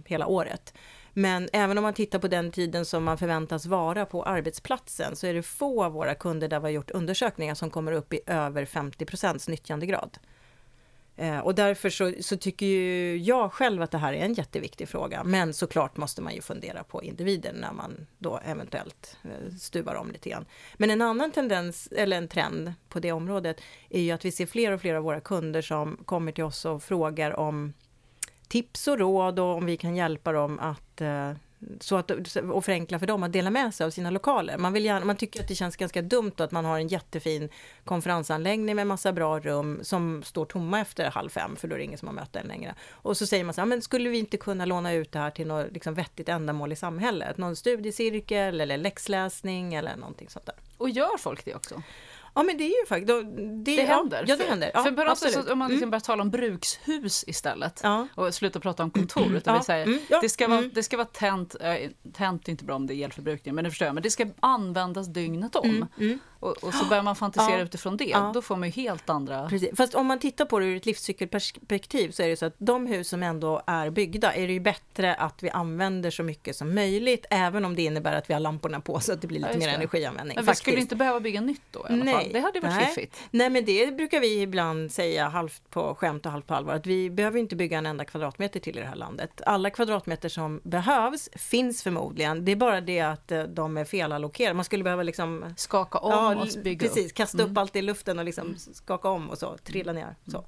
[0.05, 0.73] hela året.
[1.13, 5.27] Men även om man tittar på den tiden som man förväntas vara på arbetsplatsen så
[5.27, 8.19] är det få av våra kunder där vi har gjort undersökningar som kommer upp i
[8.25, 10.17] över 50 procents nyttjandegrad.
[11.17, 14.89] Eh, och därför så, så, tycker ju jag själv att det här är en jätteviktig
[14.89, 15.23] fråga.
[15.23, 20.11] Men såklart måste man ju fundera på individen när man då eventuellt eh, stuvar om
[20.11, 20.45] lite grann.
[20.77, 24.45] Men en annan tendens, eller en trend på det området, är ju att vi ser
[24.45, 27.73] fler och fler av våra kunder som kommer till oss och frågar om
[28.45, 31.31] tips och råd och om vi kan hjälpa dem att eh,
[31.79, 32.11] så att,
[32.51, 34.57] och förenkla för dem att dela med sig av sina lokaler.
[34.57, 37.49] Man, vill gärna, man tycker att det känns ganska dumt att man har en jättefin
[37.85, 41.85] konferensanläggning med massa bra rum som står tomma efter halv fem, för då är det
[41.85, 42.75] ingen som har möten längre.
[42.91, 45.31] Och så säger man så här, men skulle vi inte kunna låna ut det här
[45.31, 47.37] till något liksom vettigt ändamål i samhället?
[47.37, 50.55] Någon studiecirkel eller läxläsning eller någonting sånt där.
[50.77, 51.81] Och gör folk det också?
[52.35, 54.25] Ja men det är ju faktiskt, det, det händer.
[54.27, 54.71] Ja, det händer.
[54.73, 55.89] Ja, för något sätt, om man liksom mm.
[55.91, 58.07] börjar tala om brukshus istället Ja.
[58.15, 59.35] och slutar prata om kontor.
[59.35, 59.59] Utan Ja.
[59.59, 59.99] vi säger, Mm.
[60.09, 60.19] Ja.
[60.21, 60.71] det, ska vara, Mm.
[60.73, 61.73] det ska vara tänt, äh,
[62.13, 64.27] tänt är inte bra om det är elförbrukning, men det förstår jag, men det ska
[64.39, 65.85] användas dygnet om.
[65.99, 66.19] Mm.
[66.45, 67.63] Och, och så börjar man fantisera Ja.
[67.63, 68.31] utifrån det, Ja.
[68.33, 69.49] då får man ju helt andra...
[69.49, 69.69] Precis.
[69.77, 72.87] Fast om man tittar på det ur ett livscykelperspektiv så är det så att de
[72.87, 76.75] hus som ändå är byggda är det ju bättre att vi använder så mycket som
[76.75, 79.47] möjligt, även om det innebär att vi har lamporna på så att det blir Ja,
[79.47, 80.35] lite just mer energianvändning.
[80.35, 80.61] Men vi faktiskt.
[80.61, 82.29] skulle inte behöva bygga nytt då i alla fall.
[82.33, 82.85] Det hade varit nej.
[82.85, 83.17] fiffigt.
[83.31, 86.85] Nej, men det brukar vi ibland säga halvt på skämt och halvt på allvar, att
[86.87, 89.41] vi behöver inte bygga en enda kvadratmeter till i det här landet.
[89.45, 94.53] Alla kvadratmeter som behövs finns förmodligen, det är bara det att eh, de är felallokerade.
[94.53, 96.47] Man skulle behöva liksom Skaka om och
[96.79, 100.15] precis, kasta upp allt i luften och liksom skaka om och så, trilla ner.
[100.27, 100.45] Så.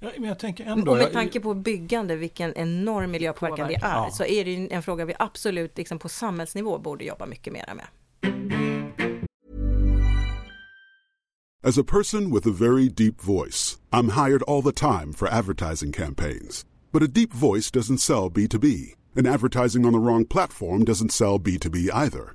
[0.00, 0.92] Ja, men jag tänker ändå...
[0.92, 4.10] Och med tanke på byggande, vilken enorm miljöpåverkan det är, Ja.
[4.12, 7.86] så är det en fråga vi absolut liksom på samhällsnivå borde jobba mycket mer med.
[11.66, 15.92] As a person with a very deep voice, I'm hired all the time for advertising
[15.92, 16.66] campaigns.
[16.92, 21.38] But a deep voice doesn't sell B2B, and advertising on the wrong platform doesn't sell
[21.40, 22.34] B2B either.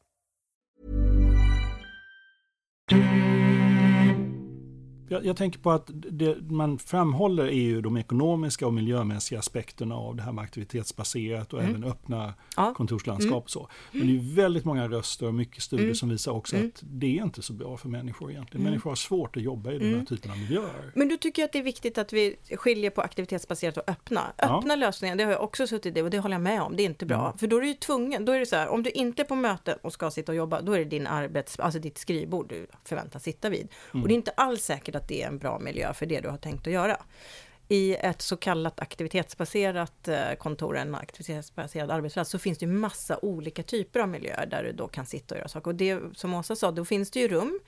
[2.91, 3.30] Mm-hmm.
[5.11, 9.95] Jag, jag tänker på att det man framhåller är ju de ekonomiska och miljömässiga aspekterna
[9.95, 12.73] av det här med aktivitetsbaserat och även öppna Ja.
[12.73, 13.43] kontorslandskap.
[13.43, 13.69] Och så.
[13.91, 16.67] Men det är väldigt många röster och mycket studier som visar också Mm.
[16.67, 18.63] att det är inte så bra för människor egentligen.
[18.63, 20.91] Människor har svårt att jobba i den här typen av miljöer.
[20.95, 24.21] Men du tycker att det är viktigt att vi skiljer på aktivitetsbaserat och öppna?
[24.37, 24.57] Ja.
[24.57, 26.83] Öppna lösningar, det har jag också suttit i och det håller jag med om, det
[26.83, 27.33] är inte bra.
[27.37, 29.25] För då är du ju tvungen, då är det så här, om du inte är
[29.25, 32.49] på möten och ska sitta och jobba, då är det din arbets, alltså ditt skrivbord
[32.49, 33.67] du förväntas sitta vid.
[33.91, 36.29] Och det är inte alls säkert att det är en bra miljö för det du
[36.29, 36.97] har tänkt att göra.
[37.67, 43.19] I ett så kallat aktivitetsbaserat eh, kontor, en aktivitetsbaserad arbetsplats, så finns det ju massa
[43.21, 45.71] olika typer av miljöer där du då kan sitta och göra saker.
[45.71, 47.59] Och det, som Åsa sa, då finns det ju rum.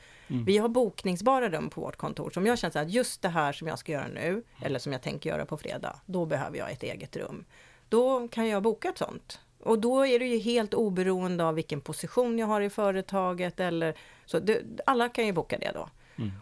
[0.46, 3.54] Vi har bokningsbara rum på vårt kontor, som jag känner så att just det här
[3.54, 6.72] som jag ska göra nu, eller som jag tänker göra på fredag, då behöver jag
[6.72, 7.46] ett eget rum.
[7.90, 9.40] Då kan jag boka ett sånt.
[9.60, 13.98] Och då är det ju helt oberoende av vilken position jag har i företaget eller
[14.26, 14.40] så.
[14.40, 15.90] Det, alla kan ju boka det då.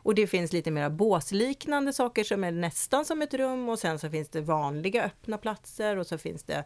[0.04, 4.00] Och det finns lite mera båsliknande saker som är nästan som ett rum och sen
[4.00, 6.66] så finns det vanliga öppna platser och så finns det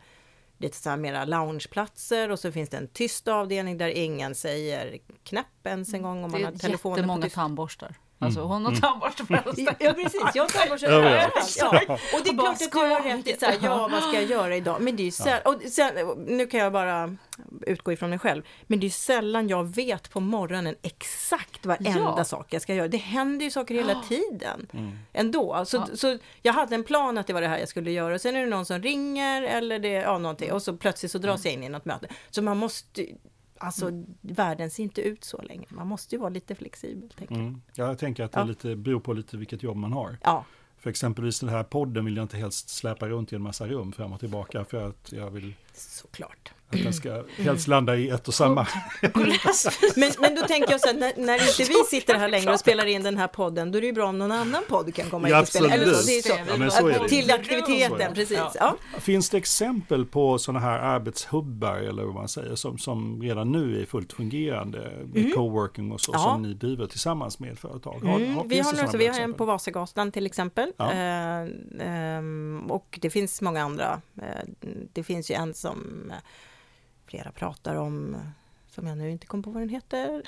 [0.58, 4.98] lite så här mera loungeplatser och så finns det en tyst avdelning där ingen säger
[5.24, 7.36] knäpp ens en gång om Det man har är telefonen på jättemånga tyst.
[7.36, 7.96] tandborstar.
[8.26, 9.76] Alltså hon har tandborste på stället.
[9.80, 11.56] Ja precis, jag har tandborste överallt.
[11.60, 11.68] Ja.
[12.14, 14.14] Och det är klart att du har jag- rätt i så här, ja vad ska
[14.14, 14.82] jag göra idag?
[14.82, 15.94] Men det är ju sällan, och sen,
[16.28, 17.16] nu kan jag bara
[17.62, 22.24] utgå ifrån mig själv, men det är sällan jag vet på morgonen exakt varenda Ja.
[22.24, 22.88] sak jag ska göra.
[22.88, 24.68] Det händer ju saker hela tiden
[25.14, 25.66] ändå.
[25.66, 28.22] Så, så jag hade en plan att det var det här jag skulle göra och
[28.22, 31.46] sen är det någon som ringer eller det, ja någonting och så plötsligt så dras
[31.46, 32.08] jag in i något möte.
[32.30, 33.06] Så man måste,
[33.58, 33.90] alltså
[34.22, 35.66] världen ser inte ut så länge.
[35.70, 37.10] Man måste ju vara lite flexibel.
[37.18, 37.44] Tänker jag.
[37.44, 37.62] Mm.
[37.74, 38.44] Ja, jag tänker att det Ja.
[38.46, 40.18] lite, beror på lite vilket jobb man har.
[40.24, 40.46] Ja.
[40.78, 43.92] För exempelvis den här podden vill jag inte helst släpa runt i en massa rum
[43.92, 46.54] fram och tillbaka för att jag vill Såklart.
[46.76, 48.68] Att den ska helst landa i ett och samma.
[49.96, 52.60] Men, men då tänker jag så här, när, när inte vi sitter här längre och
[52.60, 55.10] spelar in den här podden, då är det ju bra om någon annan podd kan
[55.10, 55.74] komma Ja, hit och spela.
[55.74, 56.34] Eller så, det är så.
[56.48, 57.10] Ja, men så är det.
[57.10, 58.12] Till aktiviteten, det.
[58.16, 58.40] precis.
[58.60, 58.76] Ja.
[59.00, 63.82] Finns det exempel på sådana här arbetshubbar eller vad man säger som, som redan nu
[63.82, 66.22] är fullt fungerande med coworking och så Mm.
[66.24, 66.34] Ja.
[66.34, 68.00] som ni driver tillsammans med företag?
[68.04, 70.72] Har, Mm, har, vi har, nu, så vi har en på Vasagatan till exempel.
[70.78, 70.92] Ja.
[70.92, 71.48] Eh,
[71.80, 74.02] ehm, och det finns många andra.
[74.22, 74.26] Eh,
[74.94, 76.12] det finns ju en som
[77.06, 78.18] flera pratar om,
[78.70, 80.24] som jag nu inte kommer på vad den heter.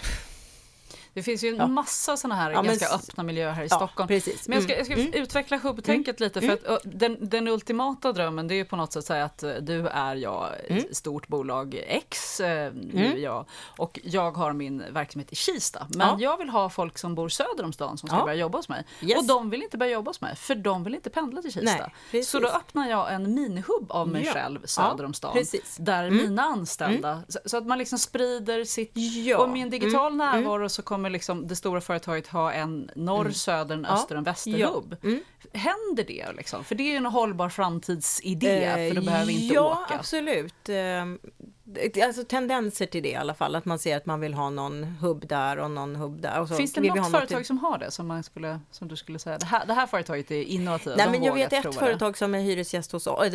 [1.18, 1.68] Det finns ju en Ja.
[1.68, 4.08] massa sådana här Ja, men ganska s- öppna miljöer här i Ja, Stockholm.
[4.08, 4.48] precis.
[4.48, 5.24] Men jag ska, Mm, jag ska mm.
[5.24, 8.94] utveckla hubbtänket lite för att ö, den, den ultimata drömmen det är ju på något
[8.94, 10.84] sätt att säga att eh, du är jag, Mm.
[10.92, 13.46] stort bolag X, eh, nu jag,
[13.78, 15.88] och jag har min verksamhet i Kista.
[15.90, 16.16] Men Ja.
[16.20, 18.24] jag vill ha folk som bor söder om stan som ska Ja.
[18.24, 18.86] börja jobba hos mig.
[19.02, 19.18] Yes.
[19.20, 21.90] Och de vill inte börja jobba hos mig för de vill inte pendla till Kista.
[22.12, 25.34] Nej, så då öppnar jag en minihubb av mig själv söder om stan.
[25.34, 25.76] precis.
[25.80, 28.94] Där mina anställda, så, så att man liksom sprider sitt
[29.38, 33.30] och med en digital Mm, närvaro så kommer liksom det stora företaget ha en norr,
[33.32, 33.94] söder, en Ja.
[33.94, 34.98] öster och västerhubb.
[35.02, 35.08] Ja.
[35.10, 35.22] Mm.
[35.54, 36.64] Händer det liksom?
[36.64, 40.00] För det är ju en hållbar framtidsidé, för då behöver vi inte Eh, ja, åka.
[40.00, 40.70] absolut.
[41.70, 44.50] Det- Alltså tendenser till det i alla fall, att man ser att man vill ha
[44.50, 46.40] någon hubb där och någon hubb där.
[46.42, 48.96] Och så Finns det något ha företag som har det som, man skulle, som du
[48.96, 52.18] skulle säga, det här, det här företaget är innovativa, Nej, men jag vet ett företag
[52.18, 53.30] som är hyresgäst hos oss,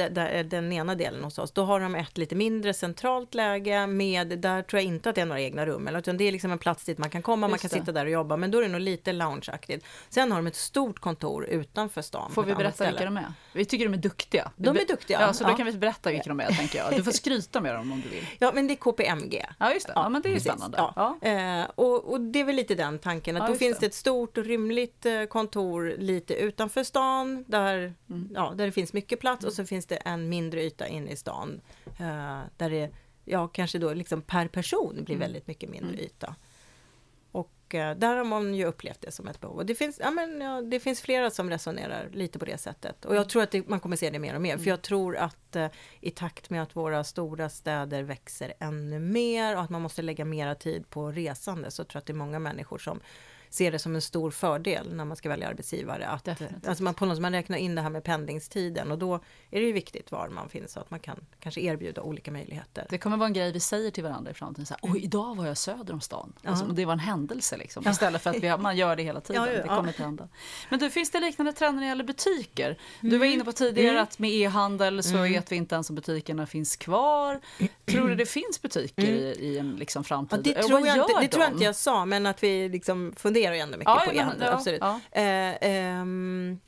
[0.45, 1.51] den ena delen hos oss.
[1.53, 5.21] Då har de ett lite mindre centralt läge med, där tror jag inte att det
[5.21, 7.37] är några egna rum, eller, utan det är liksom en plats dit man kan komma,
[7.37, 7.75] man Just kan det.
[7.85, 9.87] sitta där och jobba, men då är det nog lite loungeaktigt.
[10.11, 12.29] Sen har de ett stort kontor utanför stan.
[12.29, 12.35] det.
[12.35, 13.33] Får vi berätta vilka de är?
[13.53, 14.51] Vi tycker de är duktiga.
[14.57, 15.57] De är duktiga, Ja, så då ja.
[15.57, 16.97] kan vi berätta vilka de är, tänker jag.
[16.97, 18.22] Du får skryta med dem om du vill.
[18.39, 19.47] Ja, men det är KPMG.
[19.59, 19.93] Ja, just det.
[19.97, 20.79] Ja, men det är ju spännande.
[20.79, 21.19] Ja.
[21.23, 21.29] Ja.
[21.29, 23.87] Eh, och, och det är väl lite den tanken, att Ja, då finns det.
[23.87, 28.29] ett stort och rymligt eh, kontor lite utanför stan, där, Mm.
[28.35, 31.17] ja, där det finns mycket plats, och så finns det en mindre yta inne i
[31.17, 32.91] stan, eh, där det,
[33.25, 35.05] ja, kanske då liksom per person Mm.
[35.05, 36.35] blir väldigt mycket mindre yta.
[37.73, 39.57] Och eh, där har man ju upplevt det som ett behov.
[39.57, 43.05] Och det finns, ja, men, ja, det finns flera som resonerar lite på det sättet.
[43.05, 44.59] Och jag tror att det, man kommer se det mer och mer.
[44.59, 45.67] För jag tror att eh,
[46.01, 50.25] i takt med att våra stora städer växer ännu mer och att man måste lägga
[50.25, 53.01] mera tid på resande så tror jag att det är många människor som
[53.55, 56.07] ser det som en stor fördel när man ska välja arbetsgivare.
[56.07, 56.69] Att, Definitivt.
[56.69, 59.15] alltså man, på något, sätt- man räknar in det här med pendlingstiden och då
[59.51, 62.87] är det ju viktigt var man finns så att man kan kanske erbjuda olika möjligheter.
[62.91, 64.67] Det kommer vara en grej vi säger till varandra i framtiden.
[64.67, 66.33] Så här, Oj, idag var jag söder om stan.
[66.45, 67.89] Alltså, det var en händelse liksom.
[67.89, 69.43] Istället för att vi, man gör det hela tiden.
[69.45, 70.29] Ja, ja, Det kommer inte hända.
[70.71, 72.77] Men du, finns det liknande trender när det gäller butiker?
[73.01, 76.47] Du var inne på tidigare att med e-handel så vet vi inte ens om butikerna
[76.47, 77.41] finns kvar.
[77.87, 80.39] Tror du det finns butiker i, i en liksom framtid?
[80.47, 83.13] Ja, det tror, jag inte, det tror jag inte jag sa, men att vi liksom
[83.17, 84.47] funderar ju ändå mycket Ja, på e-handel.
[84.51, 84.81] ja, absolut.
[84.81, 85.01] ja.
[85.13, 86.61] Eh, ehm,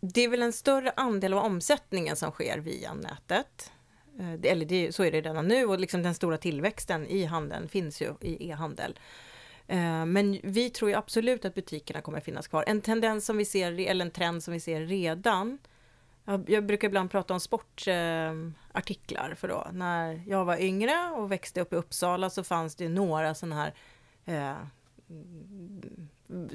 [0.00, 3.72] det är väl en större andel av omsättningen som sker via nätet.
[4.18, 7.68] Eh, eller det, så är det redan nu och liksom den stora tillväxten i handeln
[7.68, 8.98] finns ju i e-handel.
[9.66, 12.64] Eh, Men vi tror ju absolut att butikerna kommer finnas kvar.
[12.66, 15.58] En tendens som vi ser, eller en trend som vi ser redan,
[16.46, 21.72] jag, brukar ibland prata om sportartiklar, för då när jag var yngre och växte upp
[21.72, 23.74] i Uppsala så fanns det några sådana här
[24.24, 24.56] eh,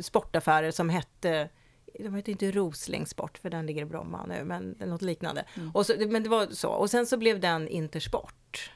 [0.01, 1.49] sportaffärer som hette
[1.99, 5.45] de hette inte Rosling Sport för den ligger i Bromma nu, men något liknande.
[5.73, 6.69] Och så, men det var så.
[6.69, 8.71] Och sen så blev den Intersport.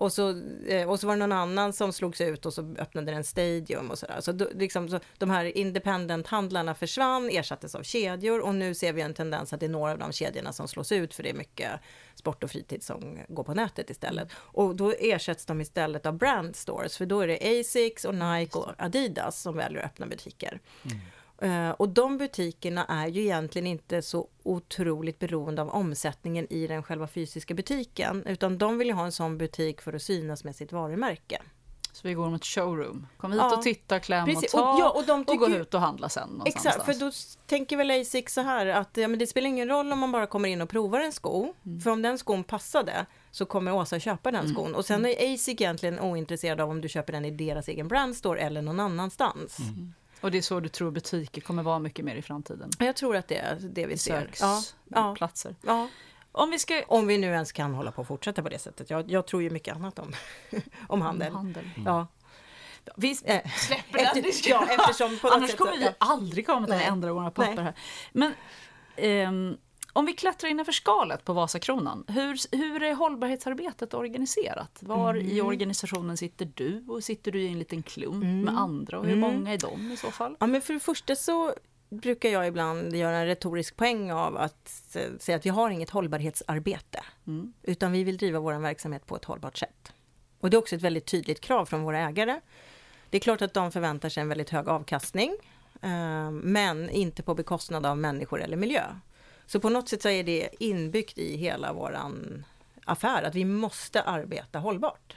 [0.00, 3.12] Och, så, eh, och så var det någon annan som slogs ut och så öppnade
[3.12, 4.20] den Stadium och sådär.
[4.20, 9.02] Så, då- liksom, så de här independent-handlarna försvann, ersattes av kedjor och nu ser vi
[9.02, 11.34] en tendens att det är några av de kedjorna som slås ut för det är
[11.34, 11.70] mycket
[12.14, 14.28] sport och fritid som går på nätet istället.
[14.34, 18.58] Och då ersätts de istället av brand stores, för då är det Asics och Nike
[18.58, 20.60] och Adidas som väljer att öppna butiker.
[20.84, 20.98] Mm
[21.76, 27.06] och de butikerna är ju egentligen inte så otroligt beroende av omsättningen i den själva
[27.06, 30.72] fysiska butiken, utan de vill ju ha en sån butik för att synas med sitt
[30.72, 31.42] varumärke.
[31.92, 33.06] Så vi går mot showroom.
[33.16, 33.56] Kom hit Ja.
[33.56, 35.80] och titta, kläm Precis, och ta och- ja, och de och gå tycker ut och
[35.80, 36.42] handla sen.
[36.46, 37.10] Exakt, för då
[37.46, 40.26] tänker väl Asics så här att ja, men det spelar ingen roll om man bara
[40.26, 44.30] kommer in och provar en sko, för om den skon passade så kommer Åsa köpa
[44.30, 44.74] den skon.
[44.74, 48.40] Och sen är Asics egentligen ointresserad av om du köper den i deras egen brandstore
[48.40, 49.56] eller någon annanstans.
[50.20, 52.70] Och det är så du tror butiker kommer vara mycket mer i framtiden?
[52.78, 54.30] Jag tror att det är det vi ser.
[54.32, 55.54] Söksplatser.
[55.62, 55.88] Ja, ja.
[56.32, 56.82] Om vi, ska...
[56.88, 58.90] Om vi nu ens kan hålla på och fortsätta på det sättet.
[58.90, 60.12] Jag, jag tror ju mycket annat om,
[60.88, 61.28] om handel.
[61.28, 61.70] Om handel.
[61.86, 62.06] Ja.
[62.96, 63.14] Vi Eh,
[63.56, 64.68] släpper efter- den diskussionen.
[64.98, 65.92] ja, Annars sätt kommer vi ja.
[65.98, 67.74] aldrig komma till att ändra våra papper här.
[68.12, 68.34] Men
[68.96, 69.56] ehm,
[69.92, 74.78] om vi klättrar innanför skalet på Vasakronan, hur, hur är hållbarhetsarbetet organiserat?
[74.80, 75.26] Var Mm.
[75.30, 78.40] i organisationen sitter du och sitter du i en liten klump Mm.
[78.40, 80.36] med andra och hur många är de i så fall?
[80.40, 81.54] Ja, men för det första så
[81.90, 84.68] brukar jag ibland göra en retorisk poäng av att
[85.18, 87.00] säga att vi har inget hållbarhetsarbete.
[87.26, 87.52] Mm.
[87.62, 89.92] Utan vi vill driva vår verksamhet på ett hållbart sätt.
[90.40, 92.40] Och det är också ett väldigt tydligt krav från våra ägare.
[93.10, 95.36] Det är klart att de förväntar sig en väldigt hög avkastning.
[95.82, 98.82] eh, Men inte på bekostnad av människor eller miljö.
[99.48, 102.44] Så på något sätt så är det inbyggt i hela våran
[102.84, 105.16] affär att vi måste arbeta hållbart.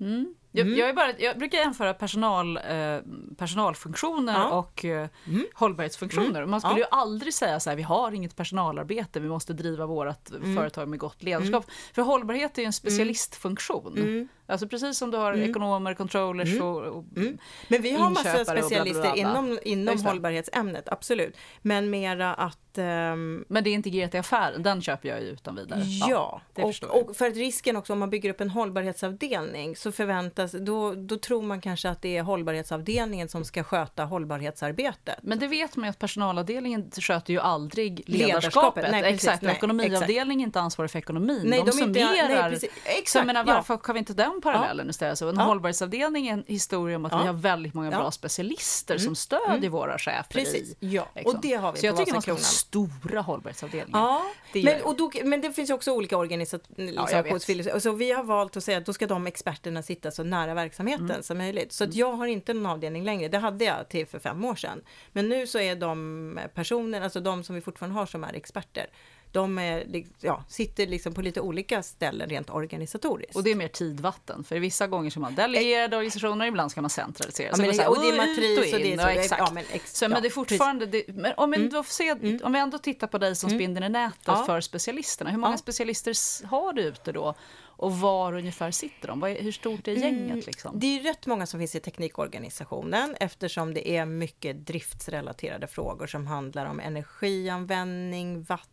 [0.00, 0.34] Mm.
[0.52, 2.98] Jag, jag, är bara, jag brukar jämföra personal, eh,
[3.38, 4.50] personalfunktioner Ja.
[4.50, 5.46] och eh, Mm.
[5.54, 6.46] hållbarhetsfunktioner.
[6.46, 6.78] Man skulle Ja.
[6.78, 10.56] ju aldrig säga så här, vi har inget personalarbete, vi måste driva vårt Mm.
[10.56, 11.64] företag med gott ledarskap.
[11.92, 14.28] För hållbarhet är ju en specialistfunktion.
[14.50, 14.52] Mm.
[14.52, 17.38] Alltså precis som du har ekonomer, controllers och, och Mm.
[17.68, 21.36] Men vi har massa bla, bla, specialister bla, inom, inom Just hållbarhetsämnet, absolut.
[21.62, 22.78] Men mera att...
[22.78, 25.80] ehm, Men det är integrerat i affären, den köper jag ju utan vidare.
[26.08, 29.92] Ja, det och, och för att risken också om man bygger upp en hållbarhetsavdelning så
[29.92, 35.18] förväntas, då, då tror man kanske att det är hållbarhetsavdelningen som ska sköta hållbarhetsarbetet.
[35.22, 38.28] Men det vet man ju att personalavdelningen sköter ju aldrig Ledarskapet.
[38.28, 38.90] ledarskapet.
[38.90, 39.14] Nej, precis.
[39.28, 41.42] exakt, Nej, ekonomiavdelningen är inte ansvarig för ekonomin.
[41.44, 42.28] Nej, de, de är inte- summerar.
[42.42, 42.70] nej, precis.
[42.70, 43.54] så Exakt, jag menar, ja.
[43.54, 45.18] varför kan vi inte den parallellen istället?
[45.18, 45.42] Så en Ja.
[45.42, 47.18] hållbarhetsavdelning är en historia om att Ja.
[47.20, 47.98] vi har väldigt många Ja.
[47.98, 50.76] bra specialister som stödjer våra chefer Precis, i.
[50.80, 51.08] ja.
[51.14, 51.34] liksom.
[51.36, 53.98] Och det har vi Så jag tycker man ska ha stora hållbarhetsavdelningar.
[54.00, 54.22] Ja,
[54.52, 57.78] Det men, och då, men det finns ju också olika organisationsfilosofier.
[57.80, 61.10] Så vi har valt att säga att då ska de experterna sitta så nära verksamheten
[61.10, 61.22] Mm.
[61.22, 61.72] som möjligt.
[61.72, 63.28] Så att jag har inte någon avdelning längre.
[63.28, 64.80] Det hade jag till för fem år sedan.
[65.12, 68.86] Men nu så är de personer, alltså de som vi fortfarande har som är experter,
[69.32, 73.36] de är, ja, sitter liksom på lite olika ställen rent organisatoriskt.
[73.36, 76.90] Och det är mer tidvatten, för vissa gånger ska man delegerade organisationer, ibland ska man
[76.90, 77.46] centralisera.
[77.46, 79.06] Ja, Så men man det- säger, och det är matris och det är in, så-
[79.08, 79.42] exakt.
[79.46, 82.12] ja, men ex- så, men det är fortfarande, det, men om då får se,
[82.42, 84.40] om vi ändå tittar på dig som spindeln i nätet Mm.
[84.40, 84.46] Ja.
[84.46, 87.34] för specialisterna, hur många specialister har du ute då?
[87.82, 89.22] Och var ungefär sitter de?
[89.22, 90.46] Hur stort är gänget?
[90.46, 90.68] Liksom?
[90.68, 96.06] Mm, Det är rätt många som finns i teknikorganisationen eftersom det är mycket driftsrelaterade frågor
[96.06, 98.69] som handlar om energianvändning, vatten,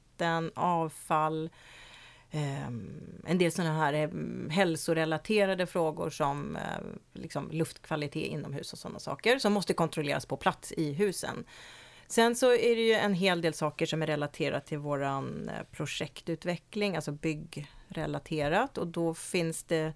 [0.56, 1.50] avfall,
[2.32, 6.62] ehm, en del sådana här ehm, hälsorelaterade frågor som eh,
[7.14, 11.46] liksom luftkvalitet inomhus och sådana saker som måste kontrolleras på plats i husen.
[12.08, 15.64] Sen så är det ju en hel del saker som är relaterat till våran eh,
[15.72, 19.94] projektutveckling, alltså byggrelaterat och då finns det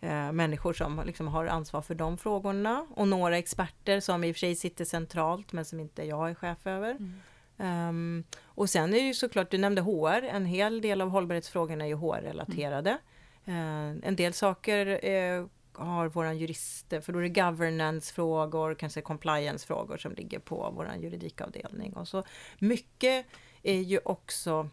[0.00, 4.36] eh, människor som liksom har ansvar för de frågorna och några experter som i och
[4.36, 6.90] för sig sitter centralt men som inte jag är chef över.
[6.90, 7.20] Mm.
[7.60, 11.84] Um, och sen är det ju såklart, du nämnde HR, en hel del av hållbarhetsfrågorna
[11.84, 12.98] är ju HR-relaterade.
[13.44, 19.96] Eh, en del saker uh, har våran jurister, för då är det governance-frågor, kanske compliance-frågor
[19.96, 21.92] som ligger på våran juridikavdelning.
[21.92, 22.24] Och så
[22.58, 23.26] mycket
[23.62, 24.68] är ju också,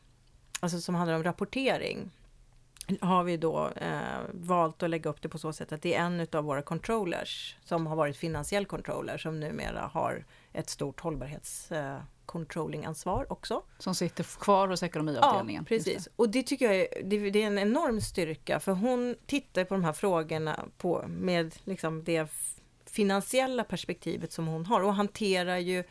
[0.59, 2.11] alltså som handlar om rapportering,
[3.01, 6.01] har vi då eh, valt att lägga upp det på så sätt att det är
[6.01, 11.71] en av våra controllers som har varit finansiell controller som numera har ett stort hållbarhets
[11.71, 13.63] eh, controlling-ansvar också.
[13.79, 15.65] Som sitter kvar hos ekonomiavdelningen.
[15.69, 15.91] Ja, Just det.
[15.91, 16.09] precis.
[16.15, 19.73] Och det tycker jag är, det, det är en enorm styrka för hon tittar på
[19.73, 22.29] de här frågorna på, med liksom det
[22.85, 25.83] finansiella perspektivet som hon har och hanterar ju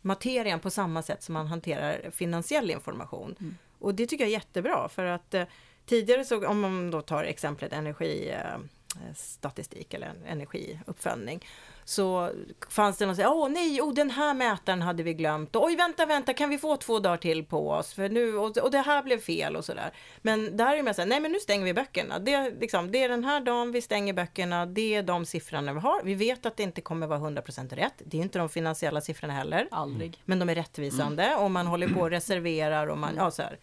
[0.00, 3.36] materian på samma sätt som man hanterar finansiell information.
[3.40, 3.56] Mm.
[3.78, 5.44] Och det tycker jag är jättebra för att eh,
[5.86, 11.46] tidigare så, om man då tar exemplet energi eh, statistik eller en energiuppföljning
[11.84, 12.30] så
[12.68, 15.56] fanns det någon som sa, åh nej, oh, den här mätaren hade vi glömt.
[15.56, 17.94] Oj, vänta, vänta, kan vi få två dagar till på oss?
[17.94, 19.92] För nu, och, och det här blev fel och sådär.
[20.22, 22.18] Men där är det mer så här, nej men nu stänger vi böckerna.
[22.18, 25.80] Det, liksom, det är den här dagen vi stänger böckerna, det är de siffrorna vi
[25.80, 26.02] har.
[26.04, 28.02] Vi vet att det inte kommer vara 100% rätt.
[28.04, 29.68] Det är inte de finansiella siffrorna heller.
[29.70, 30.22] Aldrig.
[30.24, 33.58] Men de är rättvisande och man håller på och reserverar och man, ja så här.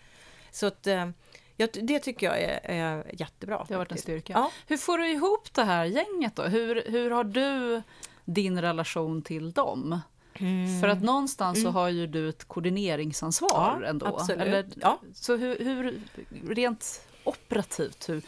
[0.52, 0.88] Så att,
[1.58, 3.66] jag, det tycker jag är, är jättebra.
[3.68, 4.34] Det har varit en styrka.
[4.34, 4.52] Ja.
[4.68, 6.44] Hur får du ihop det här gänget då?
[6.44, 7.82] Hur, hur har du
[8.26, 10.00] din relation till dem?
[10.82, 13.84] För att någonstans så har ju du ett koordineringsansvar Mm.
[13.84, 14.06] Ja, ändå.
[14.06, 14.42] absolut.
[14.42, 15.00] Eller, Ja.
[15.14, 16.02] Så hur, hur,
[16.56, 18.22] rent operativt, hur,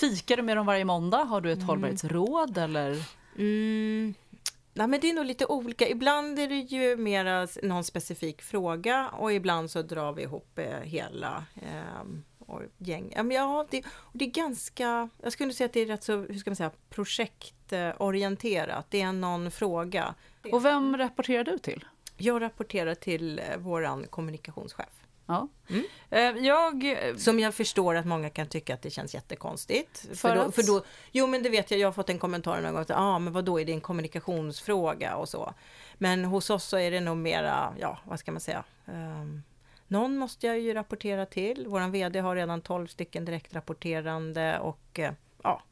[0.00, 1.24] fikar du med dem varje måndag?
[1.24, 3.02] Har du ett hållbarhetsråd eller?
[3.38, 4.14] Mm.
[4.74, 5.88] Nej, men det är nog lite olika.
[5.88, 10.80] Ibland är det ju mera någon specifik fråga och ibland så drar vi ihop eh,
[10.80, 12.02] hela eh,
[12.46, 13.12] och gäng.
[13.16, 13.84] Ja, men ja, det,
[14.24, 18.86] är ganska, jag skulle säga att det är rätt så, hur ska man säga, projektorienterat.
[18.90, 20.14] Det är någon fråga
[20.52, 21.84] Och vem rapporterar du till?
[22.16, 25.06] Jag rapporterar till eh, våran kommunikationschef.
[25.26, 25.48] Ja.
[25.68, 25.84] Mm.
[26.10, 26.98] Eh, Jag...
[27.16, 30.06] Som jag förstår att många kan tycka att det känns jättekonstigt.
[30.14, 30.54] För, då, att?
[30.54, 32.90] för då, jo men det vet jag, jag har fått en kommentar någon gång att
[32.90, 35.54] ah, men vad då är det en kommunikationsfråga och så.
[35.94, 39.42] Men hos oss så är det nog mera, ja vad ska man säga, Ehm,
[39.88, 41.66] någon måste jag ju rapportera till.
[41.68, 45.12] Våran VD har redan 12 stycken direktrapporterande och eh,
[45.42, 45.62] ja.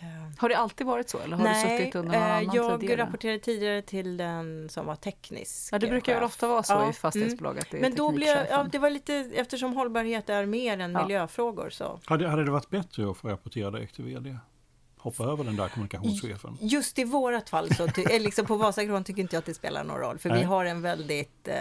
[0.00, 2.80] Ehm, Har det alltid varit så eller har du suttit under någon eh, annan jag
[2.80, 3.02] tidigare?
[3.02, 6.90] rapporterade tidigare till den som var teknisk Ja, det brukar väl ofta vara så Ja,
[6.90, 10.46] i fastighetsbolag att det är Men då blev, ja, det var lite, eftersom hållbarhet är
[10.46, 11.02] mer än Ja.
[11.02, 12.00] miljöfrågor så.
[12.04, 14.36] Hade, hade det varit bättre att få rapportera direkt till vd?
[15.08, 16.58] Hoppa över den där kommunikationschefen?
[16.60, 19.84] Just i vårat fall så, eller liksom på Vasakron tycker inte jag att det spelar
[19.84, 20.18] någon roll.
[20.18, 20.44] För vi Nej.
[20.44, 21.54] har en väldigt, eh,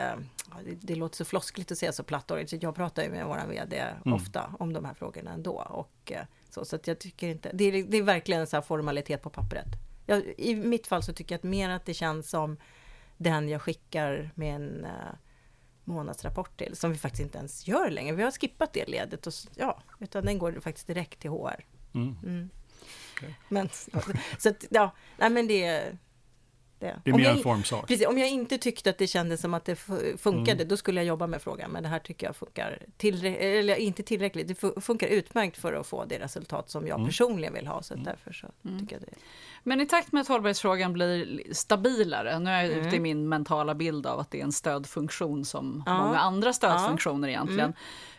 [0.66, 3.50] det, det låter så floskligt att säga så platt så jag pratar ju med våran
[3.50, 4.14] VD Mm.
[4.14, 5.54] ofta om de här frågorna ändå.
[5.70, 9.22] Och, eh, så, så jag tycker inte, det är, det är verkligen en så formalitet
[9.22, 9.68] på pappret.
[10.06, 12.58] Jag, I mitt fall så tycker jag att mer att det känns som
[13.18, 14.92] den jag skickar med en eh,
[15.84, 18.16] månadsrapport till, som vi faktiskt inte ens gör längre.
[18.16, 21.66] Vi har skippat det ledet, och, ja, utan den går faktiskt direkt till HR.
[21.94, 22.16] Mm.
[22.24, 22.50] Mm.
[23.50, 23.70] Men,
[24.38, 25.92] så att, ja, nej men det...
[26.80, 27.88] Det, Det är Om mer jag en formsak.
[27.88, 30.68] Precis, om jag inte tyckte att det kändes som att det fu- funkade, Mm.
[30.68, 31.72] då skulle jag jobba med frågan.
[31.72, 35.74] Men det här tycker jag funkar tillräckligt, eller inte tillräckligt, det fu- funkar utmärkt för
[35.74, 37.08] att få det resultat som jag Mm.
[37.08, 37.82] personligen vill ha.
[37.84, 38.80] Så att därför så Mm.
[38.80, 39.14] tycker jag det.
[39.68, 42.88] Men i takt med att hållbarhetsfrågan blir stabilare, nu är jag Mm.
[42.88, 45.98] ute i min mentala bild av att det är en stödfunktion som Ja.
[46.06, 47.74] många andra stödfunktioner egentligen,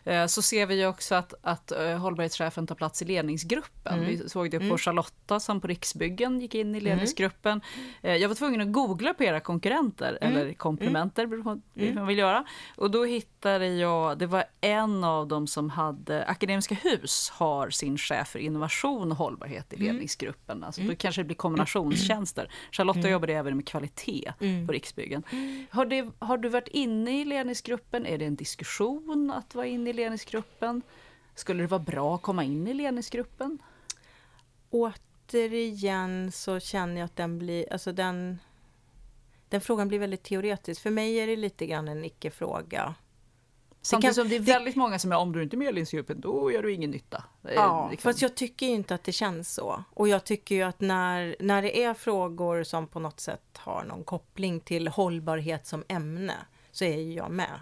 [0.04, 0.22] Mm.
[0.22, 3.94] eh, så ser vi ju också att, att eh, hållbarhetschefen tar plats i ledningsgruppen.
[3.94, 4.06] Mm.
[4.06, 4.78] Vi såg det på Mm.
[4.78, 7.60] Charlotta som på Riksbyggen gick in i ledningsgruppen.
[8.02, 10.36] Eh, Jag var tvungen att googla på era konkurrenter, Mm.
[10.38, 11.94] eller komplementer, beror på vad Mm.
[11.94, 12.44] man vill göra.
[12.76, 17.98] Och då hittade jag, det var en av dem som hade, Akademiska Hus har sin
[17.98, 19.86] chef för innovation och hållbarhet i Mm.
[19.86, 20.64] ledningsgruppen.
[20.64, 22.50] Alltså då kanske det blir kombinationstjänster.
[22.72, 24.66] Charlotta jobbade även med kvalitet Mm.
[24.66, 25.22] på Riksbyggen.
[25.70, 28.06] Har, det, har du varit inne i ledningsgruppen?
[28.06, 30.82] Är det en diskussion att vara inne i ledningsgruppen?
[31.34, 33.58] Skulle det vara bra att komma in i ledningsgruppen?
[34.70, 38.38] Återigen så känner jag att den blir, alltså den,
[39.48, 40.82] den frågan blir väldigt teoretisk.
[40.82, 42.94] För mig är det lite grann en icke-fråga.
[43.82, 45.64] Samtidigt kan- som det är det- väldigt många som är om du inte är med
[45.64, 47.24] i ledningsgruppen, då gör du ingen nytta.
[47.54, 48.08] Ja, liksom.
[48.08, 49.84] fast jag tycker ju inte att det känns så.
[49.94, 53.84] Och jag tycker ju att när, när det är frågor som på något sätt har
[53.84, 56.34] någon koppling till hållbarhet som ämne,
[56.72, 57.60] så är ju jag med.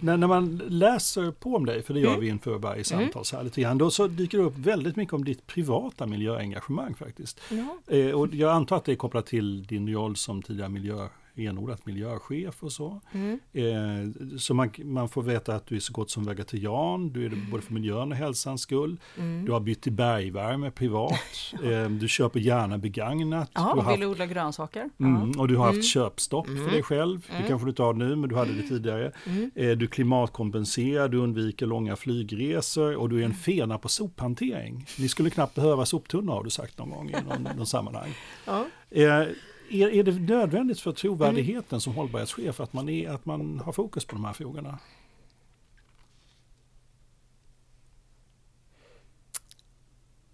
[0.00, 2.20] När, när man läser på om dig, för det gör Mm.
[2.20, 5.14] vi inför varje samtal så här lite grann, då så dyker det upp väldigt mycket
[5.14, 7.40] om ditt privata miljöengagemang faktiskt.
[7.50, 7.94] Ja.
[7.96, 11.08] Eh, och jag antar att det är kopplat till din roll som tidigare miljö,
[11.38, 13.00] renodlat miljöchef och så.
[13.12, 13.38] Mm.
[13.52, 17.28] Eh, så man, man får veta att du är så gott som vegetarian, du är
[17.28, 19.00] det både för miljön och hälsans skull.
[19.18, 19.44] Mm.
[19.44, 21.12] Du har bytt till bergvärme privat,
[21.64, 23.50] eh, du köper gärna begagnat.
[23.54, 24.90] Ja, du Och haft vill odla grönsaker.
[25.00, 25.82] Mm, och du har haft Mm.
[25.82, 26.70] köpstopp för Mm.
[26.72, 27.26] dig själv.
[27.28, 27.48] Det Mm.
[27.48, 29.12] kanske du inte har nu, men du hade det tidigare.
[29.54, 34.86] Eh, Du klimatkompenserar, du undviker långa flygresor och du är en fena på sophantering.
[34.98, 38.14] Ni skulle knappt behöva soptunnor har du sagt någon gång i någon, någon sammanhang.
[38.46, 38.66] Ja.
[38.90, 39.22] Eh,
[39.70, 41.80] Är, är det nödvändigt för trovärdigheten Mm.
[41.80, 44.78] som hållbarhetschef att man, är, att man har fokus på de här frågorna?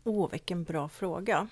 [0.05, 1.49] Åh, vilken bra fråga.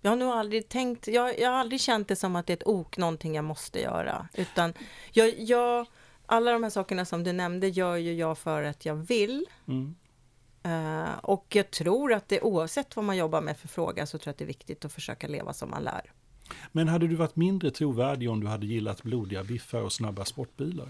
[0.00, 2.56] Jag har nog aldrig tänkt, jag, jag har aldrig känt det som att det är
[2.56, 4.28] ett ok, någonting jag måste göra.
[4.34, 4.74] Utan
[5.12, 5.86] jag, jag,
[6.26, 9.46] alla de här sakerna som du nämnde gör ju jag för att jag vill.
[9.68, 9.94] Mm.
[10.62, 14.28] Eh, och jag tror att det oavsett vad man jobbar med för fråga så tror
[14.28, 16.12] jag att det är viktigt att försöka leva som man lär.
[16.72, 20.88] Men hade du varit mindre trovärdig om du hade gillat blodiga biffar och snabba sportbilar?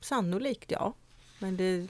[0.00, 0.94] Sannolikt ja.
[1.38, 1.86] Men det,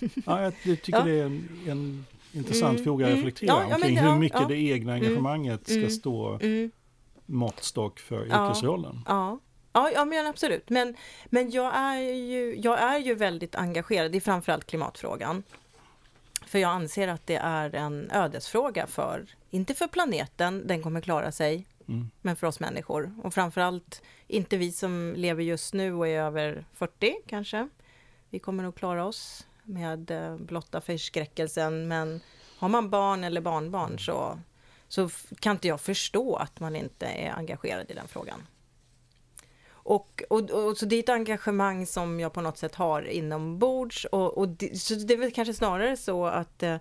[0.26, 1.02] Ja, jag tycker Ja.
[1.04, 3.24] det är en, en intressant Mm, fråga att mm.
[3.24, 6.70] reflektera Ja, ja, men omkring det- hur mycket det egna engagemanget ska mm, stå mm,
[7.26, 9.00] måttstock för yrkesrollen.
[9.06, 9.38] ja.
[9.72, 10.70] Ja, ja, men absolut.
[10.70, 10.94] Men,
[11.26, 15.42] men jag, är ju, jag är ju väldigt engagerad i framförallt klimatfrågan.
[16.50, 21.32] För jag anser att det är en ödesfråga för, inte för planeten, den kommer klara
[21.32, 22.10] sig, Mm.
[22.22, 23.14] men för oss människor.
[23.22, 27.68] Och framförallt inte vi som lever just nu och är över 40 kanske.
[28.30, 32.20] Vi kommer nog klara oss med eh, blotta förskräckelsen, men
[32.58, 34.38] har man barn eller barnbarn så,
[34.88, 35.08] så
[35.40, 38.46] kan inte jag förstå att man inte är engagerad i den frågan.
[39.82, 44.04] Och, och, och så det är ett engagemang som jag på något sätt har inombords
[44.04, 46.76] och, och det, så det är väl kanske snarare så att eh,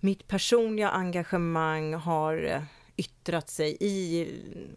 [0.00, 2.62] mitt personliga engagemang har eh,
[2.96, 4.28] yttrat sig i,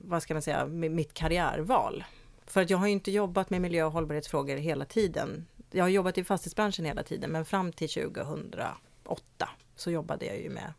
[0.01, 2.03] vad ska man säga, mitt karriärval.
[2.45, 5.45] För att jag har ju inte jobbat med miljö och hållbarhetsfrågor hela tiden.
[5.71, 10.49] jag har jobbat i fastighetsbranschen hela tiden men fram till 2008 så jobbade jag ju
[10.49, 10.73] med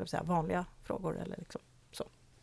[0.00, 1.60] jag säga, vanliga frågor eller liksom.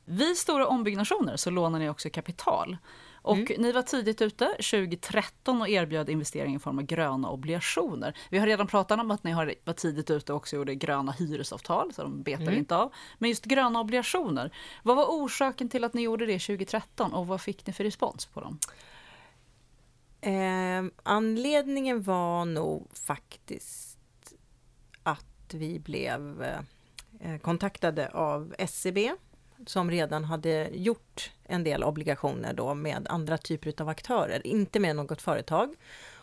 [0.05, 2.77] Vid stora ombyggnationer så lånar ni också kapital.
[3.15, 3.61] Och Mm.
[3.61, 8.17] ni var tidigt ute 2013 och erbjöd investering i form av gröna obligationer.
[8.29, 11.11] Vi har redan pratat om att ni har var tidigt ute och också gjorde gröna
[11.11, 12.57] hyresavtal, så de betar Mm.
[12.57, 12.93] inte av.
[13.17, 14.51] Men just gröna obligationer,
[14.83, 18.25] vad var orsaken till att ni gjorde det 2013 och vad fick ni för respons
[18.25, 18.59] på dem?
[20.21, 23.97] Eh, anledningen var nog faktiskt
[25.03, 26.43] att vi blev
[27.19, 29.13] eh, kontaktade av SCB
[29.65, 34.95] som redan hade gjort en del obligationer då med andra typer av aktörer, inte med
[34.95, 35.75] något företag.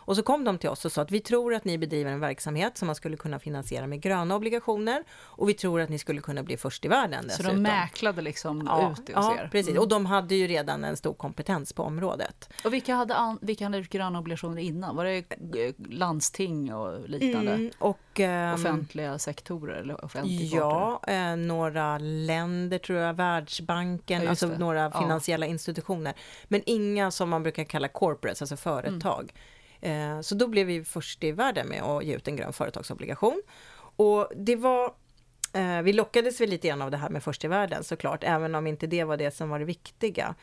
[0.05, 2.19] Och så kom de till oss och sa att vi tror att ni bedriver en
[2.19, 6.21] verksamhet som man skulle kunna finansiera med gröna obligationer och vi tror att ni skulle
[6.21, 7.55] kunna bli först i världen Så dessutom.
[7.55, 9.49] de mäklade liksom ja, ut det hos ja, er?
[9.51, 9.71] precis.
[9.71, 9.81] Mm.
[9.81, 12.49] Och de hade ju redan en stor kompetens på området.
[12.65, 14.95] Och vilka hade, an, vilka hade gröna obligationer innan?
[14.95, 15.25] Var det
[15.89, 17.51] landsting och liknande?
[17.51, 24.29] Mm, och, ehm, Offentliga sektorer eller offentlig Ja, eh, några länder tror jag, Världsbanken, Ja,
[24.29, 26.13] alltså några finansiella institutioner.
[26.47, 29.33] Men inga som man brukar kalla corporates, alltså företag.
[29.81, 33.41] Eh, så då blev vi först i världen med att ge ut en grön företagsobligation.
[33.95, 34.93] Och det var
[35.53, 38.55] eh, vi lockades väl lite grann av det här med först i världen såklart, även
[38.55, 40.35] om inte det var det som var det viktiga.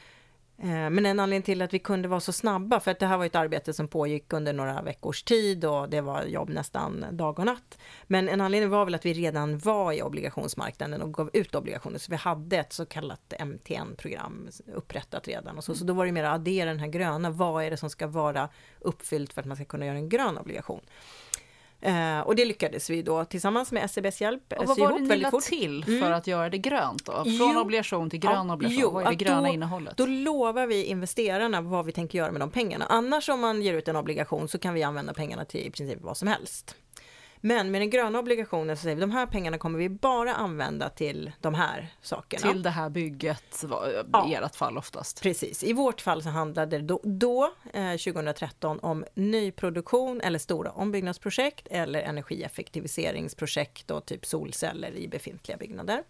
[0.63, 3.19] Eh, men en anledning till att vi kunde vara så snabba, för att det här
[3.19, 7.39] var ett arbete som pågick under några veckors tid och det var jobb nästan dag
[7.39, 7.79] och natt.
[8.07, 11.99] Men en anledning var väl att vi redan var i obligationsmarknaden och gav ut obligationer,
[11.99, 15.57] så vi hade ett så kallat MTN-program upprättat redan.
[15.57, 17.77] Och så, så då var det mer att addera den här gröna, vad är det
[17.77, 18.49] som ska vara
[18.81, 20.81] uppfyllt för att man ska kunna göra en grön obligation?
[21.81, 25.09] Eh, och det lyckades vi då tillsammans med SEBs hjälp Och vad sy var ihop
[25.09, 25.43] det ni fort.
[25.43, 26.13] till för Mm.
[26.13, 27.13] att göra det grönt då?
[27.13, 27.25] Från
[27.55, 27.61] Jo.
[27.61, 29.97] obligation till grön Ja, obligation, jo, vad är det gröna då- innehållet?
[29.97, 32.87] Då lovar vi investerarna vad vi tänker göra med de pengarna.
[32.89, 35.99] Annars om man ger ut en obligation så kan vi använda pengarna till i princip
[36.01, 36.77] vad som helst.
[37.41, 40.89] Men med den gröna obligationen så säger vi de här pengarna kommer vi bara använda
[40.89, 42.53] till de här sakerna.
[42.53, 43.65] Till det här bygget,
[44.13, 44.29] Ja.
[44.31, 45.23] i ert fall oftast.
[45.23, 50.71] Precis, i vårt fall så handlade det då, då eh, 2013 om nyproduktion eller stora
[50.71, 56.03] ombyggnadsprojekt eller energieffektiviseringsprojekt och typ solceller i befintliga byggnader.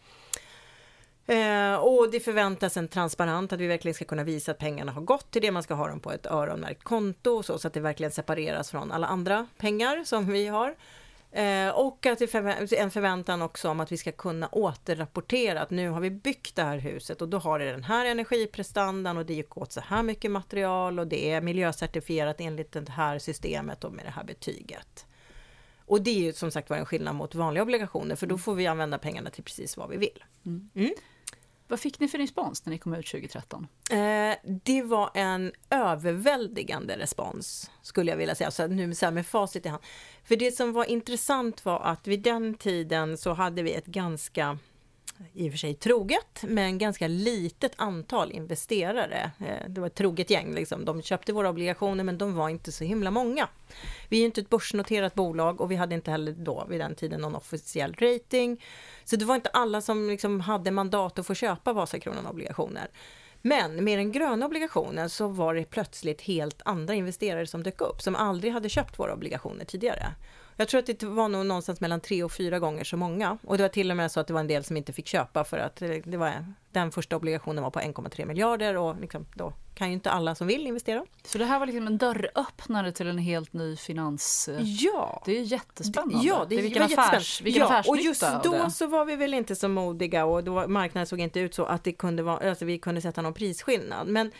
[1.26, 5.02] Eh, och det förväntas en transparent, att vi verkligen ska kunna visa att pengarna har
[5.02, 7.80] gått till det, man ska ha dem på ett öronmärkt konto så, så att det
[7.80, 10.74] verkligen separeras från alla andra pengar som vi har.
[11.32, 15.88] Eh, och att förvä- en förväntan också om att vi ska kunna återrapportera att nu
[15.88, 19.34] har vi byggt det här huset och då har det den här energiprestandan och det
[19.34, 23.92] gick åt så här mycket material och det är miljöcertifierat enligt det här systemet och
[23.92, 25.06] med det här betyget.
[25.84, 28.54] Och det är ju som sagt var en skillnad mot vanliga obligationer för då får
[28.54, 30.24] vi använda pengarna till precis vad vi vill.
[31.68, 33.66] Vad fick ni för respons när ni kom ut 2013?
[33.90, 39.26] Eh, det var en överväldigande respons, skulle jag vilja säga, så nu så här med
[39.26, 39.82] facit i hand.
[40.24, 44.58] För det som var intressant var att vid den tiden så hade vi ett ganska,
[45.34, 49.30] i och för sig troget, men ganska litet antal investerare.
[49.40, 50.84] Eh, det var ett troget gäng, liksom.
[50.84, 53.48] de köpte våra obligationer, men de var inte så himla många.
[54.08, 56.94] Vi är ju inte ett börsnoterat bolag och vi hade inte heller då vid den
[56.94, 58.64] tiden någon officiell rating.
[59.04, 62.88] Så det var inte alla som liksom hade mandat att få köpa Vasakronan-obligationer.
[63.42, 68.02] Men med den gröna obligationen så var det plötsligt helt andra investerare som dök upp,
[68.02, 70.14] som aldrig hade köpt våra obligationer tidigare.
[70.60, 73.38] Jag tror att det var nog någonstans mellan tre och fyra gånger så många.
[73.42, 75.06] Och det var till och med så att det var en del som inte fick
[75.06, 79.26] köpa för att det det var, den första obligationen var på 1,3 miljarder och liksom,
[79.34, 81.06] då kan ju inte alla som vill investera.
[81.24, 84.48] Så det här var liksom en dörröppnare till en helt ny finans...
[84.62, 85.22] Ja!
[85.24, 86.26] Det är ju jättespännande.
[86.26, 88.70] Ja, det, är vilken affärs, vilken ja, och just då det.
[88.70, 91.84] så var vi väl inte så modiga och då, marknaden såg inte ut så att
[91.84, 94.08] det kunde vara, alltså vi kunde sätta någon prisskillnad.
[94.08, 94.32] Men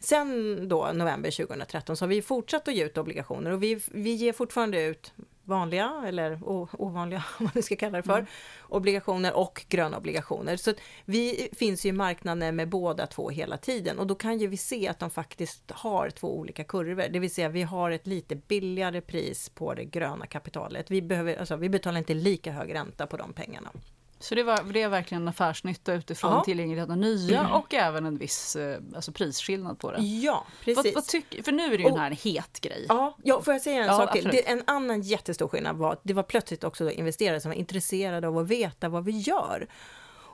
[0.00, 4.14] sen då, november 2013, så har vi fortsatt att ge ut obligationer och vi, vi
[4.14, 5.12] ger fortfarande ut
[5.46, 6.38] vanliga eller
[6.82, 8.26] ovanliga, om man nu ska kalla det för, Mm.
[8.62, 10.56] obligationer och gröna obligationer.
[10.56, 10.72] Så
[11.04, 14.56] vi finns ju i marknaden med båda två hela tiden och då kan ju vi
[14.56, 17.04] se att de faktiskt har två olika kurvor.
[17.10, 20.90] Det vill säga vi har ett lite billigare pris på det gröna kapitalet.
[20.90, 23.70] Vi, behöver, alltså, vi betalar inte lika hög ränta på de pengarna.
[24.18, 26.44] Så det var, det är verkligen en affärsnytta utifrån Ja.
[26.44, 29.98] tillgänglighet av nya och även en viss eh, alltså prisskillnad på det.
[30.02, 30.94] Ja, Vad, precis.
[30.94, 32.86] vad tycker, för nu är det ju Och- den här en het grej.
[32.88, 34.24] Ja, ja, får jag säga en Ja, sak till?
[34.24, 38.28] Det, en annan jättestor skillnad var att det var plötsligt också investerare som var intresserade
[38.28, 39.66] av att veta vad vi gör.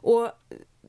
[0.05, 0.31] Och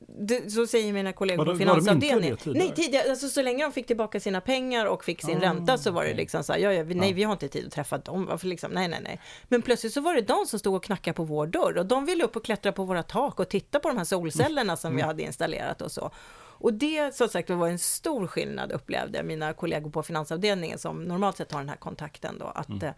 [0.07, 2.37] det, så säger mina kollegor på finansavdelningen.
[2.45, 5.77] Nej, tidigare, alltså, så länge de fick tillbaka sina pengar och fick sin Ah, ränta
[5.77, 7.15] så var det liksom så här, ja, ja, vi, nej, Ja.
[7.15, 8.25] vi har inte tid att träffa dem.
[8.25, 8.71] Varför liksom?
[8.71, 9.19] Nej, nej, nej.
[9.43, 12.05] Men plötsligt så var det de som stod och knackade på vår dörr och de
[12.05, 15.01] ville upp och klättra på våra tak och titta på de här solcellerna som vi
[15.01, 15.07] Mm.
[15.07, 16.11] hade installerat och så.
[16.57, 21.37] Och det som sagt var en stor skillnad upplevde mina kollegor på finansavdelningen som normalt
[21.37, 22.45] sett har den här kontakten då.
[22.45, 22.93] Att, mm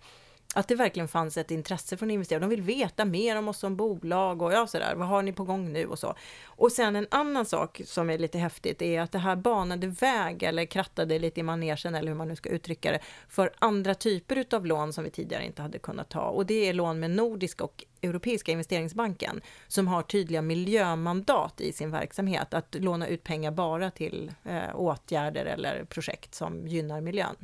[0.56, 2.42] att det verkligen fanns ett intresse från investerare.
[2.42, 5.44] De vill veta mer om oss som bolag och ja, sådär, vad har ni på
[5.44, 6.16] gång nu och så.
[6.46, 10.44] Och sen en annan sak som är lite häftigt är att det här banade väg
[10.44, 13.00] eller krattade lite i manegen eller hur man nu ska uttrycka det
[13.30, 16.74] för andra typer utav lån som vi tidigare inte hade kunnat ta och det är
[16.74, 23.08] lån med Nordiska och Europeiska investeringsbanken som har tydliga miljömandat i sin verksamhet att låna
[23.08, 27.36] ut pengar bara till eh, åtgärder eller projekt som gynnar miljön.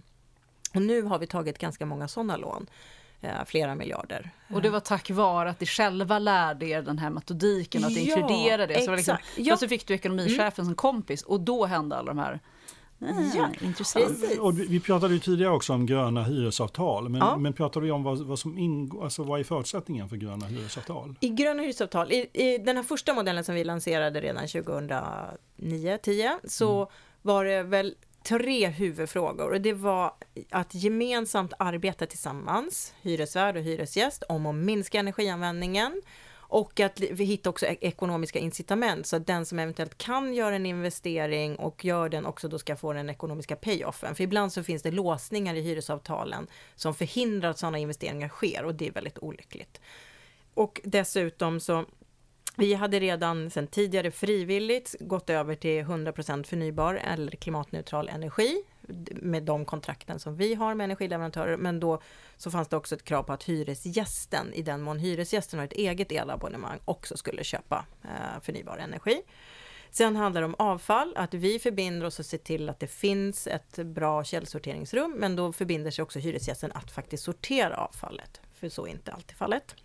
[0.74, 2.68] Och nu har vi tagit ganska många sådana lån
[3.46, 4.30] flera miljarder.
[4.54, 8.00] Och det var tack vare att ni själva lärde er den här metodiken, att ja,
[8.00, 8.82] inkludera det.
[8.82, 9.58] Så liksom, ja.
[9.58, 10.66] så fick du ekonomichefen mm.
[10.66, 12.40] som kompis och då hände alla de här
[13.02, 14.40] Mm, ja, intressant.
[14.40, 17.38] Och vi pratade ju tidigare också om gröna hyresavtal, men, ja.
[17.38, 21.16] men pratade vi om vad, vad som ingår, alltså vad är förutsättningen för gröna hyresavtal?
[21.20, 26.76] I gröna hyresavtal, i, i den här första modellen som vi lanserade redan 2009-10 så
[26.76, 26.88] mm.
[27.22, 30.14] var det väl tre huvudfrågor och det var
[30.50, 36.02] att gemensamt arbeta tillsammans, hyresvärd och hyresgäst, om att minska energianvändningen
[36.52, 40.56] och att vi hittar också e-, ekonomiska incitament så att den som eventuellt kan göra
[40.56, 44.16] en investering och gör den också då ska få den ekonomiska payoffen.
[44.16, 48.76] För ibland så finns det låsningar i hyresavtalen som förhindrar att sådana investeringar sker och
[48.76, 49.82] det är väldigt olyckligt.
[50.54, 51.86] Och dessutom så
[52.62, 58.64] vi hade redan sedan tidigare frivilligt gått över till 100% förnybar eller klimatneutral energi
[59.12, 61.58] med de kontrakten som vi har med energileverantörer.
[61.58, 62.02] Men då
[62.38, 65.74] så fanns det också ett krav på att hyresgästen, i den mån hyresgästen har ett
[65.74, 69.22] eget elabonnemang, också skulle köpa eh, förnybar energi.
[69.92, 73.48] Sen handlar det om avfall, att vi förbinder oss att se till att det finns
[73.48, 78.86] ett bra källsorteringsrum, men då förbinder sig också hyresgästen att faktiskt sortera avfallet, för så
[78.86, 79.76] är inte alltid fallet.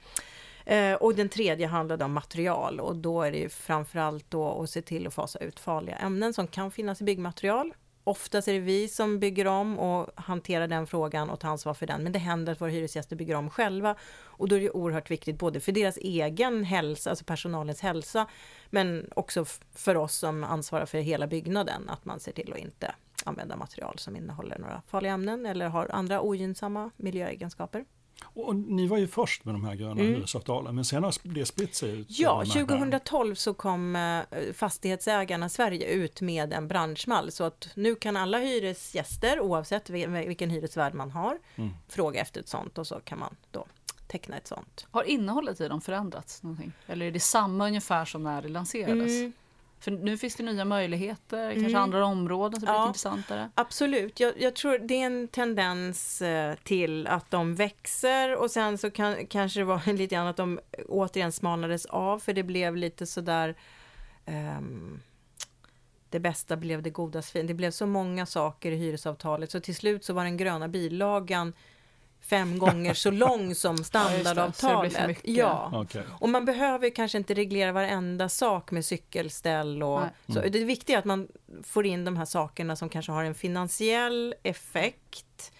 [0.67, 4.71] Eh, och den tredje handlade om material och då är det ju framförallt då att
[4.71, 7.75] se till att fasa ut farliga ämnen som kan finnas i byggmaterial.
[8.05, 11.87] Oftast är det vi som bygger om och hanterar den frågan och tar ansvar för
[11.87, 12.03] den.
[12.03, 13.97] Men det händer att våra hyresgäster bygger om själva.
[14.15, 18.27] Och då är det oerhört viktigt både för deras egen hälsa, alltså personalens hälsa,
[18.71, 19.45] men också
[19.75, 22.95] för oss som ansvarar för hela byggnaden, att man ser till att inte
[23.25, 27.85] använda material som innehåller några farliga ämnen eller har andra ogynnsamma miljöegenskaper.
[28.25, 30.15] Och ni var ju först med de här gröna mm.
[30.15, 32.07] hyresavtalen, men sen har det spritt sig ut.
[32.11, 34.23] Ja, 2012 så kom eh,
[34.55, 40.95] Fastighetsägarna Sverige ut med en branschmall, så att nu kan alla hyresgäster, oavsett vilken hyresvärd
[40.95, 41.71] man har, mm.
[41.89, 43.67] fråga efter ett sånt och så kan man då
[44.07, 44.87] teckna ett sånt.
[44.91, 46.73] Har innehållet i dem förändrats någonting?
[46.87, 49.13] Eller är det samma ungefär som när det lanserades?
[49.13, 49.33] Mm.
[49.81, 51.83] För nu finns det nya möjligheter, kanske mm.
[51.83, 53.51] andra områden som blir ja, intressantare.
[53.55, 58.79] Absolut, jag, jag, tror det är en tendens eh, till att de växer och sen
[58.79, 62.77] så kan, kanske det var lite grann att de återigen smalnades av för det blev
[62.77, 63.55] lite sådär
[64.27, 65.01] um,
[66.11, 67.47] det bästa blev det godas fin.
[67.47, 71.53] Det blev så många saker i hyresavtalet så till slut så var den gröna bilagan
[72.21, 75.21] fem gånger så lång som standardavtalet.
[75.23, 75.81] Ja, ja.
[75.81, 76.03] Okay.
[76.21, 80.39] och man behöver kanske inte reglera varenda sak med cykelställ och så.
[80.39, 80.53] Mm.
[80.53, 81.29] Det viktiga är att man
[81.63, 85.53] får in de här sakerna som kanske har en finansiell effekt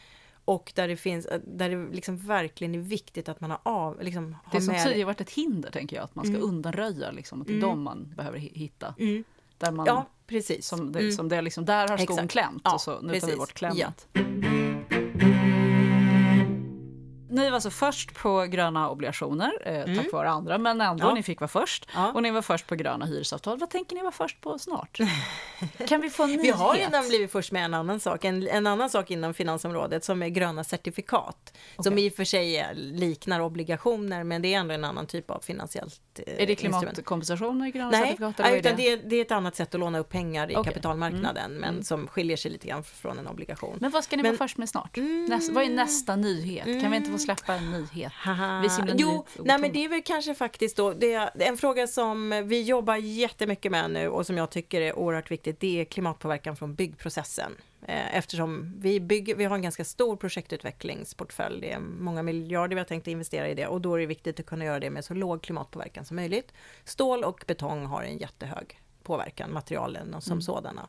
[0.47, 4.37] och där det finns, där det liksom verkligen är viktigt att man har av, liksom,
[4.45, 6.49] har Det som tidigare varit ett hinder tänker jag, att man ska mm.
[6.49, 7.69] undanröja liksom, att det är mm.
[7.69, 8.95] de man behöver hitta.
[8.99, 9.25] Mm.
[9.59, 10.67] Där man, ja, precis.
[10.67, 11.13] Som det, mm.
[11.13, 14.09] som det liksom, där har skon klämt ja, och så nu tar vi bort klämmet.
[14.13, 14.21] Ja.
[17.37, 19.97] Ni var alltså först på gröna obligationer, eh, mm.
[19.97, 21.15] tack vare andra, men ändå, ja.
[21.15, 21.89] ni fick vara först.
[21.95, 22.13] Ja.
[22.13, 23.59] Och ni var först på gröna hyresavtal.
[23.59, 24.99] Vad tänker ni vara först på snart?
[25.89, 26.45] kan vi få en nyhet?
[26.45, 30.05] Vi har redan blivit först med en annan sak, en, en annan sak inom finansområdet
[30.05, 31.53] som är gröna certifikat.
[31.77, 31.91] Okay.
[31.91, 35.41] Som i och för sig liknar obligationer, men det är ändå en annan typ av
[35.41, 38.39] finansiellt eh, Är det klimatkompensation i gröna Nej, certifikat?
[38.39, 40.73] Nej, utan det är, det är ett annat sätt att låna upp pengar i okay.
[40.73, 41.61] kapitalmarknaden, mm.
[41.61, 41.83] men mm.
[41.83, 43.79] som skiljer sig lite grann från en obligation.
[43.81, 44.97] Men vad ska ni men, vara först med snart?
[44.97, 46.83] Mm, Nästa, vad är nästa nyhet?
[46.83, 48.13] Kan vi inte få släppa en nyhet?
[48.99, 52.63] jo, nej, men det är väl kanske faktiskt då, det är en fråga som vi
[52.63, 56.75] jobbar jättemycket med nu och som jag tycker är oerhört viktigt, det är klimatpåverkan från
[56.75, 57.53] byggprocessen.
[57.89, 62.81] Eh, eftersom vi, bygger, vi har en ganska stor projektutvecklingsportfölj, det är många miljarder vi
[62.81, 65.05] har tänkt investera i det och då är det viktigt att kunna göra det med
[65.05, 66.53] så låg klimatpåverkan som möjligt.
[66.85, 70.43] Stål och betong har en jättehög påverkan, materialen som mm.
[70.43, 70.89] sådana.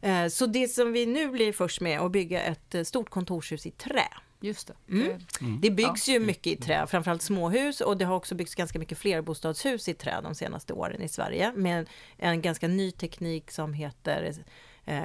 [0.00, 3.70] Eh, så det som vi nu blir först med att bygga ett stort kontorshus i
[3.70, 4.08] trä.
[4.46, 4.74] Just det.
[4.88, 5.18] Mm.
[5.40, 5.60] Mm.
[5.60, 6.14] Det byggs ja.
[6.14, 9.94] ju mycket i trä, framförallt småhus och det har också byggts ganska mycket flerbostadshus i
[9.94, 14.34] trä de senaste åren i Sverige med en ganska ny teknik som heter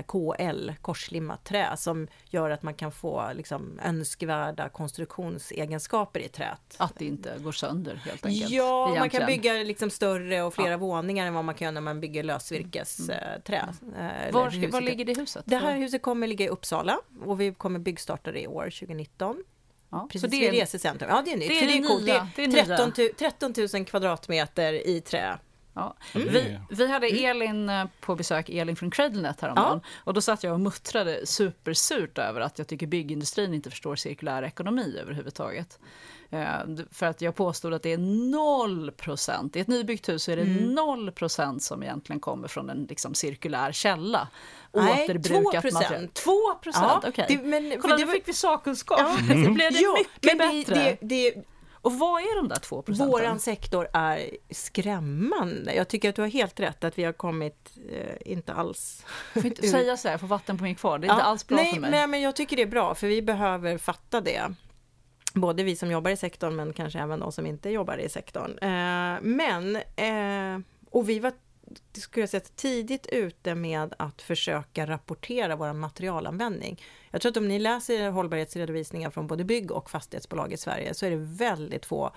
[0.07, 6.75] KL, korslimmat trä, som gör att man kan få liksom, önskvärda konstruktionsegenskaper i träet.
[6.77, 8.49] Att det inte går sönder helt enkelt.
[8.51, 9.27] Ja, man kan egentligen.
[9.27, 10.77] bygga liksom större och flera Ja.
[10.77, 13.29] våningar än vad man kan göra när man bygger lösvirkesträ.
[13.97, 15.43] Eh, Var, eller ska, hus- var ligger det huset?
[15.47, 19.43] Det här huset kommer ligga i Uppsala och vi kommer byggstarta det i år, 2019.
[19.89, 20.07] ja.
[20.11, 21.09] Precis Så det vid är, resecentrum.
[21.09, 21.47] Ja, det är nytt.
[21.49, 22.03] det är det det är coolt.
[22.05, 22.13] nya.
[22.13, 22.65] Det Det är är nya.
[22.77, 25.37] 13, tu- 13 000 kvadratmeter i trä.
[25.73, 25.95] Ja.
[26.15, 26.27] Mm.
[26.33, 29.81] Vi, vi hade Elin eh, på besök, Elin från CradleNet häromdagen.
[30.03, 34.43] Och då satt jag och muttrade supersurt över att jag tycker byggindustrin inte förstår cirkulär
[34.43, 35.79] ekonomi överhuvudtaget.
[36.29, 36.47] Eh,
[36.91, 37.97] för att jag påstod att det är
[38.31, 40.73] noll procent, i ett nybyggt hus är det Mm.
[40.75, 44.27] noll procent som egentligen kommer från en liksom, cirkulär källa.
[44.73, 45.73] Nej, Återbrukat 2%.
[45.73, 46.07] material.
[46.07, 46.31] 2
[46.61, 47.25] procent, Ja, okej.
[47.29, 48.99] det- men- Kolla, det nu fick vi sakkunskap.
[48.99, 49.17] Ja.
[49.45, 50.75] Så blev det Ja, mycket men det, bättre.
[50.83, 51.43] det, det,
[51.81, 53.11] Och vad är de där 2 procenten?
[53.11, 55.73] våran sektor är skrämmande.
[55.73, 59.05] Jag tycker att du har helt rätt att vi har kommit, eh, inte alls...
[59.33, 60.99] får inte säga så här, jag får vatten på min kvar.
[60.99, 61.91] Det är inte Ja, alls bra nej, för mig.
[61.91, 64.53] Nej, men jag tycker det är bra, för vi behöver fatta det.
[65.33, 68.57] Både vi som jobbar i sektorn, men kanske även de som inte jobbar i sektorn.
[68.57, 71.33] Eh, men, eh, och vi var
[71.93, 76.81] skulle jag säga, tidigt ute med att försöka rapportera vår materialanvändning.
[77.11, 81.05] Jag tror att om ni läser hållbarhetsredovisningar från både bygg och fastighetsbolag i Sverige så
[81.05, 82.11] är det väldigt få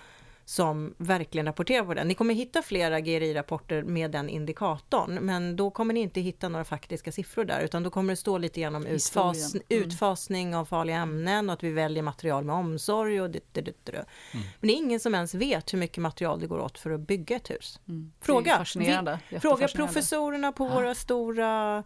[0.45, 2.07] som verkligen rapporterar på den.
[2.07, 6.65] Ni kommer hitta flera GRI-rapporter med den indikatorn, men då kommer ni inte hitta några
[6.65, 9.55] faktiska siffror där, utan då kommer det stå lite grann om utfas.
[9.55, 9.65] Mm.
[9.69, 13.73] utfasning av farliga ämnen och att vi väljer material med omsorg och det, det, det,
[13.83, 14.05] det.
[14.33, 16.99] Men det är ingen som ens vet hur mycket material det går åt för att
[16.99, 17.79] bygga ett hus.
[17.87, 18.11] Mm.
[18.19, 19.19] Det är Fråga, fascinerande.
[19.29, 21.83] vi, fråga professorerna på våra stora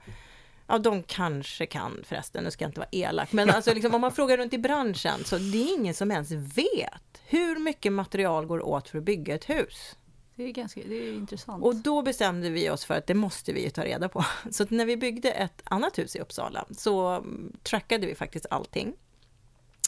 [0.70, 4.02] Ja, de kanske kan förresten, nu ska jag inte vara elak, men alltså liksom, om
[4.02, 8.46] man frågar runt i branschen så det är ingen som ens vet hur mycket material
[8.46, 9.96] går åt för att bygga ett hus.
[10.36, 11.64] Det är, ganska, det är intressant.
[11.64, 14.26] Och då bestämde vi oss för att det måste vi ju ta reda på.
[14.52, 18.94] Så när vi byggde ett annat hus i Uppsala så mm, trackade vi faktiskt allting.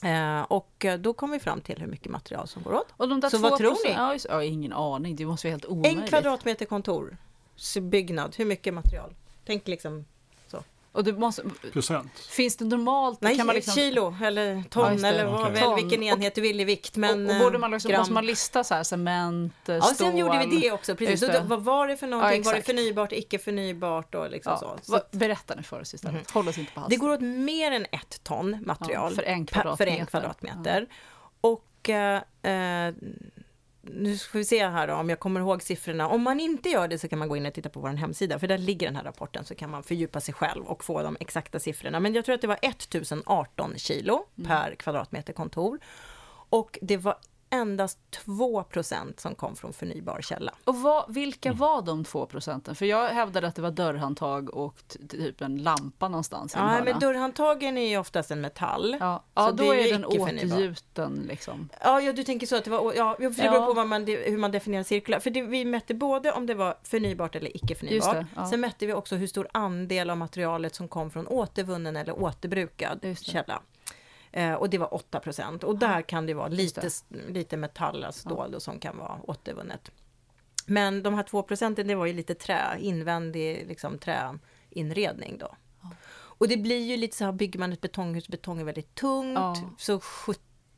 [0.04, 2.88] Eh, och då kom vi fram till hur mycket material som går åt.
[2.98, 3.94] Och de där Så vad tror ni?
[3.94, 6.02] Ja, just, ja, ingen aning, det måste vara helt omöjligt.
[6.02, 7.18] En kvadratmeter kontor,
[7.56, 9.16] så byggnad, hur mycket material?
[9.46, 10.06] Tänk liksom.
[10.94, 11.44] Och det måste,
[11.74, 12.20] Procent.
[12.20, 13.22] finns det normalt?
[13.22, 15.08] Nej, kan man liksom, kilo eller Ja, ton det.
[15.08, 15.54] eller vad, Okej.
[15.54, 16.96] väl, vilken enhet du vill i vikt.
[16.96, 18.00] Men, och, och borde man liksom, gram.
[18.00, 19.96] måste man lista så här, cement, eh, Ja, stål?
[19.96, 20.96] sen gjorde vi det också.
[20.96, 21.20] Precis.
[21.20, 21.44] Det.
[21.46, 22.44] vad var det för någonting?
[22.44, 24.92] Ja, var det förnybart, icke förnybart och liksom Ja, så.
[25.12, 25.18] så.
[25.18, 26.90] berätta nu för oss istället, håll oss inte på halsen.
[27.00, 30.00] Det går åt mer än ett ton material Ja, för en per- för kvadratmeter.
[30.00, 30.88] en kvadratmeter.
[31.42, 32.22] Och eh,
[32.88, 32.94] eh,
[33.82, 36.08] nu ska vi se här då, om jag kommer ihåg siffrorna.
[36.08, 38.40] Om man inte gör det så kan man gå in och titta på vår hemsida,
[38.40, 41.18] för där ligger den här rapporten, så kan man fördjupa sig själv och få de
[41.20, 42.00] exakta siffrorna.
[42.00, 44.48] Men jag tror att det var 1018 kilo Mm.
[44.50, 45.80] per kvadratmeter kontor.
[46.50, 47.16] Och det var
[47.52, 50.54] endast 2% som kom från förnybar källa.
[50.64, 52.76] Och vad, vilka var de två procenten?
[52.76, 57.78] För jag hävdade att det var dörrhandtag och typ en lampa någonstans Ja, men dörrhandtagen
[57.78, 58.98] är ju oftast en metall.
[59.00, 61.70] Ja, Så ja det då är är den återgjuten liksom.
[61.82, 63.52] Ja, ja, du tänker så att det var, ja, för det Ja.
[63.52, 65.20] beror på vad man, hur man definierar cirkulär.
[65.20, 68.16] För det, vi mätte både om det var förnybart eller icke Just förnybart.
[68.16, 68.46] det, ja.
[68.50, 73.18] Sen mätte vi också hur stor andel av materialet som kom från återvunnen eller återbrukad
[73.22, 73.62] källa.
[74.32, 75.64] Eh, och det var 8 procent.
[75.64, 76.90] Och där kan det vara lite,
[77.28, 79.92] lite metall, alltså stål som kan vara återvunnet.
[80.66, 85.56] Men de här 2 procenten, det var ju lite trä, invändig liksom, träinredning då.
[86.14, 89.38] Och det blir ju lite så här, bygger man ett betonghus, betong är väldigt tungt,
[89.40, 89.56] Ja.
[89.78, 90.00] så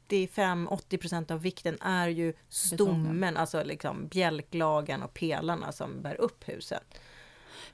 [0.09, 6.49] 75-80 procent av vikten är ju stommen, alltså liksom bjälklagen och pelarna som bär upp
[6.49, 6.83] huset.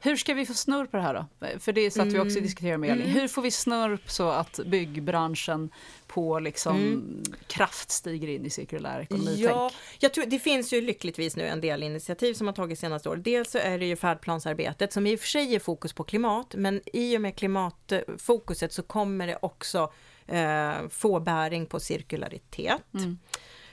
[0.01, 1.25] Hur ska vi få snurr på det här då?
[1.59, 2.35] För det satt vi också Mm.
[2.37, 3.07] och diskuterade med Elin.
[3.07, 5.69] Hur får vi snurr så att byggbranschen
[6.07, 7.03] på liksom
[7.47, 9.35] kraft stiger in i cirkulär ekonomi?
[9.37, 13.09] Ja, jag tror, det finns ju lyckligtvis nu en del initiativ som har tagits senaste
[13.09, 13.15] år.
[13.15, 16.55] Dels så är det ju färdplansarbetet som i och för sig är fokus på klimat,
[16.57, 19.91] men i och med klimatfokuset så kommer det också
[20.27, 22.81] eh, få bäring på cirkularitet.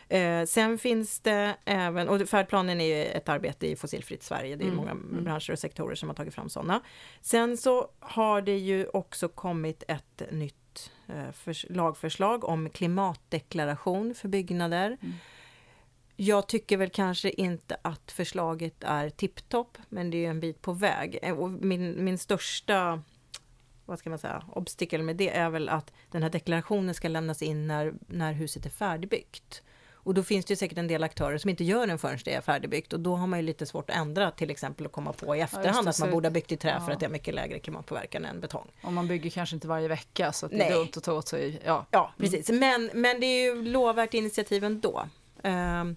[0.08, 4.64] Eh, sen finns det även, och färdplanen är ju ett arbete i fossilfritt Sverige, det
[4.64, 6.80] är många branscher och sektorer som har tagit fram sådana.
[7.20, 14.28] Sen så har det ju också kommit ett nytt eh, förs- lagförslag om klimatdeklaration för
[14.28, 14.98] byggnader.
[16.16, 20.72] Jag tycker väl kanske inte att förslaget är tipptopp, men det är en bit på
[20.72, 21.18] väg.
[21.22, 23.02] Eh, Och min, min största
[23.86, 27.42] vad ska man säga, obstacle med det är väl att den här deklarationen ska lämnas
[27.42, 29.62] in när, när huset är färdigbyggt.
[30.06, 32.34] Och då finns det ju säkert en del aktörer som inte gör den förrän det
[32.34, 35.12] är färdigbyggt och då har man ju lite svårt att ändra till exempel och komma
[35.12, 36.94] på i efterhand det, att man borde ha byggt i trä för ja.
[36.94, 38.66] att det har mycket lägre klimatpåverkan än betong.
[38.82, 41.28] Om man bygger kanske inte varje vecka så att det är dumt att ta åt
[41.28, 41.60] sig.
[41.64, 41.86] Ja.
[41.90, 42.50] Ja, precis.
[42.50, 45.08] Men, men det är ju lovvärt initiativ ändå.
[45.42, 45.96] Ehm,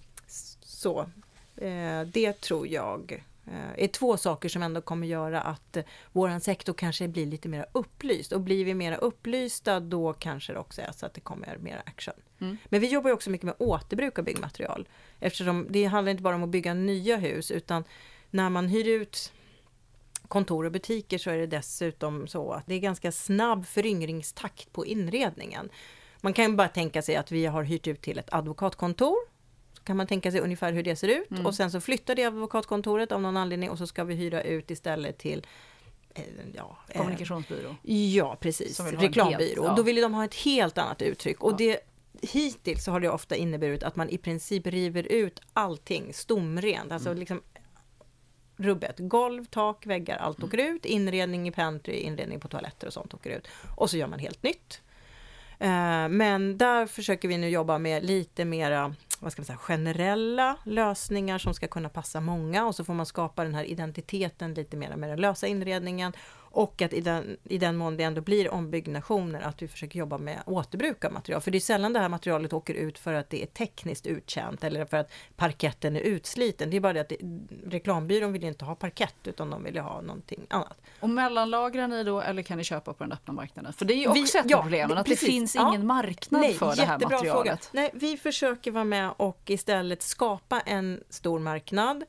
[0.61, 0.99] så,
[1.57, 3.23] eh, det tror jag
[3.77, 7.65] är två saker som ändå kommer göra att eh, våran sektor kanske blir lite mer
[7.71, 8.31] upplyst.
[8.31, 11.81] Och blir vi mer upplysta då kanske det också är så att det kommer mer
[11.85, 12.13] action.
[12.41, 12.57] Mm.
[12.65, 14.87] Men vi jobbar ju också mycket med återbruk av byggmaterial.
[15.19, 17.83] Eftersom det handlar inte bara om att bygga nya hus utan
[18.29, 19.33] när man hyr ut
[20.27, 24.85] kontor och butiker så är det dessutom så att det är ganska snabb föryngringstakt på
[24.85, 25.69] inredningen.
[26.21, 29.15] Man kan bara tänka sig att vi har hyrt ut till ett advokatkontor.
[29.89, 31.45] Kan man tänka sig ungefär hur det ser ut Mm.
[31.45, 34.71] och sen så flyttar det advokatkontoret av någon anledning och så ska vi hyra ut
[34.71, 35.45] istället till
[36.15, 36.23] eh,
[36.55, 37.75] ja, eh, Kommunikationsbyrå.
[37.83, 38.79] Ja, precis.
[38.79, 39.39] Reklambyrå.
[39.39, 39.73] helt- ja.
[39.77, 41.41] Då vill de ha ett helt annat uttryck.
[41.43, 41.55] Och Ja.
[41.57, 41.79] det,
[42.21, 46.91] hittills så har det ofta inneburit att man i princip river ut allting stomrent.
[46.91, 47.19] Alltså Mm.
[47.19, 47.41] liksom
[48.57, 48.95] rubbet.
[48.97, 50.85] Golv, tak, väggar, allt åker ut.
[50.85, 53.47] Inredning i pantry, inredning på toaletter och sånt åker ut.
[53.75, 54.81] Och så gör man helt nytt.
[55.59, 60.57] Eh, Men där försöker vi nu jobba med lite mera vad ska man säga, generella
[60.63, 62.65] lösningar som ska kunna passa många.
[62.65, 66.13] Och så får man skapa den här identiteten lite mer med den lösa inredningen
[66.51, 70.17] och att i den, i den mån det ändå blir ombyggnationer att vi försöker jobba
[70.17, 71.41] med återbruk av material.
[71.41, 74.63] För det är sällan det här materialet åker ut för att det är tekniskt uttjänt
[74.63, 76.69] eller för att parketten är utsliten.
[76.69, 77.17] Det är bara det att det,
[77.65, 80.77] reklambyrån vill inte ha parkett utan de vill ha någonting annat.
[80.99, 83.73] Och mellanlagrar ni då eller kan ni köpa på den öppna marknaden?
[83.73, 85.19] För det är ju Vi- också ett ja, problem, att precis.
[85.19, 85.69] det finns Ja.
[85.69, 87.31] ingen marknad för det här materialet.
[87.31, 87.57] Fråga.
[87.71, 92.03] Nej, vi försöker vara med och istället skapa en stor marknad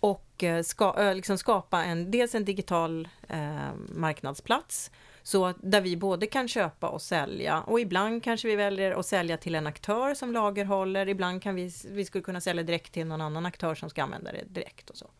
[0.00, 4.90] och eh, ska, eh, liksom skapa en, dels en digital eh, marknadsplats
[5.22, 9.06] så att, där vi både kan köpa och sälja och ibland kanske vi väljer att
[9.06, 13.06] sälja till en aktör som lagerhåller, ibland kan vi, vi skulle kunna sälja direkt till
[13.06, 15.10] någon annan aktör som ska använda det direkt och så.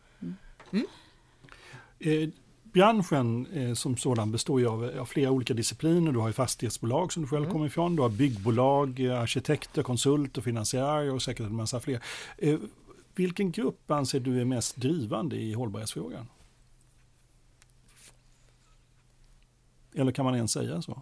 [1.99, 2.29] Eh,
[2.63, 6.11] branschen eh, som sådan består ju av, av flera olika discipliner.
[6.11, 7.95] Du har ju fastighetsbolag som du själv kommer ifrån.
[7.95, 11.99] Du har byggbolag, eh, arkitekter, konsulter, finansiärer och säkert en massa fler.
[12.37, 12.55] Eh,
[13.19, 16.27] vilken grupp anser du är mest drivande i hållbarhetsfrågan?
[19.95, 21.01] Eller kan man ens säga så?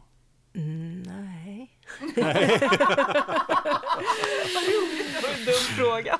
[0.53, 1.76] Mm, nej.
[5.45, 6.19] Dum fråga.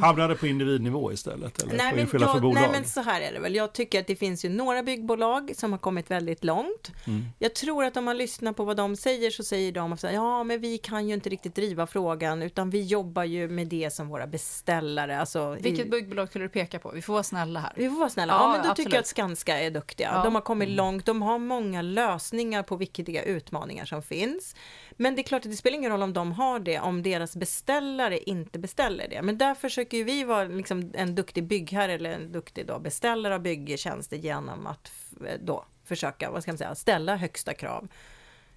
[0.00, 1.62] Hamnar det på individnivå istället?
[1.62, 3.54] Eller Nej men, jag, nej men så här är det väl.
[3.54, 6.92] Jag tycker att det finns ju några byggbolag som har kommit väldigt långt.
[7.06, 7.24] Mm.
[7.38, 10.44] Jag tror att om man lyssnar på vad de säger så säger de att ja
[10.44, 14.08] men vi kan ju inte riktigt driva frågan utan vi jobbar ju med det som
[14.08, 15.20] våra beställare.
[15.20, 16.90] Alltså, Vilket i, byggbolag skulle du peka på?
[16.90, 17.72] Vi får vara snälla här.
[17.76, 18.32] vi får vara snälla.
[18.32, 18.76] Ja, Ja, men då absolut.
[18.76, 20.10] tycker jag att Skanska är duktiga.
[20.14, 20.22] Ja.
[20.22, 21.06] De har kommit långt.
[21.06, 24.54] De har många lösningar på viktiga utmaningar som finns.
[25.00, 27.36] Men det är klart att det spelar ingen roll om de har det, om deras
[27.36, 29.22] beställare inte beställer det.
[29.22, 33.34] Men där försöker ju vi vara liksom en duktig byggherre eller en duktig då beställare
[33.34, 34.92] av byggtjänster genom att
[35.26, 37.88] eh, då försöka, vad ska man säga, ställa högsta krav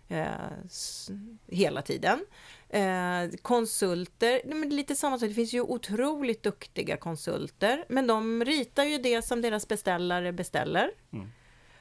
[0.09, 0.25] eh,
[1.47, 2.25] hela tiden.
[2.69, 8.83] Eh, konsulter, men lite samma sak, det finns ju otroligt duktiga konsulter, men de ritar
[8.83, 10.91] ju det som deras beställare beställer.
[11.13, 11.27] Mm.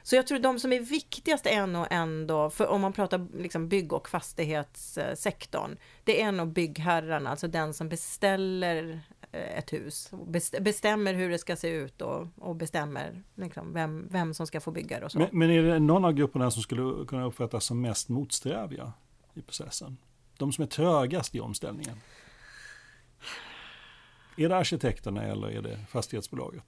[0.03, 3.69] Så jag tror de som är viktigast är nog ändå, för om man pratar liksom
[3.69, 9.01] bygg och fastighetssektorn, det är nog byggherrarna, alltså den som beställer
[9.31, 10.11] eh, ett hus,
[10.59, 14.71] bestämmer hur det ska se ut och, och bestämmer liksom vem, vem som ska få
[14.71, 15.19] bygga det och så.
[15.19, 18.93] Men, men är det någon av grupperna som skulle kunna uppfattas som mest motsträviga
[19.33, 19.97] i processen?
[20.37, 22.01] De som är trögast i omställningen?
[24.37, 26.63] Är det arkitekterna eller är det fastighetsbolaget?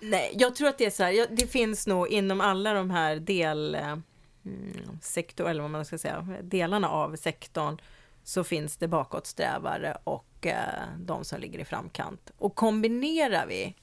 [0.00, 3.16] Nej, jag tror att det är så här, det finns nog inom alla de här
[3.16, 3.98] del eh,
[4.44, 4.98] mm,
[5.38, 7.80] eller vad man ska säga, delarna av sektorn
[8.24, 12.30] så finns det bakåtsträvare och eh, de som ligger i framkant.
[12.38, 13.74] Och kombinerar vi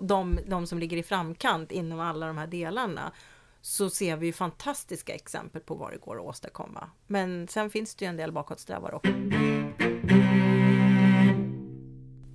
[0.00, 3.12] de, de som ligger i framkant inom alla de här delarna
[3.60, 6.90] så ser vi fantastiska exempel på vad det går att åstadkomma.
[7.06, 9.10] Men sen finns det ju en del bakåtsträvare också.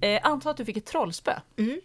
[0.01, 1.31] Eh, anta att du fick ett trollspö.
[1.57, 1.81] Mm.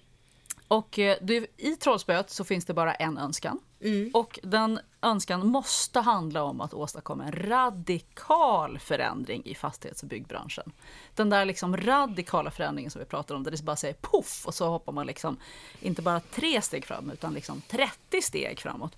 [0.68, 3.60] Och eh, du, i trollspöet så finns det bara en önskan.
[3.80, 4.10] Mm.
[4.14, 10.72] Och den önskan måste handla om att åstadkomma en radikal förändring i fastighets och byggbranschen.
[11.14, 14.54] Den där liksom radikala förändringen som vi pratar om, där det bara säger poff och
[14.54, 15.36] så hoppar man liksom
[15.80, 18.96] inte bara tre steg fram utan liksom 30 steg framåt.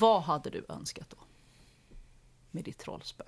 [0.00, 1.16] Vad hade du önskat då?
[2.50, 3.24] Med ditt trollspö?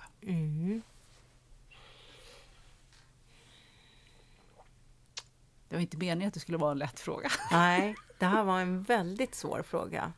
[5.69, 7.29] Det var inte meningen att det skulle vara en lätt fråga.
[7.51, 10.13] Nej, det här var en väldigt svår fråga.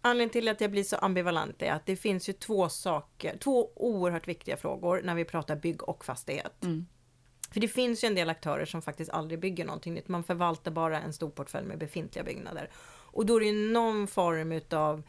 [0.00, 3.72] Anledningen till att jag blir så ambivalent är att det finns ju två saker, två
[3.76, 6.64] oerhört viktiga frågor när vi pratar bygg och fastighet.
[6.64, 6.86] Mm.
[7.50, 10.08] För det finns ju en del aktörer som faktiskt aldrig bygger någonting nytt.
[10.08, 12.70] Man förvaltar bara en stor portfölj med befintliga byggnader.
[13.12, 15.02] Och då är det ju någon form utav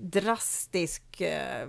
[0.00, 1.68] drastisk eh,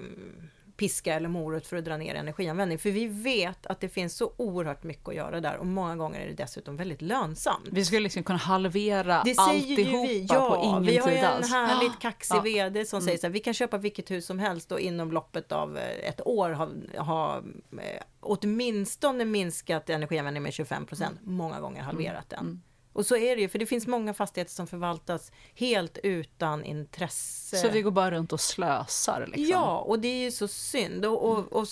[0.79, 2.79] piska eller morot för att dra ner energianvändning.
[2.79, 6.21] För vi vet att det finns så oerhört mycket att göra där och många gånger
[6.21, 7.67] är det dessutom väldigt lönsamt.
[7.71, 10.27] Vi skulle liksom kunna halvera Det alltihopa vi.
[10.27, 11.51] på Ja, ingen vi har ju tid en alls.
[11.51, 12.41] härligt kaxig Ja.
[12.41, 15.51] VD som säger så här, vi kan köpa vilket hus som helst och inom loppet
[15.51, 16.69] av eh, ett år ha,
[17.03, 21.33] ha eh, åtminstone minskat energianvändningen med 25 procent, Mm.
[21.35, 22.61] många gånger halverat den.
[22.99, 27.57] Och så är det ju, för det finns många fastigheter som förvaltas helt utan intresse.
[27.57, 29.45] Så vi går bara runt och slösar liksom.
[29.45, 31.05] Ja, och det är ju så synd.
[31.05, 31.67] Och, och, och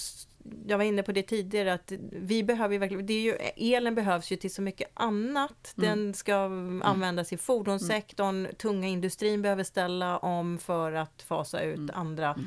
[0.68, 3.36] jag var inne på det tidigare att vi behöver ju verkligen, det är ju,
[3.74, 5.74] elen behövs ju till så mycket annat.
[5.76, 6.36] Den ska
[6.84, 12.40] användas i fordonssektorn, tunga industrin behöver ställa om för att fasa ut andra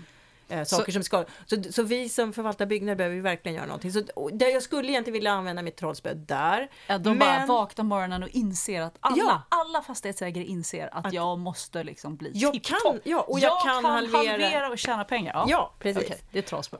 [0.50, 1.24] eh, saker som ska...
[1.46, 3.92] Så, så vi som förvaltar byggnader behöver ju verkligen göra någonting.
[3.92, 4.00] Så,
[4.32, 6.70] där jag skulle egentligen vilja använda mitt trollspö där.
[6.86, 9.42] Ja, de bara men- vaknar morgonen och inser att alla, Ja.
[9.48, 12.82] alla fastighetsägare inser att, Att- jag måste liksom bli Jag tipptopp.
[12.82, 15.32] kan- ja, och jag kan halvera- och tjäna pengar.
[15.34, 16.02] Ja, Ja, precis.
[16.04, 16.76] Okej, det är trollspö.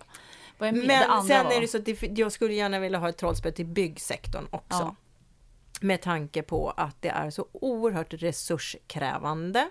[0.59, 0.75] Men
[1.27, 1.53] sen var?
[1.53, 4.67] är det så att jag skulle gärna vilja ha ett trollspö till byggsektorn också.
[4.79, 4.97] Ja.
[5.81, 9.69] Med tanke på att det är så oerhört resurskrävande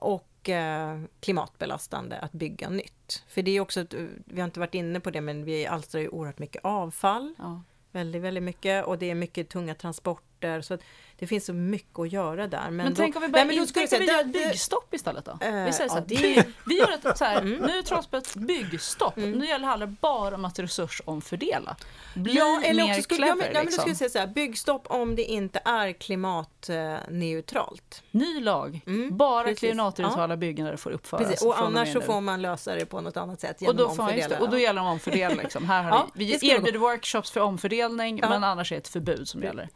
[0.00, 3.24] och eh, klimatbelastande att bygga nytt.
[3.28, 3.94] För det är också, ett,
[4.24, 7.34] vi har inte varit inne på det, men vi alstrar ju oerhört mycket avfall.
[7.38, 7.62] Ja.
[7.92, 8.84] Väldigt, väldigt mycket.
[8.84, 10.27] Och det är mycket tunga transporter.
[10.62, 10.80] Så att
[11.18, 12.64] det finns så mycket att göra där.
[12.64, 14.24] Men, Men, då, tänk om vi bara Nej, men då skulle jag vi säga, gör
[14.24, 15.30] byggstopp istället då?
[15.30, 18.34] Eh, vi säger så här, ja, det vi gör ett så här, nu är trollspöet
[18.34, 19.16] byggstopp.
[19.16, 21.76] Nu gäller det bara om att resursomfördela.
[22.14, 23.80] Bli Ja, eller mer också skulle, clever ja, men, ja, men då liksom.
[23.80, 28.02] skulle jag säga så här, byggstopp om det inte är klimatneutralt.
[28.10, 31.22] Ny lag, Mm, bara klimatneutrala byggnader får uppföras.
[31.28, 31.42] Precis.
[31.46, 33.96] Och annars så får man lösa det på något annat sätt och genom då, att
[33.96, 34.28] får omfördela.
[34.28, 35.34] det, och då gäller det omfördela.
[35.42, 35.64] Liksom.
[35.64, 38.28] Här har Ja, vi skulle erbjuder workshops för omfördelning, Ja.
[38.28, 39.68] men annars är det ett förbud som gäller.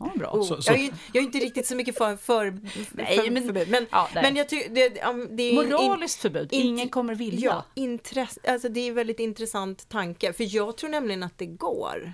[0.00, 0.30] Ja, bra.
[0.30, 2.58] Oh, Så- så- jag, är, ju- jag är inte riktigt så mycket för, för,
[2.92, 3.68] Nej, för men- förbud.
[3.70, 4.88] Men, Ja, men jag tycker det,
[5.36, 7.50] det är in- Moraliskt förbud, in- ingen kommer vilja.
[7.50, 10.32] Ja, intress, alltså det är en väldigt intressant tanke.
[10.32, 12.12] För jag tror nämligen att det går.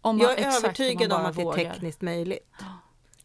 [0.00, 1.72] Om man- Jag är exakt, om övertygad om bara att det är vågar.
[1.72, 2.50] tekniskt möjligt.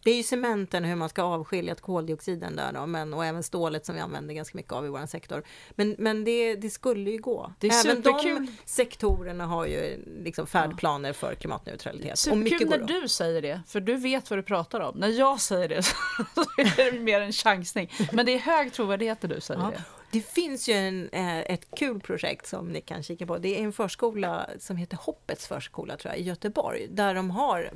[0.04, 3.86] Det är ju cementen hur man ska avskilja koldioxiden där då, men, och även stålet
[3.86, 5.44] som vi använder ganska mycket av i vår sektor.
[5.72, 7.54] Men, men det, det skulle ju gå.
[7.60, 8.46] Det är även superkul.
[8.46, 12.28] de sektorerna har ju liksom färdplaner för klimatneutralitet.
[12.32, 14.98] och mycket Superkul när du säger det, för du vet vad du pratar om.
[14.98, 15.84] När jag säger det
[16.36, 17.92] så är det mer en chansning.
[18.12, 19.70] Men det är hög trovärdighet när du säger Ja.
[19.70, 19.84] det.
[20.12, 23.38] Det finns ju en, eh, ett kul projekt som ni kan kika på.
[23.38, 26.88] Det är en förskola som heter Hoppets förskola tror jag, i Göteborg.
[26.90, 27.72] Där de har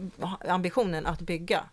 [0.48, 1.64] ambitionen att bygga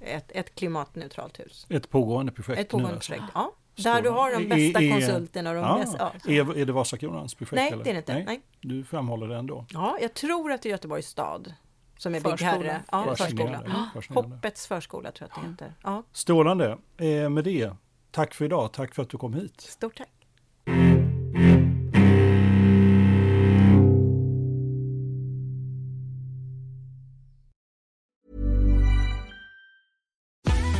[0.00, 1.66] ett, ett klimatneutralt hus.
[1.70, 3.12] Ett pågående projekt Ett pågående nu alltså.
[3.12, 3.52] projekt, ja.
[3.76, 6.12] Där du har de bästa är- konsulterna de Ja, bästa...
[6.24, 6.30] Ja.
[6.32, 7.52] är, är det Vasakronans projekt?
[7.54, 7.84] Nej, eller?
[7.84, 8.22] det är det inte.
[8.26, 8.40] Nej.
[8.60, 9.64] Du framhåller det ändå.
[9.70, 11.54] ja, jag tror att det är Göteborgs stad
[11.98, 12.82] som är byggherre.
[12.92, 13.70] Ja, Fascinerande.
[13.94, 14.20] förskola.
[14.28, 14.34] Ja.
[14.34, 15.74] Hoppets förskola tror jag att det heter.
[15.82, 16.78] Ja, Strålande.
[16.96, 17.72] Eh, med det,
[18.10, 18.72] tack för idag.
[18.72, 19.60] Tack för att du kom hit.
[19.60, 20.08] stort tack.